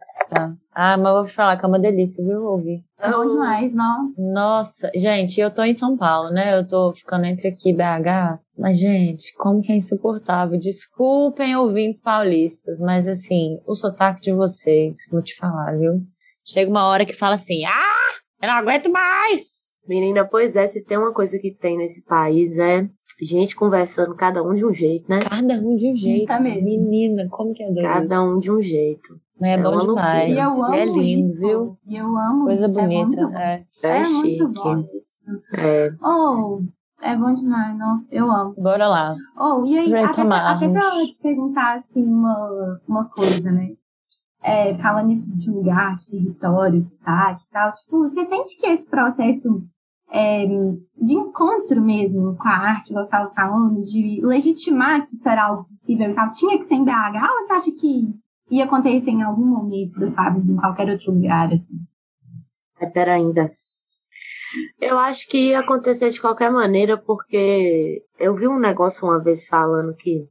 Ah, 0.73 0.97
mas 0.97 1.07
eu 1.07 1.13
vou 1.13 1.25
te 1.25 1.31
falar 1.31 1.57
que 1.57 1.65
é 1.65 1.67
uma 1.67 1.79
delícia, 1.79 2.23
viu, 2.23 2.43
ouvir. 2.43 2.83
É 2.99 3.09
bom 3.09 3.27
demais, 3.27 3.73
não? 3.73 4.13
Nossa, 4.17 4.89
gente, 4.95 5.39
eu 5.39 5.51
tô 5.51 5.63
em 5.63 5.73
São 5.73 5.95
Paulo, 5.95 6.29
né? 6.31 6.57
Eu 6.57 6.67
tô 6.67 6.91
ficando 6.93 7.25
entre 7.25 7.47
aqui 7.47 7.69
e 7.69 7.73
BH. 7.73 8.39
Mas, 8.57 8.77
gente, 8.77 9.33
como 9.35 9.61
que 9.61 9.71
é 9.71 9.75
insuportável. 9.75 10.59
Desculpem, 10.59 11.55
ouvintes 11.55 12.01
paulistas, 12.01 12.79
mas 12.79 13.07
assim, 13.07 13.59
o 13.65 13.73
sotaque 13.73 14.21
de 14.21 14.33
vocês, 14.33 14.97
vou 15.11 15.21
te 15.21 15.35
falar, 15.35 15.77
viu? 15.77 16.01
Chega 16.45 16.69
uma 16.69 16.87
hora 16.87 17.05
que 17.05 17.13
fala 17.13 17.35
assim: 17.35 17.65
ah, 17.65 18.11
eu 18.41 18.47
não 18.47 18.55
aguento 18.55 18.89
mais! 18.89 19.73
Menina, 19.87 20.27
pois 20.27 20.55
é, 20.55 20.67
se 20.67 20.83
tem 20.83 20.97
uma 20.97 21.13
coisa 21.13 21.37
que 21.39 21.55
tem 21.55 21.77
nesse 21.77 22.03
país 22.05 22.57
é 22.57 22.89
gente 23.21 23.55
conversando, 23.55 24.15
cada 24.15 24.43
um 24.43 24.53
de 24.53 24.65
um 24.65 24.73
jeito, 24.73 25.09
né? 25.09 25.19
Cada 25.21 25.55
um 25.55 25.75
de 25.75 25.89
um 25.91 25.95
jeito. 25.95 26.23
Isso 26.23 26.41
mesmo. 26.41 26.63
Menina, 26.63 27.27
como 27.29 27.53
que 27.53 27.63
é 27.63 27.67
doido? 27.67 27.83
Cada 27.83 28.23
um 28.23 28.37
de 28.37 28.51
um 28.51 28.61
jeito. 28.61 29.19
Mas 29.39 29.51
é, 29.51 29.55
é 29.55 29.61
bom 29.61 29.77
demais. 29.79 30.31
E 30.31 30.37
eu 30.39 30.63
amo 30.63 30.73
é 30.73 30.85
lindo, 30.85 31.27
isso. 31.31 31.39
viu? 31.41 31.77
E 31.87 31.95
eu 31.97 32.17
amo 32.17 32.45
Coisa 32.45 32.67
isso. 32.69 32.79
É 32.79 32.83
bonita. 32.83 33.05
muito 33.07 33.27
bom. 33.31 33.37
É. 33.37 33.65
É, 33.83 33.87
É, 33.99 34.03
chique. 34.03 34.41
muito 34.43 34.61
bom 34.63 34.79
isso. 34.97 35.59
É. 35.59 35.89
Oh, 36.01 36.61
é 37.01 37.15
bom 37.17 37.33
demais, 37.33 37.77
não? 37.77 38.05
Eu 38.09 38.31
amo. 38.31 38.53
Bora 38.57 38.87
lá. 38.87 39.15
Oh, 39.37 39.65
e 39.65 39.77
aí, 39.77 39.93
até 40.03 40.23
pra, 40.23 40.51
até 40.51 40.69
pra 40.69 40.81
te 41.05 41.19
perguntar, 41.21 41.75
assim, 41.75 42.05
uma, 42.07 42.79
uma 42.87 43.05
coisa, 43.09 43.51
né? 43.51 43.71
É, 44.41 44.73
falando 44.75 45.11
isso 45.11 45.35
de 45.35 45.49
lugar, 45.49 45.95
de 45.95 46.09
território, 46.11 46.79
de 46.79 46.87
sotaque 46.89 47.43
e 47.43 47.51
tal, 47.51 47.73
tipo, 47.73 47.99
você 47.99 48.25
sente 48.27 48.57
que 48.59 48.67
esse 48.67 48.85
processo 48.85 49.63
é, 50.11 50.45
de 50.45 51.13
encontro 51.15 51.81
mesmo 51.81 52.35
com 52.37 52.47
a 52.47 52.51
arte, 52.51 52.93
você 52.93 53.01
estava 53.01 53.31
falando, 53.33 53.81
de 53.81 54.21
legitimar 54.23 55.03
que 55.03 55.15
isso 55.15 55.27
era 55.27 55.45
algo 55.47 55.63
possível 55.65 56.11
e 56.11 56.13
tal, 56.13 56.29
tinha 56.29 56.57
que 56.59 56.63
ser 56.65 56.75
em 56.75 56.83
BH 56.85 56.91
ou 57.23 57.43
você 57.43 57.53
acha 57.53 57.71
que 57.71 58.13
ia 58.49 58.65
acontecer 58.65 59.09
em 59.09 59.23
algum 59.23 59.45
momento 59.45 59.99
da 59.99 60.07
sua 60.07 60.29
vida, 60.29 60.51
em 60.51 60.55
qualquer 60.55 60.89
outro 60.89 61.11
lugar, 61.11 61.51
assim? 61.51 61.79
É, 62.79 63.09
ainda. 63.09 63.49
Eu 64.79 64.97
acho 64.97 65.27
que 65.27 65.49
ia 65.49 65.59
acontecer 65.59 66.09
de 66.09 66.21
qualquer 66.21 66.51
maneira, 66.51 66.97
porque 66.97 68.03
eu 68.19 68.35
vi 68.35 68.47
um 68.47 68.59
negócio 68.59 69.07
uma 69.07 69.21
vez 69.21 69.47
falando 69.47 69.93
que 69.95 70.27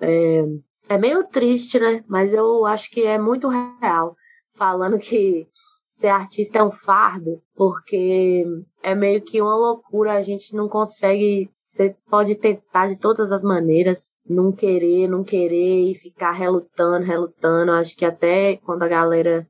é, 0.00 0.44
é 0.90 0.98
meio 0.98 1.24
triste, 1.24 1.78
né? 1.78 2.04
Mas 2.08 2.32
eu 2.32 2.66
acho 2.66 2.90
que 2.90 3.06
é 3.06 3.18
muito 3.18 3.48
real. 3.48 4.16
Falando 4.50 4.98
que 4.98 5.44
ser 5.92 6.08
artista 6.08 6.58
é 6.58 6.62
um 6.62 6.70
fardo, 6.70 7.42
porque 7.54 8.46
é 8.82 8.94
meio 8.94 9.20
que 9.20 9.42
uma 9.42 9.54
loucura, 9.54 10.14
a 10.14 10.22
gente 10.22 10.56
não 10.56 10.66
consegue. 10.66 11.50
Você 11.54 11.94
pode 12.08 12.36
tentar 12.36 12.86
de 12.86 12.98
todas 12.98 13.30
as 13.30 13.42
maneiras, 13.42 14.12
não 14.26 14.50
querer, 14.50 15.06
não 15.06 15.22
querer 15.22 15.90
e 15.90 15.94
ficar 15.94 16.32
relutando, 16.32 17.04
relutando. 17.04 17.72
Acho 17.72 17.96
que 17.96 18.06
até 18.06 18.56
quando 18.56 18.82
a 18.82 18.88
galera 18.88 19.46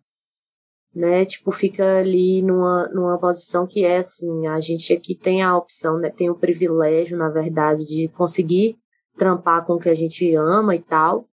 né, 0.95 1.25
tipo, 1.25 1.51
fica 1.53 1.99
ali 1.99 2.43
numa, 2.43 2.89
numa 2.89 3.19
posição 3.19 3.67
que 3.67 3.85
é 3.85 3.99
assim, 3.99 4.47
a 4.47 4.61
gente 4.61 4.93
aqui 4.93 5.15
tem 5.15 5.43
a 5.43 5.57
opção, 5.57 5.97
né, 5.97 6.11
tem 6.11 6.29
o 6.29 6.35
privilégio, 6.35 7.17
na 7.17 7.31
verdade, 7.31 7.87
de 7.87 8.09
conseguir 8.09 8.77
trampar 9.17 9.65
com 9.65 9.75
o 9.75 9.79
que 9.79 9.89
a 9.89 9.95
gente 9.95 10.35
ama 10.35 10.75
e 10.75 10.81
tal, 10.81 11.27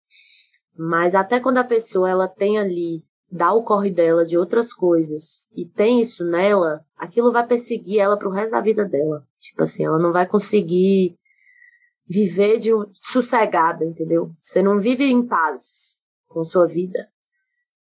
mas 0.76 1.16
até 1.16 1.40
quando 1.40 1.58
a 1.58 1.64
pessoa, 1.64 2.08
ela 2.08 2.28
tem 2.28 2.56
ali, 2.56 3.02
dá 3.30 3.52
o 3.52 3.62
corre 3.62 3.90
dela 3.90 4.24
de 4.24 4.38
outras 4.38 4.72
coisas, 4.72 5.46
e 5.54 5.66
tem 5.66 6.00
isso 6.00 6.24
nela, 6.24 6.84
aquilo 6.96 7.32
vai 7.32 7.46
perseguir 7.46 8.00
ela 8.00 8.16
pro 8.16 8.30
resto 8.30 8.52
da 8.52 8.60
vida 8.60 8.84
dela, 8.84 9.24
tipo 9.38 9.62
assim, 9.62 9.84
ela 9.84 9.98
não 9.98 10.10
vai 10.10 10.26
conseguir 10.26 11.16
viver 12.08 12.58
de 12.58 12.70
sossegada, 13.02 13.84
entendeu? 13.84 14.30
Você 14.40 14.62
não 14.62 14.78
vive 14.78 15.04
em 15.04 15.26
paz 15.26 15.98
com 16.26 16.42
sua 16.42 16.66
vida. 16.66 17.08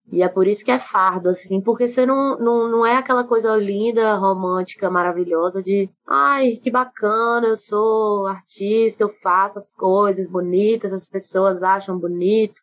E 0.10 0.22
é 0.22 0.30
por 0.30 0.48
isso 0.48 0.64
que 0.64 0.72
é 0.72 0.80
fardo, 0.80 1.28
assim, 1.28 1.60
porque 1.60 1.86
você 1.86 2.06
não, 2.06 2.38
não, 2.40 2.70
não 2.70 2.86
é 2.86 2.96
aquela 2.96 3.26
coisa 3.26 3.54
linda, 3.58 4.16
romântica, 4.16 4.90
maravilhosa 4.90 5.62
de 5.62 5.90
ai, 6.08 6.54
que 6.62 6.72
bacana, 6.72 7.48
eu 7.48 7.58
sou 7.58 8.26
artista, 8.26 9.04
eu 9.04 9.10
faço 9.10 9.58
as 9.58 9.70
coisas 9.72 10.30
bonitas, 10.30 10.94
as 10.94 11.08
pessoas 11.08 11.62
acham 11.62 12.00
bonito 12.00 12.62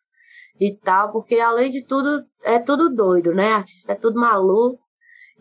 e 0.59 0.75
tal, 0.77 1.11
porque 1.11 1.39
além 1.39 1.69
de 1.69 1.83
tudo, 1.83 2.23
é 2.43 2.59
tudo 2.59 2.93
doido, 2.93 3.33
né? 3.33 3.53
Artista 3.53 3.93
é 3.93 3.95
tudo 3.95 4.19
maluco, 4.19 4.79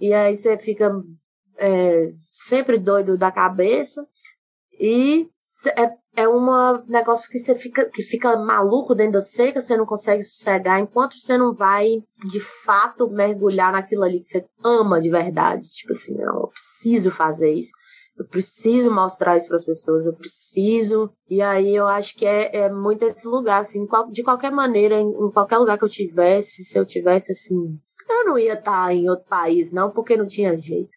e 0.01 0.13
aí 0.13 0.37
você 0.37 0.59
fica 0.59 0.93
é, 1.57 2.07
sempre 2.13 2.79
doido 2.79 3.17
da 3.17 3.31
cabeça, 3.31 4.07
e 4.81 5.29
é 5.77 6.05
é 6.17 6.29
um 6.29 6.47
negócio 6.87 7.29
que 7.29 7.39
você 7.39 7.55
fica, 7.55 7.89
que 7.91 8.03
fica 8.03 8.37
maluco 8.37 8.95
dentro 8.95 9.19
de 9.19 9.25
você, 9.25 9.51
que 9.51 9.61
você 9.61 9.77
não 9.77 9.85
consegue 9.85 10.23
sossegar, 10.23 10.81
enquanto 10.81 11.19
você 11.19 11.37
não 11.37 11.53
vai, 11.53 11.87
de 12.31 12.41
fato, 12.41 13.11
mergulhar 13.11 13.73
naquilo 13.73 14.05
ali 14.05 14.21
que 14.21 14.27
você 14.27 14.45
ama 14.65 15.01
de 15.01 15.11
verdade. 15.11 15.67
Tipo 15.69 15.93
assim, 15.93 16.21
eu 16.21 16.49
preciso 16.49 17.11
fazer 17.11 17.53
isso. 17.53 17.73
Eu 18.17 18.27
preciso 18.27 18.93
mostrar 18.93 19.37
isso 19.37 19.49
para 19.49 19.57
as 19.57 19.65
pessoas, 19.65 20.07
eu 20.07 20.15
preciso. 20.15 21.11
E 21.29 21.43
aí 21.43 21.75
eu 21.75 21.87
acho 21.87 22.15
que 22.15 22.25
é, 22.25 22.57
é 22.57 22.71
muito 22.71 23.05
esse 23.05 23.27
lugar, 23.27 23.61
assim, 23.61 23.87
de 24.11 24.23
qualquer 24.23 24.53
maneira, 24.53 25.01
em, 25.01 25.09
em 25.09 25.31
qualquer 25.33 25.59
lugar 25.59 25.77
que 25.77 25.85
eu 25.85 25.89
tivesse, 25.89 26.65
se 26.65 26.79
eu 26.79 26.85
tivesse 26.85 27.33
assim. 27.33 27.79
Eu 28.09 28.25
não 28.27 28.39
ia 28.39 28.55
estar 28.55 28.95
em 28.95 29.09
outro 29.09 29.25
país, 29.27 29.73
não, 29.73 29.91
porque 29.91 30.17
não 30.17 30.27
tinha 30.27 30.57
jeito. 30.57 30.91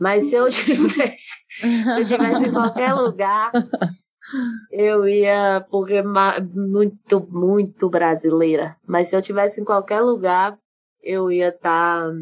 Mas 0.00 0.26
se 0.26 0.34
eu 0.34 0.48
tivesse, 0.50 1.44
se 1.60 2.00
eu 2.00 2.04
tivesse 2.04 2.48
em 2.48 2.52
qualquer 2.52 2.92
lugar, 2.94 3.52
eu 4.72 5.06
ia, 5.06 5.64
porque 5.70 6.02
muito, 6.02 7.26
muito 7.30 7.88
brasileira. 7.88 8.76
Mas 8.86 9.08
se 9.08 9.16
eu 9.16 9.22
tivesse 9.22 9.60
em 9.60 9.64
qualquer 9.64 10.00
lugar, 10.00 10.58
eu 11.02 11.30
ia 11.30 11.50
estar 11.50 12.04
tá 12.04 12.12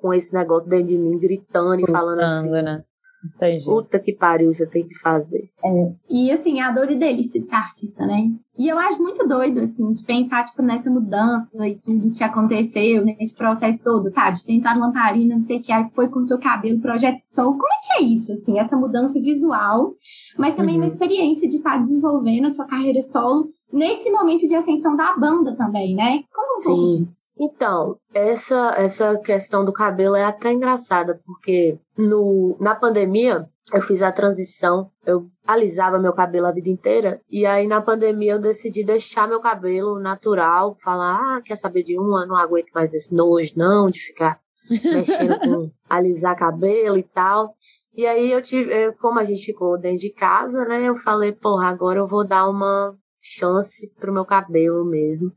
com 0.00 0.12
esse 0.12 0.34
negócio 0.34 0.68
dentro 0.68 0.86
de 0.86 0.98
mim, 0.98 1.18
gritando 1.18 1.80
e 1.80 1.90
falando 1.90 2.20
assim. 2.20 2.50
Né? 2.50 2.82
Entendi. 3.24 3.64
Puta 3.64 4.00
que 4.00 4.12
pariu, 4.12 4.52
você 4.52 4.66
tem 4.68 4.84
que 4.84 4.98
fazer. 4.98 5.50
É. 5.64 5.92
E 6.10 6.30
assim, 6.30 6.60
a 6.60 6.70
dor 6.70 6.90
e 6.90 6.98
delícia 6.98 7.40
de 7.40 7.48
ser 7.48 7.54
artista, 7.54 8.06
né? 8.06 8.30
E 8.58 8.68
eu 8.68 8.78
acho 8.78 9.02
muito 9.02 9.26
doido, 9.26 9.60
assim, 9.60 9.92
de 9.92 10.04
pensar, 10.04 10.44
tipo, 10.44 10.60
nessa 10.60 10.90
mudança 10.90 11.66
e 11.66 11.76
tudo 11.78 12.12
que 12.12 12.22
aconteceu, 12.22 13.02
nesse 13.02 13.34
processo 13.34 13.82
todo, 13.82 14.10
tá? 14.10 14.30
De 14.30 14.44
tentar 14.44 14.76
lamparina, 14.76 15.36
não 15.36 15.42
sei 15.42 15.58
o 15.58 15.62
que, 15.62 15.72
aí 15.72 15.88
foi 15.94 16.08
cortou 16.08 16.36
o 16.36 16.40
cabelo, 16.40 16.80
projeto 16.80 17.22
Soul. 17.24 17.52
Como 17.52 17.72
é 17.72 17.78
que 17.80 18.04
é 18.04 18.06
isso, 18.06 18.32
assim, 18.32 18.58
essa 18.58 18.76
mudança 18.76 19.18
visual, 19.20 19.94
mas 20.36 20.54
também 20.54 20.74
uhum. 20.74 20.82
uma 20.82 20.88
experiência 20.88 21.48
de 21.48 21.56
estar 21.56 21.78
desenvolvendo 21.78 22.46
a 22.46 22.50
sua 22.50 22.66
carreira 22.66 23.00
solo 23.00 23.46
nesse 23.72 24.10
momento 24.10 24.46
de 24.46 24.54
ascensão 24.54 24.94
da 24.94 25.16
banda 25.16 25.56
também, 25.56 25.94
né? 25.94 26.22
Como 26.30 26.54
um 26.54 26.58
Sim. 26.58 27.04
Então, 27.44 27.96
essa, 28.14 28.72
essa 28.76 29.18
questão 29.18 29.64
do 29.64 29.72
cabelo 29.72 30.14
é 30.14 30.22
até 30.22 30.52
engraçada, 30.52 31.20
porque 31.26 31.76
no, 31.98 32.56
na 32.60 32.72
pandemia 32.72 33.48
eu 33.74 33.80
fiz 33.80 34.00
a 34.00 34.12
transição, 34.12 34.88
eu 35.04 35.28
alisava 35.44 35.98
meu 35.98 36.12
cabelo 36.12 36.46
a 36.46 36.52
vida 36.52 36.68
inteira, 36.68 37.20
e 37.28 37.44
aí 37.44 37.66
na 37.66 37.82
pandemia 37.82 38.34
eu 38.34 38.38
decidi 38.38 38.84
deixar 38.84 39.26
meu 39.26 39.40
cabelo 39.40 39.98
natural, 39.98 40.72
falar, 40.76 41.16
ah, 41.16 41.42
quer 41.44 41.56
saber 41.56 41.82
de 41.82 41.98
uma, 41.98 42.24
não 42.24 42.36
aguento 42.36 42.70
mais 42.72 42.94
esse 42.94 43.12
nojo 43.12 43.54
não, 43.56 43.90
de 43.90 43.98
ficar 43.98 44.40
mexendo 44.70 45.36
com 45.40 45.70
alisar 45.90 46.36
cabelo 46.36 46.96
e 46.96 47.02
tal. 47.02 47.56
E 47.96 48.06
aí 48.06 48.30
eu 48.30 48.40
tive, 48.40 48.92
como 48.92 49.18
a 49.18 49.24
gente 49.24 49.44
ficou 49.44 49.76
dentro 49.76 49.98
de 49.98 50.12
casa, 50.12 50.64
né, 50.64 50.88
eu 50.88 50.94
falei, 50.94 51.32
porra, 51.32 51.68
agora 51.68 51.98
eu 51.98 52.06
vou 52.06 52.24
dar 52.24 52.48
uma 52.48 52.96
chance 53.20 53.88
pro 53.98 54.12
meu 54.12 54.24
cabelo 54.24 54.84
mesmo. 54.84 55.32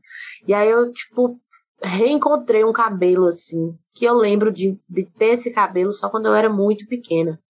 E 0.46 0.54
aí 0.54 0.70
eu, 0.70 0.92
tipo, 0.92 1.38
reencontrei 1.82 2.64
um 2.64 2.72
cabelo 2.72 3.26
assim, 3.26 3.76
que 3.92 4.04
eu 4.04 4.14
lembro 4.14 4.50
de, 4.50 4.78
de 4.88 5.10
ter 5.12 5.34
esse 5.34 5.52
cabelo 5.52 5.92
só 5.92 6.08
quando 6.08 6.26
eu 6.26 6.34
era 6.34 6.48
muito 6.48 6.86
pequena. 6.86 7.40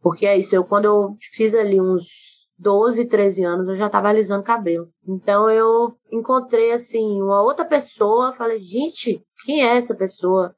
Porque 0.00 0.26
é 0.26 0.36
isso, 0.36 0.54
eu 0.54 0.64
quando 0.64 0.84
eu 0.84 1.16
fiz 1.34 1.54
ali 1.54 1.80
uns 1.80 2.46
12, 2.58 3.06
13 3.06 3.44
anos 3.44 3.68
eu 3.68 3.74
já 3.74 3.86
estava 3.86 4.08
alisando 4.08 4.42
cabelo. 4.42 4.88
Então 5.06 5.50
eu 5.50 5.96
encontrei 6.10 6.72
assim 6.72 7.20
uma 7.20 7.42
outra 7.42 7.64
pessoa, 7.64 8.32
falei, 8.32 8.58
gente, 8.58 9.22
quem 9.44 9.62
é 9.62 9.76
essa 9.76 9.94
pessoa? 9.94 10.54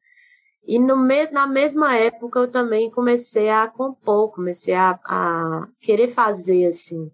E 0.67 0.79
no 0.79 0.97
me 0.97 1.31
na 1.31 1.47
mesma 1.47 1.97
época 1.97 2.41
eu 2.41 2.51
também 2.51 2.91
comecei 2.91 3.49
a 3.49 3.67
compor, 3.67 4.33
comecei 4.33 4.75
a, 4.75 4.99
a 5.05 5.67
querer 5.81 6.09
fazer 6.09 6.67
assim 6.67 7.11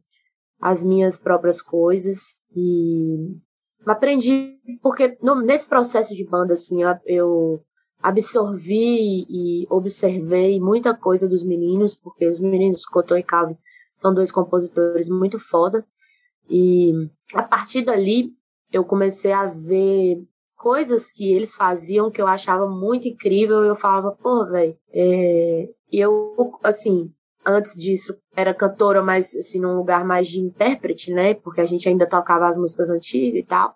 as 0.61 0.82
minhas 0.82 1.18
próprias 1.18 1.62
coisas 1.62 2.39
e 2.55 3.16
aprendi 3.87 4.59
porque 4.82 5.16
no, 5.22 5.37
nesse 5.37 5.68
processo 5.68 6.14
de 6.14 6.26
banda 6.26 6.55
assim 6.55 6.82
eu, 6.82 6.97
eu 7.07 7.64
absorvi 8.03 9.24
e 9.28 9.66
observei 9.70 10.61
muita 10.61 10.95
coisa 10.95 11.28
dos 11.28 11.43
meninos 11.43 11.97
porque 11.97 12.28
os 12.28 12.41
meninos 12.41 12.85
Cotô 12.85 13.16
e 13.16 13.22
Calvin 13.22 13.57
são 13.95 14.12
dois 14.12 14.30
compositores 14.30 15.09
muito 15.09 15.39
foda. 15.39 15.87
E 16.51 16.93
a 17.35 17.43
partir 17.43 17.82
dali 17.82 18.30
eu 18.72 18.85
comecei 18.85 19.32
a 19.32 19.47
ver 19.47 20.22
coisas 20.59 21.12
que 21.12 21.32
eles 21.32 21.55
faziam 21.55 22.11
que 22.11 22.20
eu 22.20 22.26
achava 22.26 22.68
muito 22.68 23.09
incrível 23.09 23.64
e 23.64 23.68
eu 23.68 23.74
falava, 23.74 24.12
pô, 24.12 24.47
velho, 24.47 24.76
é... 24.93 25.68
eu, 25.93 26.35
assim, 26.62 27.12
antes 27.47 27.74
disso 27.74 28.16
era 28.36 28.55
cantora, 28.55 29.03
mas 29.03 29.34
assim, 29.34 29.61
num 29.61 29.76
lugar 29.76 30.05
mais 30.05 30.28
de 30.28 30.40
intérprete, 30.40 31.12
né? 31.12 31.34
Porque 31.34 31.61
a 31.61 31.66
gente 31.66 31.88
ainda 31.88 32.09
tocava 32.09 32.47
as 32.47 32.57
músicas 32.57 32.90
antigas 32.90 33.40
e 33.40 33.45
tal. 33.45 33.74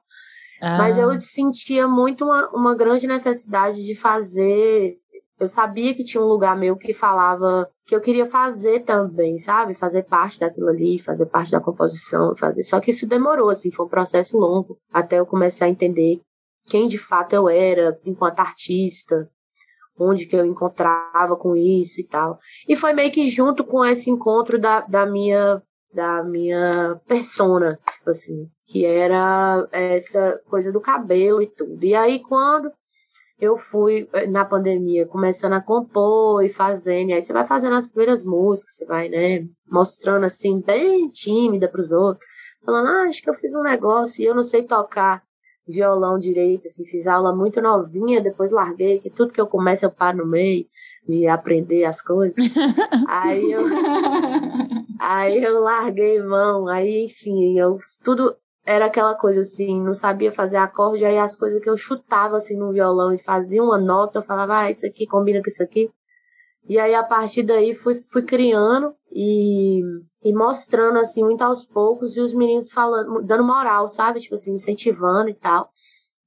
Ah. 0.60 0.78
Mas 0.78 0.98
eu 0.98 1.08
sentia 1.20 1.86
muito 1.86 2.24
uma, 2.24 2.48
uma 2.50 2.74
grande 2.74 3.06
necessidade 3.06 3.84
de 3.84 3.94
fazer 3.94 4.98
eu 5.38 5.46
sabia 5.46 5.94
que 5.94 6.04
tinha 6.04 6.22
um 6.22 6.26
lugar 6.26 6.56
meu 6.56 6.76
que 6.76 6.92
falava 6.92 7.70
que 7.86 7.94
eu 7.94 8.00
queria 8.00 8.26
fazer 8.26 8.80
também, 8.80 9.38
sabe? 9.38 9.72
Fazer 9.72 10.02
parte 10.02 10.40
daquilo 10.40 10.68
ali, 10.68 10.98
fazer 10.98 11.26
parte 11.26 11.52
da 11.52 11.60
composição, 11.60 12.34
fazer. 12.34 12.64
Só 12.64 12.80
que 12.80 12.90
isso 12.90 13.06
demorou, 13.06 13.48
assim, 13.48 13.70
foi 13.70 13.86
um 13.86 13.88
processo 13.88 14.36
longo 14.36 14.76
até 14.92 15.18
eu 15.18 15.26
começar 15.26 15.66
a 15.66 15.68
entender 15.68 16.20
quem 16.66 16.88
de 16.88 16.98
fato 16.98 17.32
eu 17.34 17.48
era 17.48 17.98
enquanto 18.04 18.40
artista, 18.40 19.30
onde 19.98 20.26
que 20.26 20.36
eu 20.36 20.44
encontrava 20.44 21.36
com 21.36 21.56
isso 21.56 22.00
e 22.00 22.04
tal. 22.04 22.38
E 22.68 22.76
foi 22.76 22.92
meio 22.92 23.10
que 23.10 23.28
junto 23.28 23.64
com 23.64 23.84
esse 23.84 24.10
encontro 24.10 24.58
da, 24.58 24.80
da 24.80 25.06
minha 25.06 25.62
da 25.92 26.22
minha 26.22 27.00
persona, 27.08 27.78
tipo 27.90 28.10
assim, 28.10 28.44
que 28.66 28.84
era 28.84 29.66
essa 29.72 30.38
coisa 30.46 30.70
do 30.70 30.82
cabelo 30.82 31.40
e 31.40 31.46
tudo. 31.46 31.82
E 31.82 31.94
aí 31.94 32.20
quando 32.20 32.70
eu 33.40 33.56
fui 33.56 34.08
eh, 34.12 34.26
na 34.26 34.44
pandemia 34.44 35.06
começando 35.06 35.54
a 35.54 35.60
compor 35.60 36.44
e 36.44 36.48
fazendo, 36.48 37.10
e 37.10 37.12
aí 37.14 37.22
você 37.22 37.32
vai 37.32 37.44
fazendo 37.44 37.74
as 37.76 37.88
primeiras 37.88 38.24
músicas, 38.24 38.74
você 38.74 38.84
vai, 38.84 39.08
né, 39.08 39.46
mostrando 39.70 40.26
assim, 40.26 40.60
bem 40.60 41.08
tímida 41.08 41.68
para 41.68 41.80
os 41.80 41.92
outros, 41.92 42.26
falando, 42.64 42.88
ah, 42.88 43.02
acho 43.08 43.22
que 43.22 43.30
eu 43.30 43.34
fiz 43.34 43.54
um 43.54 43.62
negócio 43.62 44.22
e 44.22 44.26
eu 44.26 44.34
não 44.34 44.42
sei 44.42 44.62
tocar 44.62 45.22
violão 45.68 46.18
direito, 46.18 46.66
assim, 46.66 46.84
fiz 46.84 47.06
aula 47.06 47.34
muito 47.34 47.60
novinha, 47.60 48.20
depois 48.20 48.50
larguei, 48.50 48.98
que 48.98 49.10
tudo 49.10 49.32
que 49.32 49.40
eu 49.40 49.46
começo 49.46 49.84
eu 49.84 49.90
paro 49.90 50.18
no 50.18 50.26
meio 50.26 50.64
de 51.06 51.26
aprender 51.26 51.84
as 51.84 52.00
coisas. 52.02 52.34
aí 53.06 53.52
eu 53.52 53.64
aí 55.00 55.42
eu 55.44 55.60
larguei 55.60 56.22
mão, 56.22 56.66
aí 56.66 57.04
enfim, 57.04 57.58
eu 57.58 57.76
tudo 58.02 58.34
era 58.64 58.86
aquela 58.86 59.14
coisa 59.14 59.40
assim, 59.40 59.82
não 59.82 59.94
sabia 59.94 60.30
fazer 60.30 60.58
acorde, 60.58 61.04
aí 61.04 61.18
as 61.18 61.36
coisas 61.36 61.60
que 61.62 61.70
eu 61.70 61.76
chutava 61.76 62.36
assim 62.36 62.58
no 62.58 62.72
violão 62.72 63.14
e 63.14 63.22
fazia 63.22 63.62
uma 63.62 63.78
nota, 63.78 64.18
eu 64.18 64.22
falava, 64.22 64.60
ah, 64.60 64.70
isso 64.70 64.86
aqui 64.86 65.06
combina 65.06 65.40
com 65.42 65.48
isso 65.48 65.62
aqui. 65.62 65.90
E 66.68 66.78
aí 66.78 66.94
a 66.94 67.02
partir 67.02 67.44
daí 67.44 67.72
fui, 67.74 67.94
fui 67.94 68.22
criando 68.22 68.94
e, 69.12 69.80
e 70.24 70.32
mostrando 70.32 70.98
assim 70.98 71.22
muito 71.22 71.42
aos 71.42 71.64
poucos 71.64 72.16
e 72.16 72.20
os 72.20 72.34
meninos 72.34 72.72
falando, 72.72 73.22
dando 73.22 73.44
moral, 73.44 73.88
sabe? 73.88 74.20
Tipo 74.20 74.34
assim, 74.34 74.54
incentivando 74.54 75.28
e 75.28 75.34
tal. 75.34 75.70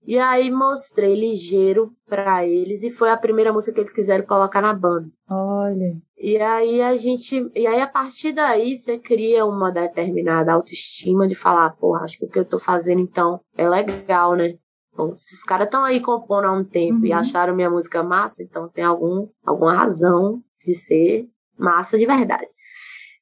E 0.03 0.17
aí 0.17 0.49
mostrei 0.49 1.13
ligeiro 1.13 1.91
para 2.07 2.45
eles 2.45 2.81
e 2.81 2.89
foi 2.89 3.11
a 3.11 3.17
primeira 3.17 3.53
música 3.53 3.71
que 3.71 3.79
eles 3.79 3.93
quiseram 3.93 4.25
colocar 4.25 4.59
na 4.59 4.73
banda. 4.73 5.07
Olha. 5.29 5.95
E 6.17 6.37
aí 6.37 6.81
a 6.81 6.97
gente, 6.97 7.49
e 7.55 7.67
aí 7.67 7.79
a 7.79 7.87
partir 7.87 8.31
daí 8.31 8.75
você 8.75 8.97
cria 8.97 9.45
uma 9.45 9.71
determinada 9.71 10.53
autoestima 10.53 11.27
de 11.27 11.35
falar, 11.35 11.69
porra, 11.77 12.03
acho 12.03 12.17
que 12.17 12.25
o 12.25 12.29
que 12.29 12.39
eu 12.39 12.45
tô 12.45 12.57
fazendo 12.57 13.01
então 13.01 13.39
é 13.55 13.69
legal, 13.69 14.35
né? 14.35 14.55
Bom, 14.95 15.15
se 15.15 15.33
os 15.33 15.43
caras 15.43 15.65
estão 15.65 15.83
aí 15.83 16.01
compondo 16.01 16.45
há 16.45 16.51
um 16.51 16.63
tempo 16.63 16.99
uhum. 16.99 17.05
e 17.05 17.13
acharam 17.13 17.55
minha 17.55 17.69
música 17.69 18.03
massa, 18.03 18.43
então 18.43 18.67
tem 18.67 18.83
algum, 18.83 19.27
alguma 19.45 19.73
razão 19.73 20.41
de 20.65 20.73
ser 20.73 21.29
massa 21.57 21.97
de 21.97 22.05
verdade. 22.05 22.51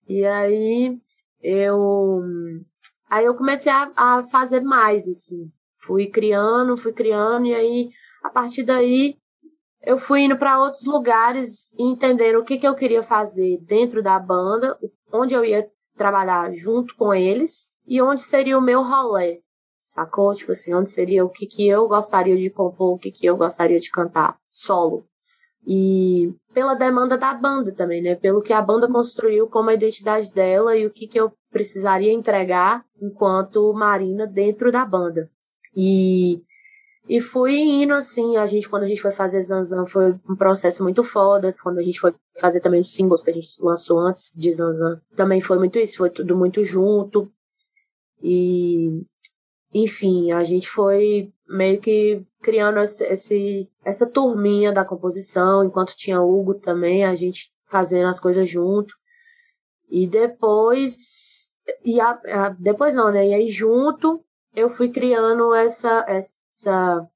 E 0.07 0.25
aí 0.25 0.97
eu 1.41 2.21
aí 3.09 3.25
eu 3.25 3.36
comecei 3.36 3.71
a, 3.71 3.91
a 3.95 4.23
fazer 4.23 4.61
mais 4.61 5.07
assim 5.07 5.51
Fui 5.80 6.07
criando, 6.07 6.75
fui 6.75 6.91
criando, 6.91 7.45
e 7.47 7.55
aí, 7.55 7.89
a 8.21 8.30
partir 8.30 8.63
daí, 8.63 9.15
eu 9.82 9.97
fui 9.97 10.21
indo 10.21 10.38
para 10.38 10.59
outros 10.59 10.86
lugares 10.86 11.71
e 11.80 11.84
entendendo 11.84 12.39
o 12.39 12.43
que, 12.43 12.57
que 12.57 12.67
eu 12.67 12.75
queria 12.75 13.01
fazer 13.01 13.59
dentro 13.61 14.03
da 14.03 14.19
banda, 14.19 14.77
onde 15.11 15.34
eu 15.34 15.43
ia 15.45 15.69
trabalhar 15.95 16.53
junto 16.53 16.95
com 16.97 17.13
eles 17.13 17.71
e 17.88 18.01
onde 18.01 18.21
seria 18.21 18.57
o 18.57 18.61
meu 18.61 18.82
rolê, 18.84 19.41
sacou? 19.82 20.36
Tipo 20.36 20.51
assim, 20.51 20.73
onde 20.73 20.91
seria 20.91 21.23
o 21.23 21.30
que, 21.30 21.45
que 21.47 21.65
eu 21.65 21.88
gostaria 21.88 22.36
de 22.36 22.49
compor, 22.49 22.95
o 22.95 22.99
que, 22.99 23.09
que 23.09 23.25
eu 23.25 23.38
gostaria 23.38 23.80
de 23.80 23.89
cantar 23.89 24.38
solo. 24.51 25.07
E 25.68 26.34
pela 26.53 26.74
demanda 26.74 27.18
da 27.18 27.34
banda 27.34 27.72
também, 27.72 28.01
né? 28.01 28.16
Pelo 28.16 28.41
que 28.41 28.53
a 28.53 28.62
banda 28.62 28.88
construiu 28.88 29.47
como 29.47 29.70
a 29.70 29.74
identidade 29.74 30.34
dela 30.34 30.76
e 30.76 30.86
o 30.86 30.91
que, 30.91 31.07
que 31.07 31.20
eu 31.20 31.32
precisaria 31.51 32.12
entregar 32.12 32.86
enquanto 33.01 33.74
Marina 33.74 34.26
dentro 34.26 34.72
da 34.72 34.86
banda. 34.86 35.30
E, 35.76 36.41
e 37.07 37.20
fui 37.20 37.55
indo 37.57 37.93
assim, 37.93 38.38
a 38.38 38.45
gente, 38.45 38.70
quando 38.70 38.84
a 38.84 38.88
gente 38.88 39.01
foi 39.01 39.12
fazer 39.12 39.41
Zanzan, 39.41 39.86
foi 39.86 40.12
um 40.30 40.36
processo 40.36 40.84
muito 40.84 41.03
foda. 41.03 41.55
Quando 41.62 41.80
a 41.80 41.82
gente 41.82 41.99
foi 41.99 42.14
fazer 42.39 42.60
também 42.60 42.82
os 42.82 42.93
singles 42.93 43.24
que 43.24 43.32
a 43.32 43.34
gente 43.34 43.47
lançou 43.62 43.99
antes 43.99 44.34
de 44.36 44.51
Zanzan, 44.51 45.01
também 45.16 45.41
foi 45.41 45.57
muito 45.57 45.78
isso, 45.78 45.97
foi 45.97 46.10
tudo 46.10 46.36
muito 46.36 46.64
junto. 46.64 47.32
E, 48.22 49.03
enfim, 49.74 50.32
a 50.32 50.43
gente 50.43 50.68
foi 50.68 51.32
meio 51.47 51.80
que 51.80 52.26
criando 52.42 52.80
esse, 52.80 53.04
esse, 53.06 53.72
essa 53.84 54.08
turminha 54.08 54.72
da 54.72 54.86
composição, 54.86 55.64
enquanto 55.64 55.96
tinha 55.96 56.22
Hugo 56.22 56.56
também, 56.56 57.06
a 57.06 57.16
gente 57.16 57.52
fazendo 57.66 58.08
as 58.08 58.20
coisas 58.20 58.50
junto. 58.50 58.94
E 59.90 60.08
depois, 60.08 60.96
e 61.84 62.00
a, 62.00 62.10
a, 62.12 62.50
depois 62.50 62.96
não, 62.96 63.12
né? 63.12 63.28
E 63.28 63.34
aí 63.34 63.50
junto 63.50 64.24
eu 64.56 64.70
fui 64.70 64.90
criando 64.90 65.54
essa, 65.54 66.06
essa 66.08 67.08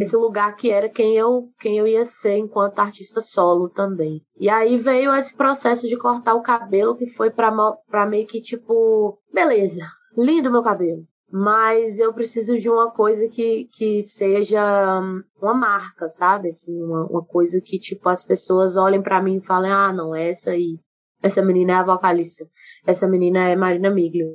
esse 0.00 0.16
lugar 0.16 0.54
que 0.54 0.70
era 0.70 0.88
quem 0.88 1.16
eu, 1.16 1.48
quem 1.58 1.78
eu 1.78 1.86
ia 1.86 2.04
ser 2.04 2.36
enquanto 2.36 2.78
artista 2.78 3.20
solo 3.20 3.68
também. 3.68 4.24
E 4.38 4.48
aí 4.48 4.76
veio 4.76 5.12
esse 5.12 5.36
processo 5.36 5.88
de 5.88 5.98
cortar 5.98 6.34
o 6.34 6.42
cabelo 6.42 6.94
que 6.94 7.06
foi 7.06 7.30
pra, 7.30 7.52
pra 7.90 8.06
meio 8.06 8.26
que 8.26 8.40
tipo, 8.40 9.18
beleza, 9.32 9.84
lindo 10.16 10.52
meu 10.52 10.62
cabelo. 10.62 11.04
Mas 11.32 11.98
eu 11.98 12.12
preciso 12.12 12.58
de 12.58 12.68
uma 12.68 12.90
coisa 12.90 13.26
que, 13.28 13.68
que 13.72 14.02
seja 14.02 15.00
uma 15.40 15.54
marca, 15.54 16.06
sabe? 16.08 16.48
Assim, 16.48 16.80
uma, 16.82 17.06
uma 17.06 17.24
coisa 17.24 17.60
que, 17.64 17.78
tipo, 17.78 18.08
as 18.08 18.22
pessoas 18.22 18.76
olhem 18.76 19.00
para 19.00 19.22
mim 19.22 19.36
e 19.36 19.44
falem, 19.44 19.72
ah, 19.72 19.92
não, 19.92 20.14
essa 20.14 20.50
aí. 20.50 20.78
Essa 21.22 21.42
menina 21.42 21.72
é 21.72 21.76
a 21.76 21.82
vocalista. 21.84 22.44
Essa 22.86 23.08
menina 23.08 23.48
é 23.48 23.56
Marina 23.56 23.88
Miglio 23.88 24.28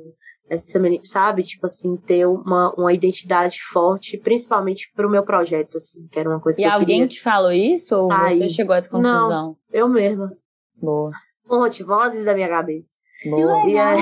essa 0.50 0.80
sabe? 1.04 1.42
Tipo 1.42 1.66
assim, 1.66 1.96
ter 1.96 2.26
uma, 2.26 2.74
uma 2.76 2.92
identidade 2.92 3.58
forte, 3.70 4.18
principalmente 4.18 4.90
pro 4.94 5.10
meu 5.10 5.22
projeto, 5.22 5.76
assim, 5.76 6.06
que 6.08 6.18
era 6.18 6.28
uma 6.28 6.40
coisa 6.40 6.60
e 6.60 6.64
que 6.64 6.68
eu 6.68 6.78
queria. 6.78 6.94
E 6.94 6.96
alguém 6.96 7.06
te 7.06 7.20
falou 7.20 7.52
isso 7.52 7.96
ou 7.96 8.12
Aí, 8.12 8.38
você 8.38 8.48
chegou 8.48 8.74
a 8.74 8.78
essa 8.78 8.88
conclusão? 8.88 9.28
Não, 9.28 9.56
eu 9.70 9.88
mesma. 9.88 10.32
Boa. 10.80 11.10
Fonte, 11.46 11.82
vozes 11.82 12.24
da 12.24 12.34
minha 12.34 12.48
cabeça. 12.48 12.90
Boa. 13.28 13.62
Que 13.62 13.68
legal. 13.68 13.96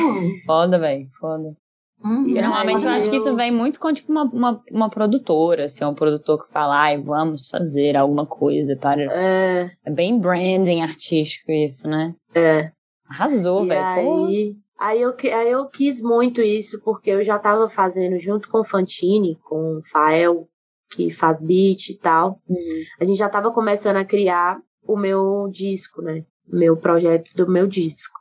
Foda, 0.46 0.78
velho, 0.78 1.08
foda. 1.18 1.56
Uhum. 2.04 2.26
E 2.26 2.40
normalmente 2.40 2.84
eu 2.84 2.90
acho 2.90 3.10
que 3.10 3.16
isso 3.16 3.34
vem 3.34 3.50
muito 3.50 3.80
com 3.80 3.92
tipo 3.92 4.12
uma, 4.12 4.24
uma, 4.24 4.62
uma 4.70 4.90
produtora, 4.90 5.64
assim, 5.64 5.84
um 5.84 5.94
produtor 5.94 6.42
que 6.42 6.52
fala, 6.52 6.78
ai, 6.78 7.00
vamos 7.00 7.46
fazer 7.48 7.96
alguma 7.96 8.26
coisa 8.26 8.76
para. 8.76 9.02
É, 9.02 9.66
é 9.84 9.90
bem 9.90 10.18
branding 10.18 10.82
artístico 10.82 11.50
isso, 11.50 11.88
né? 11.88 12.14
É. 12.34 12.70
Arrasou, 13.08 13.64
velho. 13.64 13.82
Aí, 13.82 14.56
Aí 14.78 15.00
eu, 15.00 15.14
aí 15.34 15.50
eu 15.50 15.66
quis 15.68 16.02
muito 16.02 16.42
isso, 16.42 16.80
porque 16.82 17.10
eu 17.10 17.24
já 17.24 17.36
estava 17.36 17.66
fazendo 17.68 18.20
junto 18.20 18.48
com 18.48 18.58
o 18.58 18.64
Fantini, 18.64 19.38
com 19.42 19.78
o 19.78 19.82
Fael, 19.82 20.46
que 20.90 21.10
faz 21.10 21.42
beat 21.42 21.88
e 21.88 21.98
tal. 21.98 22.40
Uhum. 22.46 22.84
A 23.00 23.04
gente 23.04 23.16
já 23.16 23.26
estava 23.26 23.50
começando 23.50 23.96
a 23.96 24.04
criar 24.04 24.58
o 24.86 24.96
meu 24.96 25.48
disco, 25.50 26.02
né? 26.02 26.24
Meu 26.46 26.76
projeto 26.76 27.34
do 27.34 27.50
meu 27.50 27.66
disco. 27.66 28.20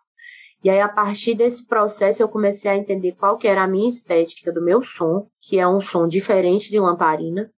E 0.65 0.69
aí, 0.71 0.81
a 0.81 0.89
partir 0.89 1.35
desse 1.35 1.67
processo, 1.67 2.23
eu 2.23 2.27
comecei 2.27 2.71
a 2.71 2.75
entender 2.75 3.11
qual 3.11 3.37
que 3.37 3.47
era 3.47 3.61
a 3.61 3.67
minha 3.67 3.87
estética 3.87 4.51
do 4.51 4.63
meu 4.63 4.81
som, 4.81 5.27
que 5.39 5.59
é 5.59 5.67
um 5.67 5.79
som 5.79 6.07
diferente 6.07 6.71
de 6.71 6.79
lamparina. 6.79 7.51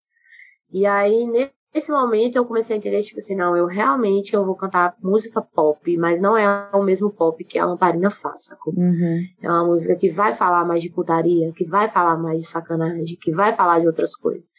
E 0.73 0.85
aí, 0.85 1.25
nesse 1.73 1.89
momento 1.89 2.35
eu 2.35 2.43
comecei 2.43 2.75
a 2.75 2.77
entender, 2.77 2.99
tipo 3.01 3.17
assim, 3.19 3.33
não, 3.33 3.55
eu 3.55 3.65
realmente 3.65 4.33
eu 4.33 4.43
vou 4.43 4.55
cantar 4.55 4.93
música 5.01 5.41
pop, 5.41 5.97
mas 5.97 6.19
não 6.19 6.35
é 6.35 6.69
o 6.73 6.83
mesmo 6.83 7.09
pop 7.09 7.41
que 7.45 7.57
a 7.57 7.65
Lamparina 7.65 8.11
faz, 8.11 8.43
sacou? 8.43 8.73
Uhum. 8.73 9.19
É 9.41 9.49
uma 9.49 9.63
música 9.63 9.95
que 9.95 10.09
vai 10.09 10.33
falar 10.33 10.65
mais 10.65 10.83
de 10.83 10.89
putaria, 10.89 11.53
que 11.53 11.63
vai 11.63 11.87
falar 11.87 12.17
mais 12.17 12.41
de 12.41 12.45
sacanagem, 12.45 13.17
que 13.21 13.31
vai 13.31 13.53
falar 13.53 13.79
de 13.79 13.87
outras 13.87 14.17
coisas. 14.17 14.49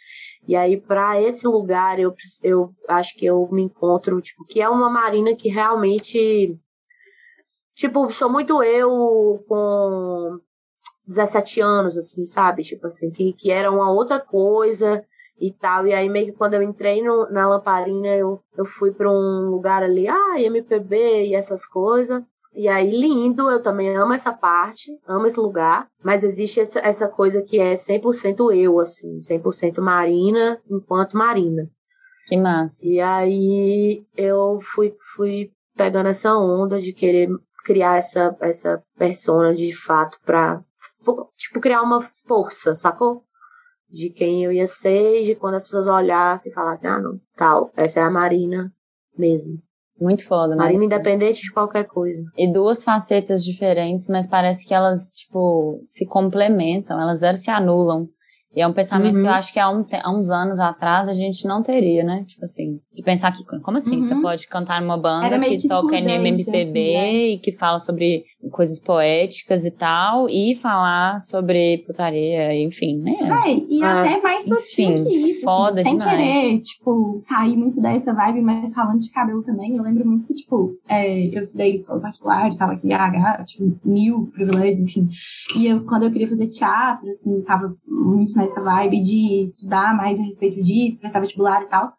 E 0.48 0.56
aí, 0.56 0.80
para 0.80 1.20
esse 1.20 1.46
lugar, 1.46 1.98
eu, 1.98 2.14
eu 2.42 2.70
acho 2.88 3.14
que 3.14 3.26
eu 3.26 3.46
me 3.52 3.64
encontro, 3.64 4.18
tipo, 4.22 4.42
que 4.46 4.62
é 4.62 4.70
uma 4.70 4.88
Marina 4.88 5.36
que 5.36 5.50
realmente. 5.50 6.58
Tipo, 7.78 8.10
sou 8.10 8.28
muito 8.28 8.60
eu 8.64 9.44
com 9.46 10.40
17 11.06 11.60
anos, 11.60 11.96
assim, 11.96 12.26
sabe? 12.26 12.64
Tipo 12.64 12.88
assim, 12.88 13.08
que, 13.08 13.32
que 13.32 13.52
era 13.52 13.70
uma 13.70 13.92
outra 13.92 14.18
coisa 14.18 15.04
e 15.40 15.52
tal. 15.52 15.86
E 15.86 15.94
aí, 15.94 16.08
meio 16.08 16.26
que 16.26 16.32
quando 16.32 16.54
eu 16.54 16.62
entrei 16.62 17.00
no, 17.04 17.30
na 17.30 17.48
lamparina, 17.48 18.08
eu, 18.08 18.42
eu 18.56 18.64
fui 18.64 18.90
para 18.90 19.08
um 19.08 19.48
lugar 19.48 19.84
ali, 19.84 20.08
ah, 20.08 20.40
MPB 20.40 21.26
e 21.26 21.34
essas 21.36 21.68
coisas. 21.68 22.20
E 22.52 22.66
aí, 22.66 22.90
lindo, 22.90 23.48
eu 23.48 23.62
também 23.62 23.96
amo 23.96 24.12
essa 24.12 24.32
parte, 24.32 24.90
amo 25.06 25.26
esse 25.26 25.38
lugar, 25.38 25.86
mas 26.02 26.24
existe 26.24 26.58
essa, 26.58 26.80
essa 26.80 27.06
coisa 27.06 27.44
que 27.44 27.60
é 27.60 27.74
100% 27.74 28.52
eu, 28.56 28.80
assim, 28.80 29.18
100% 29.18 29.80
Marina 29.80 30.60
enquanto 30.68 31.16
Marina. 31.16 31.70
Que 32.28 32.36
massa. 32.36 32.84
E 32.84 33.00
aí, 33.00 34.04
eu 34.16 34.58
fui, 34.60 34.96
fui 35.14 35.52
pegando 35.76 36.08
essa 36.08 36.36
onda 36.36 36.80
de 36.80 36.92
querer 36.92 37.28
criar 37.64 37.98
essa, 37.98 38.36
essa 38.40 38.82
persona 38.96 39.54
de 39.54 39.74
fato 39.74 40.18
pra, 40.24 40.62
tipo, 41.36 41.60
criar 41.60 41.82
uma 41.82 42.00
força, 42.00 42.74
sacou? 42.74 43.24
de 43.90 44.10
quem 44.10 44.44
eu 44.44 44.52
ia 44.52 44.66
ser 44.66 45.22
e 45.22 45.24
de 45.24 45.34
quando 45.34 45.54
as 45.54 45.64
pessoas 45.64 45.86
olhassem 45.86 46.50
e 46.50 46.54
falassem, 46.54 46.88
ah, 46.88 47.00
não, 47.00 47.18
tal, 47.36 47.72
essa 47.76 48.00
é 48.00 48.02
a 48.02 48.10
Marina 48.10 48.72
mesmo. 49.16 49.58
Muito 50.00 50.24
foda, 50.24 50.54
né? 50.54 50.62
Marina 50.62 50.84
independente 50.84 51.42
de 51.42 51.52
qualquer 51.52 51.84
coisa. 51.84 52.22
E 52.36 52.52
duas 52.52 52.84
facetas 52.84 53.42
diferentes, 53.42 54.06
mas 54.06 54.28
parece 54.28 54.66
que 54.66 54.72
elas, 54.72 55.08
tipo, 55.08 55.82
se 55.88 56.06
complementam, 56.06 57.00
elas 57.00 57.20
zero 57.20 57.36
se 57.36 57.50
anulam. 57.50 58.08
E 58.54 58.62
é 58.62 58.66
um 58.66 58.72
pensamento 58.72 59.16
uhum. 59.16 59.22
que 59.22 59.28
eu 59.28 59.32
acho 59.32 59.52
que 59.52 59.60
há, 59.60 59.70
um, 59.70 59.84
há, 60.02 60.10
uns 60.10 60.30
anos 60.30 60.58
atrás 60.58 61.06
a 61.06 61.12
gente 61.12 61.46
não 61.46 61.62
teria, 61.62 62.02
né? 62.02 62.24
Tipo 62.26 62.44
assim, 62.44 62.80
de 62.94 63.02
pensar 63.02 63.30
que, 63.30 63.44
como 63.44 63.76
assim? 63.76 63.96
Uhum. 63.96 64.02
Você 64.02 64.14
pode 64.16 64.48
cantar 64.48 64.80
numa 64.80 64.96
banda 64.96 65.38
que, 65.40 65.58
que 65.58 65.68
toca 65.68 65.96
MPB 65.96 66.62
assim, 66.62 66.72
né? 66.72 67.12
e 67.12 67.38
que 67.38 67.52
fala 67.52 67.78
sobre 67.78 68.24
coisas 68.50 68.80
poéticas 68.80 69.66
e 69.66 69.70
tal, 69.70 70.28
e 70.30 70.54
falar 70.54 71.20
sobre 71.20 71.84
putaria, 71.86 72.54
enfim, 72.62 72.98
né? 72.98 73.16
É, 73.46 73.54
e 73.68 73.82
ah, 73.82 74.00
até 74.00 74.20
mais 74.22 74.44
sutil 74.44 74.92
enfim, 74.92 75.04
que 75.04 75.14
isso. 75.14 75.26
Assim, 75.26 75.44
foda 75.44 75.80
assim, 75.80 75.90
sem 75.90 75.98
demais. 75.98 76.16
querer, 76.16 76.60
tipo, 76.60 77.12
sair 77.16 77.56
muito 77.56 77.80
dessa 77.80 78.14
vibe, 78.14 78.40
mas 78.40 78.74
falando 78.74 78.98
de 78.98 79.10
cabelo 79.10 79.42
também, 79.42 79.76
eu 79.76 79.82
lembro 79.82 80.06
muito 80.06 80.26
que, 80.26 80.34
tipo, 80.34 80.74
é, 80.88 81.26
eu 81.26 81.40
estudei 81.40 81.74
escola 81.74 82.00
particular, 82.00 82.54
tava 82.56 82.72
aqui, 82.72 82.92
ah, 82.92 83.44
tipo, 83.44 83.78
mil 83.84 84.30
privilégios, 84.32 84.80
enfim. 84.80 85.08
E 85.56 85.66
eu, 85.66 85.84
quando 85.84 86.04
eu 86.04 86.10
queria 86.10 86.28
fazer 86.28 86.46
teatro, 86.48 87.08
assim, 87.08 87.42
tava 87.42 87.74
muito 87.86 88.37
nessa 88.38 88.62
vibe 88.62 89.00
de 89.00 89.44
estudar 89.44 89.96
mais 89.96 90.18
a 90.18 90.22
respeito 90.22 90.62
disso, 90.62 90.98
prestar 90.98 91.20
vestibular 91.20 91.62
e 91.62 91.66
tal. 91.66 91.92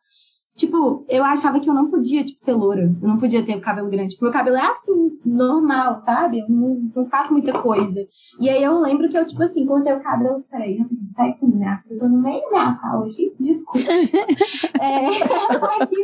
Tipo, 0.60 1.06
eu 1.08 1.24
achava 1.24 1.58
que 1.62 1.70
eu 1.70 1.74
não 1.74 1.90
podia, 1.90 2.22
tipo, 2.22 2.44
ser 2.44 2.52
loura. 2.52 2.94
Eu 3.02 3.08
não 3.08 3.18
podia 3.18 3.42
ter 3.42 3.56
o 3.56 3.62
cabelo 3.62 3.90
grande. 3.90 4.16
Porque 4.16 4.26
meu 4.26 4.34
cabelo 4.34 4.58
é 4.58 4.66
assim, 4.66 5.18
normal, 5.26 6.00
sabe? 6.00 6.40
Eu 6.40 6.50
não, 6.50 6.92
não 6.94 7.06
faço 7.06 7.32
muita 7.32 7.54
coisa. 7.54 8.06
E 8.42 8.50
aí 8.50 8.62
eu 8.62 8.78
lembro 8.82 9.08
que 9.08 9.18
eu, 9.18 9.26
tipo 9.26 9.42
assim, 9.42 9.66
cortei 9.66 9.94
o 9.94 10.02
cabelo. 10.02 10.44
Peraí, 10.52 10.78
rapidinho, 10.78 11.14
tá 11.16 11.28
aqui, 11.28 11.46
né? 11.48 11.80
Eu 11.90 12.00
tô 12.00 12.10
no 12.10 12.22
meio 12.22 12.44
da 12.52 12.74
sala 12.74 13.06
hoje. 13.06 13.34
Desculpa. 13.40 13.88
é, 14.84 15.06
aqui, 15.82 15.96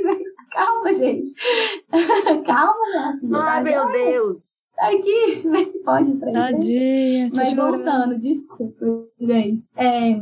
calma, 0.52 0.94
gente. 0.94 1.34
calma, 2.46 2.76
minha 2.94 3.18
filha. 3.20 3.38
Ai, 3.38 3.64
meu 3.64 3.92
Deus. 3.92 4.65
Tá 4.76 4.88
aqui, 4.90 5.42
vê 5.48 5.66
se 5.66 5.82
pode 5.84 6.12
entrar. 6.12 6.32
Tadinha. 6.32 7.32
Mas 7.34 7.56
voltando, 7.56 8.18
desculpa, 8.18 8.86
gente. 9.20 9.64
É, 9.76 10.20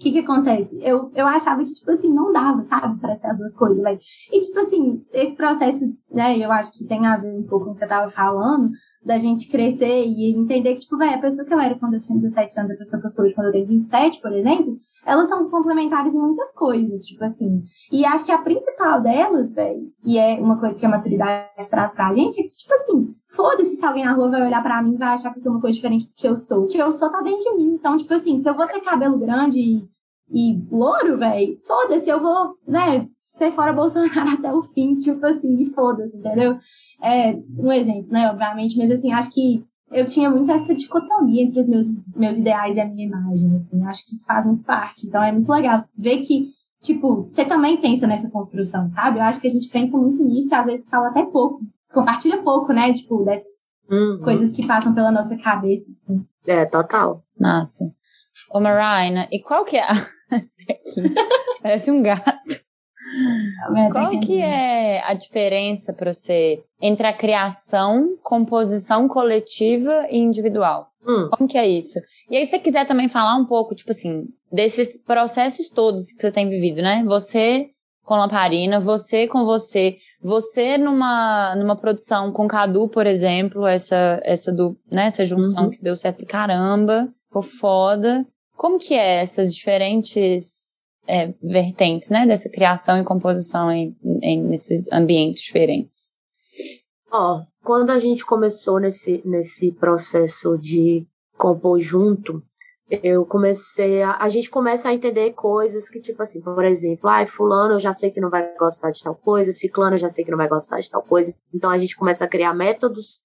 o 0.00 0.02
que 0.02 0.12
que 0.12 0.18
acontece? 0.20 0.78
Eu, 0.80 1.12
eu 1.14 1.26
achava 1.26 1.62
que, 1.62 1.74
tipo 1.74 1.90
assim, 1.90 2.10
não 2.10 2.32
dava, 2.32 2.62
sabe, 2.62 2.98
para 2.98 3.14
ser 3.16 3.26
as 3.26 3.36
duas 3.36 3.54
coisas, 3.54 3.82
velho. 3.82 3.98
E, 4.32 4.40
tipo 4.40 4.58
assim, 4.60 5.04
esse 5.12 5.36
processo, 5.36 5.84
né, 6.10 6.38
eu 6.38 6.50
acho 6.50 6.72
que 6.72 6.86
tem 6.86 7.06
a 7.06 7.18
ver 7.18 7.30
um 7.30 7.42
pouco 7.42 7.66
com 7.66 7.70
o 7.70 7.74
que 7.74 7.80
você 7.80 7.86
tava 7.86 8.08
falando, 8.08 8.70
da 9.04 9.18
gente 9.18 9.50
crescer 9.50 10.06
e 10.06 10.34
entender 10.34 10.72
que, 10.72 10.80
tipo, 10.80 10.96
velho, 10.96 11.16
a 11.16 11.18
pessoa 11.18 11.46
que 11.46 11.52
eu 11.52 11.60
era 11.60 11.78
quando 11.78 11.94
eu 11.94 12.00
tinha 12.00 12.18
17 12.18 12.60
anos, 12.60 12.70
a 12.70 12.76
pessoa 12.76 12.98
que 12.98 13.06
eu 13.06 13.10
sou 13.10 13.26
hoje 13.26 13.34
quando 13.34 13.48
eu 13.48 13.52
tenho 13.52 13.66
27, 13.66 14.22
por 14.22 14.32
exemplo, 14.32 14.78
elas 15.04 15.28
são 15.28 15.50
complementares 15.50 16.14
em 16.14 16.18
muitas 16.18 16.50
coisas, 16.54 17.04
tipo 17.04 17.22
assim. 17.22 17.62
E 17.92 18.02
acho 18.06 18.24
que 18.24 18.32
a 18.32 18.38
principal 18.38 19.02
delas, 19.02 19.52
velho, 19.52 19.92
e 20.02 20.18
é 20.18 20.40
uma 20.40 20.58
coisa 20.58 20.80
que 20.80 20.86
a 20.86 20.88
maturidade 20.90 21.68
traz 21.68 21.92
pra 21.92 22.10
gente, 22.14 22.40
é 22.40 22.42
que, 22.42 22.56
tipo 22.56 22.72
assim, 22.72 23.14
foda-se 23.34 23.76
se 23.76 23.84
alguém 23.84 24.04
na 24.04 24.12
rua 24.12 24.30
vai 24.30 24.42
olhar 24.42 24.62
pra 24.62 24.82
mim 24.82 24.94
e 24.94 24.98
vai 24.98 25.14
achar 25.14 25.30
que 25.30 25.38
eu 25.38 25.42
sou 25.42 25.52
uma 25.52 25.60
coisa 25.60 25.74
diferente 25.74 26.06
do 26.06 26.14
que 26.14 26.26
eu 26.26 26.36
sou. 26.36 26.64
O 26.64 26.66
que 26.66 26.78
eu 26.78 26.90
sou 26.90 27.10
tá 27.10 27.20
dentro 27.20 27.40
de 27.40 27.56
mim. 27.56 27.74
Então, 27.74 27.96
tipo 27.96 28.12
assim, 28.12 28.38
se 28.38 28.48
eu 28.48 28.54
vou 28.54 28.66
ter 28.66 28.80
cabelo 28.80 29.18
grande 29.18 29.58
e, 29.58 29.88
e 30.30 30.62
louro, 30.70 31.16
velho, 31.18 31.58
foda-se, 31.64 32.10
eu 32.10 32.20
vou, 32.20 32.56
né, 32.66 33.08
ser 33.22 33.52
fora 33.52 33.72
Bolsonaro 33.72 34.30
até 34.34 34.52
o 34.52 34.62
fim, 34.62 34.96
tipo 34.96 35.24
assim, 35.24 35.54
e 35.62 35.66
foda-se, 35.66 36.16
entendeu? 36.16 36.58
É 37.02 37.32
um 37.58 37.72
exemplo, 37.72 38.12
né, 38.12 38.28
obviamente, 38.30 38.76
mas 38.76 38.90
assim, 38.90 39.12
acho 39.12 39.32
que 39.32 39.64
eu 39.92 40.06
tinha 40.06 40.30
muito 40.30 40.50
essa 40.50 40.74
dicotomia 40.74 41.42
entre 41.42 41.60
os 41.60 41.66
meus, 41.66 41.86
meus 42.14 42.36
ideais 42.36 42.76
e 42.76 42.80
a 42.80 42.86
minha 42.86 43.06
imagem, 43.06 43.54
assim, 43.54 43.84
acho 43.84 44.04
que 44.06 44.14
isso 44.14 44.24
faz 44.24 44.46
muito 44.46 44.62
parte. 44.62 45.06
Então 45.06 45.22
é 45.22 45.32
muito 45.32 45.50
legal 45.50 45.78
ver 45.96 46.18
que, 46.18 46.50
tipo, 46.80 47.22
você 47.22 47.44
também 47.44 47.76
pensa 47.76 48.06
nessa 48.06 48.30
construção, 48.30 48.86
sabe? 48.88 49.18
Eu 49.18 49.24
acho 49.24 49.40
que 49.40 49.48
a 49.48 49.50
gente 49.50 49.68
pensa 49.68 49.96
muito 49.96 50.22
nisso 50.22 50.52
e 50.52 50.54
às 50.54 50.66
vezes 50.66 50.88
fala 50.88 51.08
até 51.08 51.24
pouco, 51.24 51.60
compartilha 51.92 52.42
pouco, 52.42 52.72
né, 52.72 52.92
tipo, 52.92 53.24
dessas 53.24 53.52
uhum. 53.90 54.20
coisas 54.22 54.50
que 54.50 54.66
passam 54.66 54.94
pela 54.94 55.10
nossa 55.10 55.36
cabeça, 55.36 55.90
assim. 55.90 56.24
É, 56.48 56.64
total. 56.64 57.22
Massa. 57.38 57.92
Ô, 58.50 58.60
Marina, 58.60 59.28
e 59.30 59.40
qual 59.40 59.64
que 59.64 59.76
é 59.76 59.82
a... 59.82 59.92
Parece 61.62 61.90
um 61.90 62.02
gato. 62.02 62.30
Qual 63.92 64.20
que 64.20 64.40
é 64.40 65.02
a 65.04 65.14
diferença 65.14 65.92
para 65.92 66.12
você 66.12 66.62
entre 66.80 67.06
a 67.06 67.12
criação, 67.12 68.16
composição 68.22 69.08
coletiva 69.08 70.06
e 70.10 70.18
individual? 70.18 70.90
Hum. 71.06 71.28
Como 71.32 71.48
que 71.48 71.58
é 71.58 71.68
isso? 71.68 71.98
E 72.30 72.36
aí, 72.36 72.44
se 72.44 72.52
você 72.52 72.58
quiser 72.58 72.86
também 72.86 73.08
falar 73.08 73.36
um 73.36 73.46
pouco, 73.46 73.74
tipo 73.74 73.90
assim, 73.90 74.26
desses 74.52 74.96
processos 74.98 75.68
todos 75.68 76.12
que 76.12 76.20
você 76.20 76.30
tem 76.30 76.48
vivido, 76.48 76.82
né? 76.82 77.02
Você 77.04 77.70
com 78.04 78.16
Lamparina, 78.16 78.80
você 78.80 79.26
com 79.26 79.44
você, 79.44 79.96
você 80.20 80.76
numa, 80.76 81.54
numa 81.56 81.76
produção 81.76 82.32
com 82.32 82.48
Cadu, 82.48 82.88
por 82.88 83.06
exemplo, 83.06 83.66
essa, 83.66 84.20
essa, 84.24 84.52
do, 84.52 84.76
né, 84.90 85.06
essa 85.06 85.24
junção 85.24 85.64
uhum. 85.64 85.70
que 85.70 85.82
deu 85.82 85.94
certo 85.94 86.18
pra 86.18 86.26
caramba, 86.26 87.12
foi 87.30 87.42
foda. 87.42 88.26
Como 88.56 88.78
que 88.78 88.94
é 88.94 89.20
essas 89.20 89.54
diferentes 89.54 90.76
é, 91.06 91.32
vertentes, 91.42 92.10
né, 92.10 92.26
dessa 92.26 92.48
criação 92.48 92.98
e 92.98 93.04
composição 93.04 93.70
em, 93.70 93.96
em 94.22 94.42
nesses 94.42 94.84
ambientes 94.92 95.42
diferentes? 95.42 96.12
Ó, 97.12 97.36
oh, 97.36 97.40
quando 97.64 97.90
a 97.90 97.98
gente 97.98 98.24
começou 98.24 98.78
nesse, 98.78 99.22
nesse 99.24 99.72
processo 99.72 100.56
de 100.58 101.06
compor 101.36 101.80
junto, 101.80 102.42
eu 102.90 103.24
comecei 103.24 104.02
a, 104.02 104.16
a 104.20 104.28
gente 104.28 104.50
começa 104.50 104.88
a 104.88 104.94
entender 104.94 105.32
coisas 105.32 105.88
que, 105.88 106.00
tipo 106.00 106.22
assim, 106.22 106.40
por 106.40 106.64
exemplo, 106.64 107.08
ai, 107.08 107.24
ah, 107.24 107.26
fulano 107.26 107.74
eu 107.74 107.78
já 107.78 107.92
sei 107.92 108.10
que 108.10 108.20
não 108.20 108.30
vai 108.30 108.52
gostar 108.56 108.90
de 108.90 109.02
tal 109.02 109.14
coisa, 109.14 109.52
ciclano 109.52 109.94
eu 109.94 109.98
já 109.98 110.08
sei 110.08 110.24
que 110.24 110.30
não 110.30 110.38
vai 110.38 110.48
gostar 110.48 110.80
de 110.80 110.90
tal 110.90 111.02
coisa. 111.02 111.34
Então 111.54 111.70
a 111.70 111.78
gente 111.78 111.96
começa 111.96 112.24
a 112.24 112.28
criar 112.28 112.54
métodos 112.54 113.22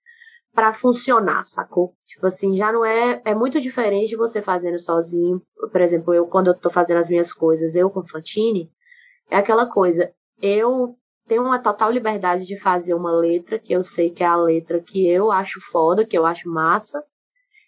para 0.54 0.72
funcionar, 0.72 1.44
sacou? 1.44 1.94
Tipo 2.06 2.28
assim, 2.28 2.56
já 2.56 2.72
não 2.72 2.86
é. 2.86 3.22
É 3.26 3.36
muito 3.36 3.60
diferente 3.60 4.10
de 4.10 4.16
você 4.16 4.42
fazendo 4.42 4.80
sozinho. 4.80 5.42
Por 5.72 5.82
exemplo, 5.82 6.14
eu, 6.14 6.26
quando 6.26 6.48
eu 6.48 6.54
tô 6.54 6.70
fazendo 6.70 6.98
as 6.98 7.10
minhas 7.10 7.34
coisas, 7.34 7.76
eu 7.76 7.90
com 7.90 8.02
Fantine, 8.02 8.72
é 9.30 9.38
aquela 9.38 9.66
coisa. 9.66 10.14
Eu 10.42 10.96
tenho 11.28 11.44
uma 11.44 11.60
total 11.60 11.92
liberdade 11.92 12.46
de 12.46 12.58
fazer 12.58 12.94
uma 12.94 13.12
letra 13.12 13.60
que 13.60 13.74
eu 13.74 13.84
sei 13.84 14.10
que 14.10 14.24
é 14.24 14.28
a 14.28 14.38
letra 14.38 14.80
que 14.80 15.08
eu 15.08 15.32
acho 15.32 15.60
foda, 15.60 16.06
que 16.06 16.18
eu 16.18 16.26
acho 16.26 16.50
massa. 16.50 17.04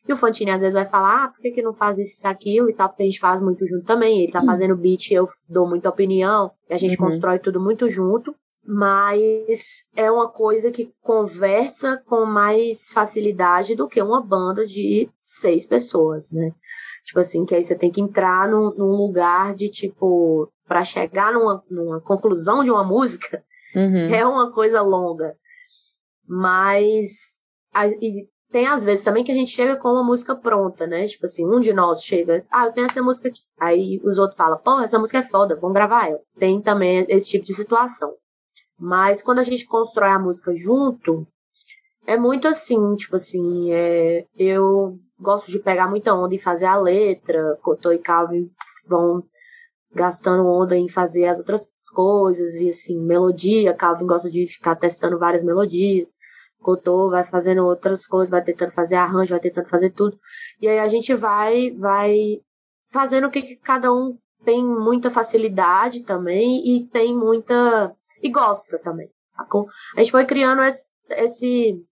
E 0.08 0.14
o 0.14 0.16
Fantine 0.16 0.52
às 0.52 0.62
vezes 0.62 0.76
vai 0.76 0.86
falar, 0.86 1.26
ah, 1.26 1.28
por 1.28 1.42
que, 1.42 1.52
que 1.52 1.62
não 1.62 1.74
faz 1.74 1.98
isso 1.98 2.26
e 2.26 2.28
aquilo 2.28 2.70
e 2.70 2.74
tal, 2.74 2.90
porque 2.90 3.04
a 3.04 3.06
gente 3.06 3.20
faz 3.20 3.42
muito 3.42 3.66
junto 3.68 3.86
também. 3.86 4.24
Ele 4.24 4.32
tá 4.32 4.42
fazendo 4.42 4.76
beat, 4.76 5.12
eu 5.12 5.26
dou 5.50 5.68
muita 5.68 5.90
opinião, 5.90 6.52
e 6.70 6.74
a 6.74 6.78
gente 6.78 6.98
uhum. 6.98 7.06
constrói 7.06 7.40
tudo 7.40 7.60
muito 7.60 7.90
junto 7.90 8.34
mas 8.70 9.86
é 9.96 10.12
uma 10.12 10.28
coisa 10.28 10.70
que 10.70 10.92
conversa 11.02 12.04
com 12.06 12.26
mais 12.26 12.92
facilidade 12.92 13.76
do 13.76 13.88
que 13.88 14.02
uma 14.02 14.22
banda 14.22 14.66
de 14.66 15.10
seis 15.24 15.66
pessoas, 15.66 16.34
né? 16.34 16.52
Tipo 17.06 17.22
assim, 17.22 17.46
que 17.46 17.56
aí 17.56 17.64
você 17.64 17.76
tem 17.76 17.90
que 17.90 18.02
entrar 18.02 18.50
num, 18.50 18.76
num 18.76 18.92
lugar 18.92 19.56
de 19.56 19.70
tipo, 19.70 20.52
para 20.68 20.84
chegar 20.84 21.32
numa, 21.32 21.64
numa, 21.72 22.02
conclusão 22.02 22.62
de 22.62 22.70
uma 22.70 22.84
música, 22.84 23.42
uhum. 23.74 24.08
é 24.14 24.26
uma 24.26 24.52
coisa 24.52 24.82
longa. 24.82 25.34
Mas 26.28 27.38
a, 27.74 27.88
e 27.88 28.28
tem 28.58 28.66
às 28.66 28.84
vezes 28.84 29.06
também 29.06 29.24
que 29.24 29.32
a 29.32 29.36
gente 29.36 29.52
chega 29.52 29.76
com 29.76 29.88
uma 29.88 30.04
música 30.04 30.36
pronta, 30.36 30.88
né? 30.88 31.06
Tipo 31.06 31.28
assim, 31.28 31.46
um 31.46 31.60
de 31.60 31.72
nós 31.74 32.02
chega, 32.02 32.44
ah, 32.50 32.66
eu 32.66 32.74
tenho 32.74 32.88
essa 32.88 33.04
música 33.04 33.28
aqui. 33.28 33.42
Aí 33.60 34.02
os 34.04 34.18
outros 34.18 34.36
falam, 34.36 34.58
pô, 34.58 34.80
essa 34.80 34.98
música 34.98 35.20
é 35.20 35.22
foda, 35.22 35.56
vamos 35.56 35.76
gravar 35.76 36.08
ela. 36.08 36.20
Tem 36.40 36.60
também 36.60 37.06
esse 37.08 37.30
tipo 37.30 37.46
de 37.46 37.54
situação. 37.54 38.16
Mas 38.80 39.22
quando 39.22 39.38
a 39.38 39.44
gente 39.44 39.68
constrói 39.68 40.10
a 40.10 40.18
música 40.18 40.56
junto, 40.56 41.28
é 42.08 42.18
muito 42.18 42.48
assim, 42.48 42.96
tipo 42.96 43.16
assim, 43.18 43.72
é, 43.72 44.26
eu 44.36 44.98
gosto 45.20 45.52
de 45.52 45.60
pegar 45.60 45.88
muita 45.88 46.16
onda 46.16 46.34
em 46.34 46.40
fazer 46.40 46.66
a 46.66 46.80
letra, 46.80 47.60
Cotô 47.62 47.92
e 47.92 48.00
Calvin 48.00 48.50
vão 48.88 49.24
gastando 49.94 50.48
onda 50.48 50.76
em 50.76 50.90
fazer 50.90 51.28
as 51.28 51.38
outras 51.38 51.70
coisas, 51.94 52.56
e 52.56 52.70
assim, 52.70 53.00
melodia, 53.00 53.76
Calvin 53.76 54.08
gosta 54.08 54.32
de 54.32 54.48
ficar 54.48 54.76
testando 54.76 55.20
várias 55.20 55.44
melodias. 55.44 56.10
Cotô 56.68 57.10
vai 57.10 57.24
fazendo 57.24 57.66
outras 57.66 58.06
coisas, 58.06 58.30
vai 58.30 58.44
tentando 58.44 58.74
fazer 58.74 58.96
arranjo, 58.96 59.30
vai 59.30 59.40
tentando 59.40 59.70
fazer 59.70 59.90
tudo. 59.92 60.20
E 60.62 60.68
aí 60.68 60.80
a 60.80 60.88
gente 60.90 61.14
vai, 61.14 61.72
vai 61.72 62.42
fazendo 62.92 63.28
o 63.28 63.32
que, 63.32 63.42
que 63.42 63.56
cada 63.56 63.90
um 63.94 64.18
tem 64.44 64.66
muita 64.66 65.10
facilidade 65.10 66.04
também 66.04 66.62
e 66.68 66.86
tem 66.86 67.16
muita. 67.16 67.96
e 68.22 68.30
gosta 68.30 68.78
também. 68.80 69.10
A 69.96 70.02
gente 70.02 70.12
foi 70.12 70.26
criando 70.26 70.62
esse, 70.62 70.86
esse, 71.12 71.86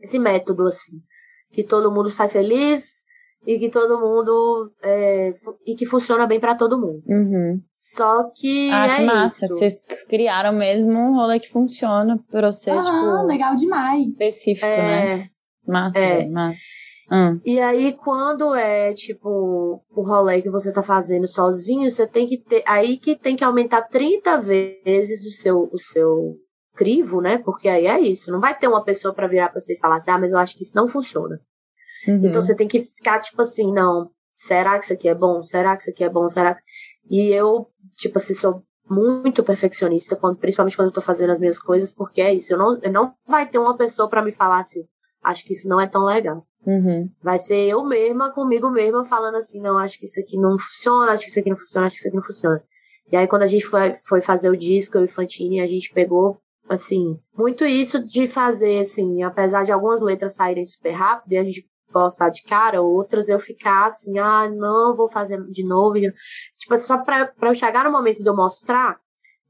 esse 0.00 0.18
método, 0.18 0.64
assim, 0.64 1.00
que 1.52 1.62
todo 1.62 1.92
mundo 1.92 2.10
sai 2.10 2.28
feliz, 2.28 3.02
e 3.46 3.58
que 3.58 3.70
todo 3.70 4.00
mundo 4.00 4.70
é, 4.82 5.30
e 5.66 5.74
que 5.74 5.86
funciona 5.86 6.26
bem 6.26 6.40
para 6.40 6.54
todo 6.54 6.78
mundo. 6.78 7.02
Uhum. 7.06 7.60
Só 7.78 8.30
que 8.34 8.70
ah, 8.72 8.86
é 8.86 8.96
que 8.96 9.02
massa, 9.04 9.46
isso. 9.46 9.54
vocês 9.54 9.82
criaram 10.08 10.52
mesmo 10.52 10.92
um 10.92 11.14
rolê 11.14 11.38
que 11.38 11.48
funciona 11.48 12.18
pra 12.30 12.50
vocês, 12.50 12.84
ah, 12.84 12.90
tipo, 12.90 13.26
legal 13.26 13.54
demais. 13.54 14.08
específico, 14.08 14.66
né? 14.66 15.20
É, 15.20 15.26
Massa, 15.66 15.98
é. 15.98 16.28
massa. 16.28 16.60
Hum. 17.08 17.40
e 17.44 17.60
aí 17.60 17.92
quando 17.92 18.52
é 18.52 18.92
tipo 18.92 19.28
o 19.28 20.02
rolê 20.02 20.42
que 20.42 20.50
você 20.50 20.72
tá 20.72 20.82
fazendo 20.82 21.24
sozinho, 21.28 21.88
você 21.88 22.04
tem 22.04 22.26
que 22.26 22.36
ter 22.36 22.64
aí 22.66 22.96
que 22.96 23.14
tem 23.14 23.36
que 23.36 23.44
aumentar 23.44 23.82
30 23.82 24.38
vezes 24.38 25.24
o 25.24 25.30
seu 25.30 25.68
o 25.72 25.78
seu 25.78 26.34
crivo, 26.74 27.20
né? 27.20 27.38
Porque 27.38 27.68
aí 27.68 27.86
é 27.86 28.00
isso, 28.00 28.32
não 28.32 28.40
vai 28.40 28.58
ter 28.58 28.66
uma 28.66 28.82
pessoa 28.82 29.14
para 29.14 29.28
virar 29.28 29.50
para 29.50 29.60
você 29.60 29.74
e 29.74 29.78
falar 29.78 29.96
assim: 29.96 30.10
"Ah, 30.10 30.18
mas 30.18 30.32
eu 30.32 30.38
acho 30.38 30.56
que 30.56 30.64
isso 30.64 30.74
não 30.74 30.88
funciona". 30.88 31.38
Uhum. 32.06 32.20
Então 32.24 32.42
você 32.42 32.54
tem 32.54 32.68
que 32.68 32.80
ficar 32.80 33.18
tipo 33.20 33.42
assim, 33.42 33.72
não, 33.72 34.10
será 34.36 34.78
que 34.78 34.84
isso 34.84 34.92
aqui 34.92 35.08
é 35.08 35.14
bom? 35.14 35.42
Será 35.42 35.76
que 35.76 35.82
isso 35.82 35.90
aqui 35.90 36.04
é 36.04 36.08
bom? 36.08 36.28
Será 36.28 36.54
que... 36.54 36.60
E 37.10 37.30
eu, 37.32 37.66
tipo 37.96 38.18
assim, 38.18 38.34
sou 38.34 38.62
muito 38.88 39.42
perfeccionista, 39.42 40.16
quando, 40.16 40.38
principalmente 40.38 40.76
quando 40.76 40.88
eu 40.88 40.94
tô 40.94 41.00
fazendo 41.00 41.30
as 41.30 41.40
minhas 41.40 41.58
coisas, 41.58 41.92
porque 41.92 42.20
é 42.20 42.32
isso, 42.32 42.52
eu 42.52 42.58
não, 42.58 42.78
eu 42.80 42.92
não 42.92 43.12
vai 43.26 43.48
ter 43.48 43.58
uma 43.58 43.76
pessoa 43.76 44.08
para 44.08 44.22
me 44.22 44.30
falar 44.30 44.60
assim, 44.60 44.84
acho 45.24 45.44
que 45.44 45.52
isso 45.52 45.68
não 45.68 45.80
é 45.80 45.86
tão 45.86 46.04
legal. 46.04 46.46
Uhum. 46.64 47.10
Vai 47.22 47.38
ser 47.38 47.68
eu 47.68 47.84
mesma, 47.84 48.32
comigo 48.32 48.70
mesma, 48.70 49.04
falando 49.04 49.36
assim, 49.36 49.60
não, 49.60 49.78
acho 49.78 49.98
que 49.98 50.06
isso 50.06 50.20
aqui 50.20 50.36
não 50.36 50.56
funciona, 50.58 51.12
acho 51.12 51.24
que 51.24 51.30
isso 51.30 51.40
aqui 51.40 51.48
não 51.48 51.56
funciona, 51.56 51.86
acho 51.86 51.94
que 51.94 51.98
isso 51.98 52.08
aqui 52.08 52.16
não 52.16 52.22
funciona. 52.22 52.62
E 53.10 53.16
aí 53.16 53.26
quando 53.26 53.42
a 53.42 53.46
gente 53.46 53.64
foi, 53.64 53.92
foi 53.92 54.20
fazer 54.20 54.50
o 54.50 54.56
disco, 54.56 54.98
eu 54.98 55.04
e 55.04 55.08
Fantine, 55.08 55.60
a 55.60 55.66
gente 55.66 55.92
pegou, 55.92 56.38
assim, 56.68 57.18
muito 57.36 57.64
isso 57.64 58.02
de 58.04 58.26
fazer, 58.26 58.80
assim, 58.80 59.22
apesar 59.22 59.64
de 59.64 59.72
algumas 59.72 60.00
letras 60.00 60.34
saírem 60.34 60.64
super 60.64 60.92
rápido, 60.92 61.32
e 61.32 61.38
a 61.38 61.44
gente 61.44 61.68
postar 61.96 62.28
de 62.28 62.42
cara, 62.42 62.82
outras 62.82 63.30
eu 63.30 63.38
ficar 63.38 63.86
assim, 63.86 64.18
ah, 64.18 64.50
não, 64.50 64.94
vou 64.94 65.08
fazer 65.08 65.42
de 65.50 65.64
novo. 65.64 65.94
Tipo, 66.56 66.76
só 66.76 66.98
pra, 66.98 67.32
eu 67.40 67.54
chegar 67.54 67.84
no 67.84 67.90
momento 67.90 68.22
de 68.22 68.28
eu 68.28 68.36
mostrar, 68.36 68.98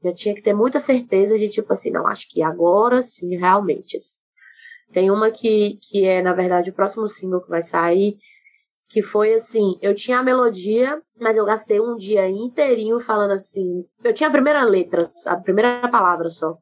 já 0.01 0.13
tinha 0.13 0.33
que 0.33 0.41
ter 0.41 0.53
muita 0.53 0.79
certeza 0.79 1.37
de, 1.37 1.49
tipo 1.49 1.71
assim, 1.73 1.91
não, 1.91 2.07
acho 2.07 2.29
que 2.29 2.41
agora 2.41 3.01
sim, 3.01 3.35
realmente. 3.35 3.97
Assim. 3.97 4.15
Tem 4.93 5.11
uma 5.11 5.29
que, 5.29 5.77
que 5.89 6.05
é, 6.05 6.21
na 6.21 6.33
verdade, 6.33 6.69
o 6.69 6.73
próximo 6.73 7.07
single 7.09 7.41
que 7.41 7.49
vai 7.49 7.61
sair, 7.61 8.15
que 8.87 9.01
foi 9.01 9.33
assim, 9.33 9.77
eu 9.81 9.93
tinha 9.93 10.19
a 10.19 10.23
melodia, 10.23 11.01
mas 11.19 11.35
eu 11.35 11.43
gastei 11.43 11.81
um 11.81 11.97
dia 11.97 12.29
inteirinho 12.29 12.97
falando 12.97 13.31
assim, 13.31 13.83
eu 14.01 14.13
tinha 14.13 14.29
a 14.29 14.31
primeira 14.31 14.63
letra, 14.63 15.11
a 15.27 15.35
primeira 15.35 15.85
palavra 15.89 16.29
só. 16.29 16.57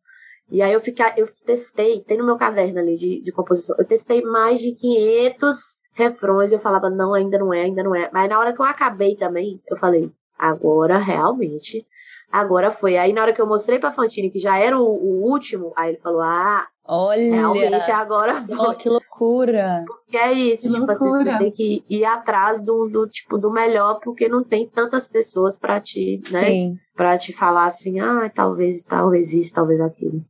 E 0.49 0.61
aí 0.61 0.71
eu 0.73 0.79
fiquei, 0.79 1.05
eu 1.17 1.25
testei, 1.45 2.01
tem 2.01 2.17
no 2.17 2.25
meu 2.25 2.37
caderno 2.37 2.79
ali 2.79 2.93
de, 2.93 3.21
de 3.21 3.31
composição, 3.31 3.75
eu 3.79 3.85
testei 3.85 4.21
mais 4.21 4.59
de 4.59 4.75
500 4.75 5.57
refrões 5.93 6.51
e 6.51 6.55
eu 6.55 6.59
falava, 6.59 6.89
não, 6.89 7.13
ainda 7.13 7.37
não 7.39 7.53
é, 7.53 7.61
ainda 7.61 7.83
não 7.83 7.95
é. 7.95 8.09
Mas 8.13 8.29
na 8.29 8.39
hora 8.39 8.53
que 8.53 8.61
eu 8.61 8.65
acabei 8.65 9.15
também, 9.15 9.59
eu 9.67 9.75
falei, 9.75 10.11
agora 10.37 10.97
realmente, 10.97 11.85
agora 12.31 12.69
foi. 12.69 12.97
Aí 12.97 13.11
na 13.11 13.21
hora 13.21 13.33
que 13.33 13.41
eu 13.41 13.47
mostrei 13.47 13.79
pra 13.79 13.91
Fantine 13.91 14.29
que 14.29 14.39
já 14.39 14.57
era 14.57 14.77
o, 14.77 14.83
o 14.83 15.29
último, 15.29 15.73
aí 15.75 15.89
ele 15.89 15.97
falou, 15.97 16.21
ah, 16.21 16.67
Olha, 16.87 17.33
realmente 17.33 17.89
agora 17.89 18.35
foi. 18.35 18.75
que 18.75 18.87
loucura. 18.87 19.83
Porque 19.87 20.17
é 20.17 20.31
isso, 20.31 20.67
Que 20.67 20.75
tipo 20.75 20.91
assim, 20.91 21.09
você 21.09 21.37
tem 21.37 21.51
que 21.51 21.83
ir 21.89 22.05
atrás 22.05 22.63
do, 22.63 22.87
do, 22.87 23.07
tipo, 23.07 23.39
do 23.39 23.51
melhor, 23.51 23.99
porque 24.03 24.29
não 24.29 24.43
tem 24.43 24.67
tantas 24.67 25.07
pessoas 25.07 25.57
pra 25.57 25.81
te, 25.81 26.21
né, 26.31 26.45
Sim. 26.45 26.75
pra 26.95 27.17
te 27.17 27.33
falar 27.33 27.65
assim, 27.65 27.99
ah, 27.99 28.29
talvez, 28.33 28.83
talvez 28.83 29.33
isso, 29.33 29.53
talvez 29.53 29.81
aquilo. 29.81 30.23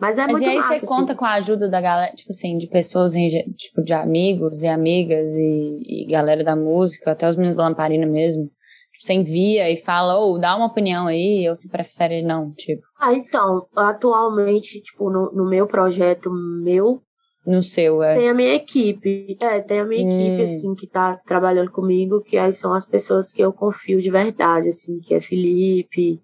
Mas 0.00 0.16
é 0.16 0.22
Mas 0.22 0.32
muito 0.32 0.46
e 0.46 0.50
aí 0.50 0.56
massa, 0.56 0.74
você 0.74 0.86
conta 0.86 1.12
assim. 1.12 1.18
com 1.18 1.24
a 1.24 1.32
ajuda 1.34 1.68
da 1.68 1.80
galera, 1.80 2.14
tipo 2.14 2.30
assim, 2.32 2.56
de 2.56 2.68
pessoas, 2.68 3.14
em, 3.16 3.28
tipo, 3.56 3.82
de 3.82 3.92
amigos 3.92 4.62
e 4.62 4.68
amigas 4.68 5.28
e, 5.34 6.04
e 6.04 6.06
galera 6.08 6.44
da 6.44 6.54
música, 6.54 7.10
até 7.10 7.28
os 7.28 7.34
meninos 7.36 7.56
da 7.56 7.64
Lamparina 7.64 8.06
mesmo. 8.06 8.44
Tipo, 8.92 9.04
você 9.06 9.12
envia 9.14 9.68
e 9.70 9.76
fala, 9.76 10.16
ou 10.18 10.38
dá 10.38 10.54
uma 10.56 10.66
opinião 10.66 11.06
aí, 11.08 11.48
ou 11.48 11.54
se 11.56 11.68
prefere 11.68 12.22
não, 12.22 12.52
tipo, 12.54 12.82
Ah, 13.00 13.12
então, 13.12 13.66
atualmente, 13.76 14.80
tipo, 14.82 15.10
no, 15.10 15.32
no 15.32 15.48
meu 15.48 15.66
projeto 15.66 16.30
meu, 16.30 17.00
no 17.46 17.62
seu, 17.62 18.02
é. 18.02 18.14
tem 18.14 18.28
a 18.28 18.34
minha 18.34 18.54
equipe. 18.54 19.36
É, 19.40 19.60
tem 19.60 19.80
a 19.80 19.84
minha 19.84 20.04
Hum. 20.04 20.10
equipe, 20.10 20.42
assim, 20.42 20.74
que 20.74 20.86
tá 20.86 21.16
trabalhando 21.26 21.70
comigo, 21.72 22.20
que 22.22 22.36
aí 22.38 22.52
são 22.52 22.72
as 22.72 22.86
pessoas 22.86 23.32
que 23.32 23.42
eu 23.42 23.52
confio 23.52 24.00
de 24.00 24.10
verdade, 24.10 24.68
assim, 24.68 24.98
que 25.00 25.14
é 25.14 25.20
Felipe, 25.20 26.20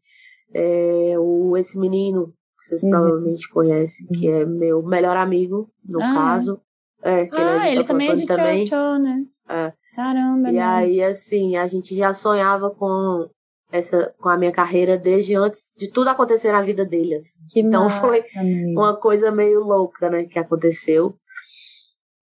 é, 0.55 1.15
o, 1.19 1.57
esse 1.57 1.79
menino, 1.79 2.33
vocês 2.65 2.83
Uhum. 2.83 2.91
provavelmente 2.91 3.49
conhecem, 3.51 4.07
que 4.09 4.29
é 4.29 4.45
meu 4.45 4.83
melhor 4.83 5.17
amigo, 5.17 5.69
no 5.91 6.03
Ah, 6.03 6.11
é? 6.11 6.15
caso. 6.15 6.61
É, 7.03 7.27
que 7.27 7.37
Ah, 7.37 7.57
ele 7.57 7.69
é 7.69 7.73
ele 7.73 7.85
também 7.85 8.11
é 8.11 8.15
de 8.15 8.27
também. 8.27 8.65
Tchau, 8.65 8.99
né? 8.99 9.25
É. 9.49 9.73
Caramba, 9.95 10.49
E 10.49 10.53
né? 10.55 10.63
aí, 10.63 11.03
assim, 11.03 11.57
a 11.57 11.67
gente 11.67 11.95
já 11.95 12.13
sonhava 12.13 12.71
com 12.71 13.29
essa, 13.71 14.13
com 14.19 14.29
a 14.29 14.37
minha 14.39 14.51
carreira 14.53 14.97
desde 14.99 15.35
antes 15.37 15.69
de 15.77 15.91
tudo 15.91 16.09
acontecer 16.09 16.51
na 16.53 16.63
vida 16.63 16.85
dele, 16.85 17.15
assim. 17.17 17.39
Que 17.51 17.61
então 17.61 17.83
massa, 17.85 18.01
foi 18.01 18.23
amigo. 18.37 18.81
uma 18.81 18.97
coisa 18.97 19.31
meio 19.31 19.61
louca, 19.61 20.09
né, 20.11 20.25
que 20.25 20.39
aconteceu. 20.39 21.15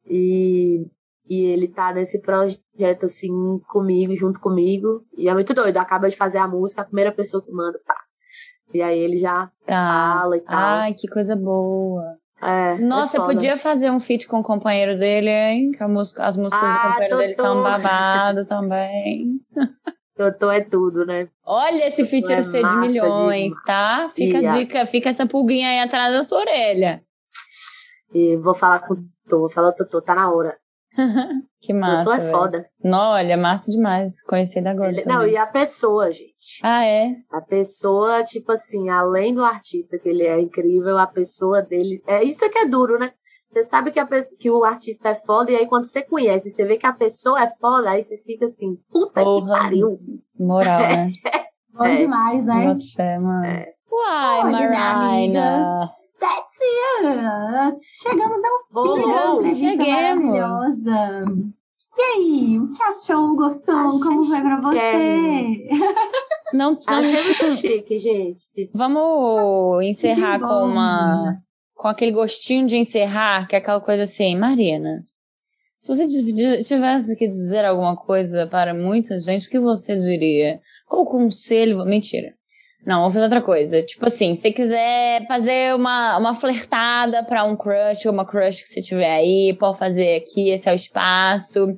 E, 0.06 0.84
e 1.28 1.44
ele 1.46 1.68
tá 1.68 1.92
nesse 1.92 2.20
projeto, 2.20 3.06
assim, 3.06 3.30
comigo, 3.68 4.14
junto 4.16 4.40
comigo. 4.40 5.04
E 5.16 5.28
é 5.28 5.34
muito 5.34 5.54
doido. 5.54 5.76
Acaba 5.78 6.08
de 6.08 6.16
fazer 6.16 6.38
a 6.38 6.48
música, 6.48 6.82
a 6.82 6.84
primeira 6.86 7.12
pessoa 7.12 7.42
que 7.42 7.52
manda, 7.52 7.78
pá. 7.86 7.94
E 8.72 8.80
aí 8.82 8.98
ele 8.98 9.16
já 9.16 9.50
Tá. 9.66 9.76
fala 9.76 10.36
e 10.36 10.40
tal. 10.40 10.58
Ai, 10.58 10.94
que 10.94 11.06
coisa 11.08 11.36
boa. 11.36 12.16
é, 12.42 12.78
Nossa, 12.78 13.16
é 13.18 13.20
foda. 13.20 13.32
podia 13.34 13.56
fazer 13.56 13.90
um 13.90 14.00
feat 14.00 14.26
com 14.26 14.40
o 14.40 14.42
companheiro 14.42 14.98
dele, 14.98 15.30
hein? 15.30 15.70
Que 15.72 15.84
música, 15.86 16.24
as 16.24 16.36
músicas 16.36 16.72
do 16.72 16.78
Ah, 16.78 16.88
companheiro 16.90 17.16
dele 17.18 17.34
são 17.36 17.62
babado 17.62 18.44
também. 18.46 19.40
Totô 20.16 20.50
é 20.50 20.60
tudo, 20.60 21.06
né? 21.06 21.28
Olha, 21.44 21.86
esse 21.86 22.04
feat 22.04 22.30
É 22.30 22.36
ia 22.36 22.42
ser 22.42 22.64
de 22.64 22.76
milhões, 22.76 23.54
tá? 23.64 24.08
Fica 24.14 24.38
E 24.40 24.46
a 24.46 24.52
a- 24.52 24.56
dica, 24.58 24.86
fica 24.86 25.08
essa 25.08 25.26
pulguinha 25.26 25.68
aí 25.68 25.78
atrás 25.80 26.12
da 26.12 26.22
sua 26.22 26.40
orelha. 26.40 27.02
E 28.12 28.36
vou 28.36 28.54
falar 28.54 28.80
com 28.86 28.94
o 28.94 28.96
Totô, 29.24 29.38
vou 29.40 29.48
falar, 29.48 29.72
Totô, 29.72 30.02
tá 30.02 30.14
na 30.14 30.30
hora. 30.30 30.58
Que 31.62 31.72
massa. 31.72 32.02
Totô 32.02 32.12
é 32.12 32.20
foda. 32.20 32.66
Não, 32.82 33.12
olha, 33.12 33.36
massa 33.36 33.70
demais. 33.70 34.20
Conhecer 34.24 34.60
da 34.62 34.72
agora. 34.72 34.88
Ele- 34.90 35.04
não, 35.04 35.24
e 35.24 35.36
a 35.36 35.46
pessoa, 35.46 36.10
gente. 36.10 36.60
Ah, 36.62 36.84
é? 36.84 37.06
A 37.30 37.40
pessoa, 37.40 38.22
tipo 38.24 38.50
assim, 38.50 38.88
além 38.90 39.32
do 39.32 39.44
artista 39.44 39.96
que 39.98 40.08
ele 40.08 40.24
é 40.26 40.40
incrível, 40.40 40.98
a 40.98 41.06
pessoa 41.06 41.62
dele. 41.62 42.02
É 42.06 42.22
isso 42.24 42.50
que 42.50 42.58
é 42.58 42.66
duro, 42.66 42.98
né? 42.98 43.12
Você 43.48 43.62
sabe 43.64 43.92
que, 43.92 44.00
a 44.00 44.06
pessoa, 44.06 44.38
que 44.40 44.50
o 44.50 44.64
artista 44.64 45.10
é 45.10 45.14
foda, 45.14 45.52
e 45.52 45.56
aí 45.56 45.68
quando 45.68 45.84
você 45.84 46.02
conhece, 46.02 46.50
você 46.50 46.64
vê 46.64 46.76
que 46.76 46.86
a 46.86 46.92
pessoa 46.92 47.40
é 47.40 47.46
foda, 47.60 47.90
aí 47.90 48.02
você 48.02 48.16
fica 48.16 48.46
assim, 48.46 48.76
puta 48.90 49.20
que 49.20 49.24
Porra. 49.24 49.52
pariu. 49.52 49.98
Moral, 50.38 50.80
né? 50.80 51.10
Bom 51.72 51.84
É. 51.84 51.96
demais, 51.96 52.44
né? 52.44 52.76
Fé, 52.96 53.18
mano. 53.18 53.44
É. 53.46 53.68
Uai, 53.90 54.40
Olha, 54.40 54.68
minha 54.68 54.70
Marina. 54.96 55.90
It! 56.60 57.80
Chegamos 57.80 58.42
ao 58.44 58.94
fim 58.94 59.02
da 59.02 59.34
entrevista 59.34 59.58
Cheguemos. 59.58 60.24
maravilhosa. 60.24 61.24
E 61.96 62.02
aí, 62.02 62.58
o 62.58 62.70
que 62.70 62.82
achou? 62.82 63.36
Gostou? 63.36 63.74
Achei 63.74 64.00
Como 64.00 64.24
foi 64.24 64.40
pra 64.40 64.60
você? 64.60 64.78
chiquérrimo. 64.78 65.94
Não, 66.54 66.72
não, 66.72 66.78
Achei 66.86 67.22
muito 67.24 67.50
chique, 67.50 67.98
gente. 67.98 68.70
Vamos 68.74 69.84
encerrar 69.84 70.38
com 70.40 70.64
uma. 70.66 71.38
Com 71.74 71.88
aquele 71.88 72.12
gostinho 72.12 72.66
de 72.66 72.76
encerrar, 72.76 73.46
que 73.48 73.54
é 73.56 73.58
aquela 73.58 73.80
coisa 73.80 74.04
assim, 74.04 74.36
Marina. 74.36 75.04
Se 75.80 75.88
você 75.88 76.06
tivesse 76.62 77.16
que 77.16 77.26
dizer 77.26 77.64
alguma 77.64 77.96
coisa 77.96 78.46
para 78.46 78.72
muita 78.72 79.18
gente, 79.18 79.48
o 79.48 79.50
que 79.50 79.58
você 79.58 79.96
diria? 79.96 80.60
Qual 80.86 81.04
conselho. 81.04 81.84
Mentira. 81.84 82.34
Não, 82.84 82.98
vamos 82.98 83.12
fazer 83.14 83.24
outra 83.24 83.40
coisa. 83.42 83.82
Tipo 83.82 84.06
assim, 84.06 84.34
se 84.34 84.50
quiser 84.52 85.26
fazer 85.28 85.74
uma, 85.74 86.18
uma 86.18 86.34
flertada 86.34 87.24
pra 87.24 87.44
um 87.44 87.56
crush, 87.56 88.06
uma 88.08 88.24
crush 88.26 88.62
que 88.62 88.68
você 88.68 88.80
tiver 88.82 89.10
aí, 89.12 89.56
pode 89.58 89.78
fazer 89.78 90.16
aqui, 90.16 90.50
esse 90.50 90.68
é 90.68 90.72
o 90.72 90.74
espaço. 90.74 91.68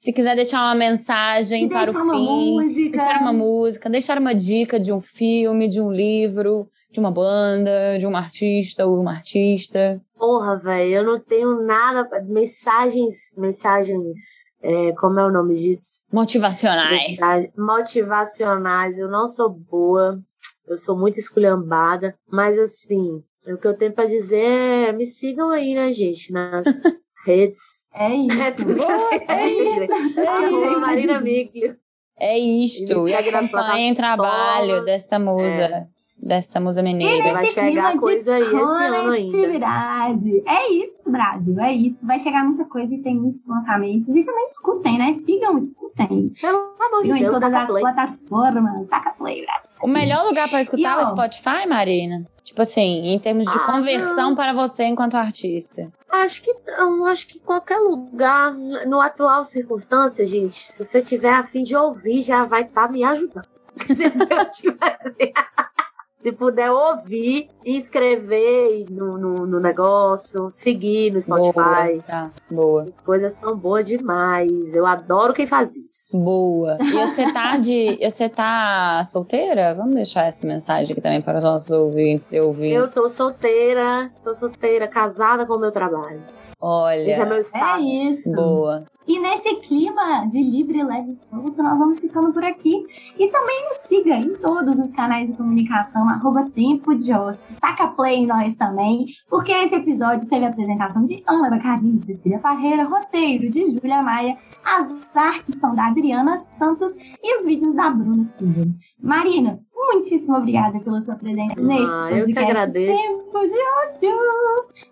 Se 0.00 0.12
quiser 0.12 0.34
deixar 0.36 0.58
uma 0.60 0.74
mensagem 0.74 1.68
para 1.68 1.82
o 1.90 1.92
fim, 1.94 2.54
música. 2.54 2.90
deixar 2.96 3.20
uma 3.20 3.32
música, 3.32 3.90
deixar 3.90 4.18
uma 4.18 4.34
dica 4.34 4.78
de 4.78 4.92
um 4.92 5.00
filme, 5.00 5.68
de 5.68 5.80
um 5.80 5.90
livro, 5.92 6.68
de 6.92 6.98
uma 7.00 7.10
banda, 7.10 7.96
de 7.98 8.06
um 8.06 8.16
artista 8.16 8.84
ou 8.86 9.00
uma 9.00 9.12
artista. 9.12 10.00
Porra, 10.16 10.58
velho, 10.58 10.94
eu 10.96 11.04
não 11.04 11.18
tenho 11.20 11.62
nada. 11.64 12.08
Mensagens. 12.26 13.32
Mensagens. 13.36 14.16
É, 14.62 14.92
como 14.92 15.18
é 15.18 15.24
o 15.24 15.30
nome 15.32 15.54
disso? 15.54 16.00
Motivacionais. 16.12 17.08
Mensagem- 17.10 17.52
motivacionais. 17.56 18.98
Eu 18.98 19.08
não 19.08 19.26
sou 19.26 19.50
boa. 19.50 20.20
Eu 20.72 20.78
sou 20.78 20.98
muito 20.98 21.18
esculhambada. 21.18 22.14
Mas 22.30 22.58
assim, 22.58 23.22
o 23.48 23.56
que 23.56 23.66
eu 23.66 23.76
tenho 23.76 23.92
pra 23.92 24.04
dizer 24.04 24.42
é: 24.88 24.92
me 24.92 25.06
sigam 25.06 25.50
aí, 25.50 25.74
né, 25.74 25.92
gente? 25.92 26.32
Nas 26.32 26.64
redes. 27.26 27.86
É 27.94 28.08
isso. 28.14 28.42
É 28.42 28.50
tudo 28.50 28.74
que 28.74 28.80
eu 28.80 29.08
tenho 29.08 29.24
a 29.28 29.34
É 29.34 29.84
isso. 29.84 30.20
Arroba 30.20 30.78
Marina 30.80 31.20
Miglio. 31.20 31.76
É 32.18 32.38
isto. 32.38 33.08
E 33.08 33.10
E 33.10 33.14
acompanhem 33.14 33.92
o 33.92 33.96
trabalho 33.96 34.84
desta 34.84 35.18
musa. 35.18 35.88
Desta 36.16 36.60
musa 36.60 36.84
mineira. 36.84 37.32
Vai 37.32 37.44
chegar 37.44 37.96
coisa 37.96 38.34
aí 38.36 38.42
esse 38.42 38.54
ano 38.54 39.10
ainda. 39.10 40.42
É 40.46 40.70
isso, 40.70 41.10
Brasil. 41.10 41.58
É 41.58 41.72
isso. 41.72 42.06
Vai 42.06 42.16
chegar 42.16 42.44
muita 42.44 42.64
coisa 42.64 42.94
e 42.94 43.02
tem 43.02 43.16
muitos 43.16 43.44
lançamentos. 43.44 44.08
E 44.10 44.22
também 44.22 44.44
escutem, 44.46 44.98
né? 44.98 45.14
Sigam, 45.24 45.58
escutem. 45.58 46.32
Pelo 46.40 46.76
amor 46.80 47.02
de 47.02 47.02
Sigam 47.02 47.16
em 47.16 47.20
Deus, 47.22 47.32
todas 47.32 47.52
as 47.52 47.66
play. 47.66 47.82
plataformas. 47.82 48.86
Taca 48.86 49.10
play, 49.10 49.44
Brasil. 49.44 49.61
O 49.82 49.88
melhor 49.88 50.24
lugar 50.24 50.48
pra 50.48 50.60
escutar 50.60 50.98
é 50.98 51.02
o 51.02 51.04
Spotify, 51.04 51.66
Marina? 51.68 52.24
Tipo 52.44 52.62
assim, 52.62 53.08
em 53.08 53.18
termos 53.18 53.50
de 53.50 53.56
Ah, 53.56 53.60
conversão 53.60 54.34
para 54.34 54.52
você 54.52 54.84
enquanto 54.84 55.16
artista. 55.16 55.90
Acho 56.10 56.42
que 56.42 56.54
não, 56.78 57.04
acho 57.06 57.26
que 57.28 57.40
qualquer 57.40 57.78
lugar, 57.78 58.52
no 58.86 59.00
atual 59.00 59.42
circunstância, 59.44 60.24
gente, 60.26 60.50
se 60.52 60.84
você 60.84 61.00
tiver 61.02 61.32
a 61.32 61.42
fim 61.42 61.62
de 61.64 61.74
ouvir, 61.74 62.20
já 62.22 62.44
vai 62.44 62.62
estar 62.62 62.90
me 62.90 63.02
ajudando. 63.04 63.46
Entendeu? 63.88 64.48
Tipo 64.50 64.78
assim, 65.04 65.32
se 66.22 66.30
puder 66.32 66.70
ouvir, 66.70 67.50
inscrever 67.66 68.86
no, 68.88 69.18
no, 69.18 69.46
no 69.46 69.58
negócio, 69.58 70.48
seguir 70.50 71.12
no 71.12 71.20
Spotify. 71.20 71.52
Boa, 71.52 72.02
tá, 72.06 72.30
boa. 72.48 72.84
As 72.84 73.00
coisas 73.00 73.32
são 73.32 73.56
boas 73.56 73.88
demais. 73.88 74.72
Eu 74.72 74.86
adoro 74.86 75.34
quem 75.34 75.48
faz 75.48 75.76
isso. 75.76 76.16
Boa. 76.16 76.78
E 76.80 76.92
você 76.92 77.32
tá 77.32 77.56
de. 77.56 77.98
Você 78.12 78.28
tá 78.28 79.02
solteira? 79.04 79.74
Vamos 79.74 79.94
deixar 79.94 80.26
essa 80.26 80.46
mensagem 80.46 80.92
aqui 80.92 81.00
também 81.00 81.22
para 81.22 81.38
os 81.38 81.44
nossos 81.44 81.70
ouvintes 81.70 82.32
e 82.32 82.38
ouvintes. 82.38 82.76
Eu 82.76 82.88
tô 82.88 83.08
solteira, 83.08 84.08
tô 84.22 84.34
solteira, 84.34 84.86
casada 84.86 85.46
com 85.46 85.54
o 85.54 85.58
meu 85.58 85.72
trabalho. 85.72 86.22
Olha. 86.64 87.10
Esse 87.10 87.20
é 87.20 87.26
meu 87.26 87.40
status. 87.40 87.92
isso. 87.92 88.32
Boa. 88.32 88.84
E 89.04 89.18
nesse 89.18 89.56
clima 89.56 90.24
de 90.28 90.40
livre, 90.40 90.80
leve 90.84 91.10
e 91.10 91.14
solto, 91.14 91.60
nós 91.60 91.76
vamos 91.76 92.00
ficando 92.00 92.32
por 92.32 92.44
aqui. 92.44 92.84
E 93.18 93.28
também 93.28 93.64
nos 93.64 93.78
siga 93.78 94.14
em 94.14 94.36
todos 94.36 94.78
os 94.78 94.92
canais 94.92 95.28
de 95.28 95.36
comunicação, 95.36 96.08
arroba 96.08 96.48
Tempo 96.54 96.94
de 96.94 97.12
Ócio. 97.12 97.56
Taca 97.60 97.88
play 97.88 98.18
em 98.18 98.26
nós 98.26 98.54
também, 98.54 99.06
porque 99.28 99.50
esse 99.50 99.74
episódio 99.74 100.28
teve 100.28 100.44
a 100.44 100.50
apresentação 100.50 101.04
de 101.04 101.20
Ana 101.26 101.50
Bacarinho, 101.50 101.98
Cecília 101.98 102.38
Parreira, 102.38 102.84
roteiro 102.84 103.50
de 103.50 103.64
Júlia 103.72 104.00
Maia, 104.00 104.36
as 104.64 104.86
artes 105.16 105.56
são 105.58 105.74
da 105.74 105.86
Adriana 105.86 106.44
Santos 106.56 106.92
e 107.20 107.40
os 107.40 107.44
vídeos 107.44 107.74
da 107.74 107.90
Bruna 107.90 108.24
Silva. 108.24 108.66
Marina, 109.02 109.58
muitíssimo 109.92 110.36
obrigada 110.36 110.78
pela 110.80 111.00
sua 111.00 111.14
presença 111.16 111.66
neste 111.66 111.90
Ah, 111.90 112.02
podcast. 112.02 112.18
eu 112.30 112.34
que 112.34 112.38
agradeço. 112.38 113.18
Tempo 113.18 113.40
de 113.40 113.58
Ócio. 113.82 114.10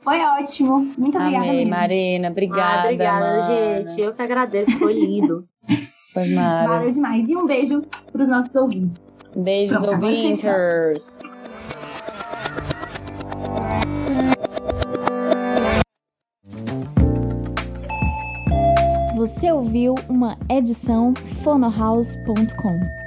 Foi 0.03 0.21
ótimo. 0.21 0.79
Muito 0.99 1.19
obrigada 1.19 1.45
Amei, 1.45 1.57
mesmo. 1.59 1.71
Marina. 1.71 2.31
Obrigada. 2.31 2.81
ah, 2.81 2.85
obrigada, 2.85 3.25
mana. 3.27 3.43
gente. 3.43 4.01
Eu 4.01 4.13
que 4.15 4.23
agradeço, 4.23 4.79
foi 4.79 4.93
lindo. 4.95 5.45
Foi 6.13 6.29
Mara. 6.35 6.69
Valeu 6.69 6.91
demais. 6.91 7.29
E 7.29 7.37
um 7.37 7.47
beijo 7.47 7.83
para 8.11 8.23
os 8.23 8.29
nossos 8.29 8.53
ouvintes. 8.57 9.01
Beijos, 9.37 9.79
Pronto, 9.81 9.95
ouvintes. 9.95 10.43
Você 19.17 19.53
ouviu 19.53 19.95
uma 20.09 20.37
edição 20.49 21.13
fonohouse.com. 21.45 23.00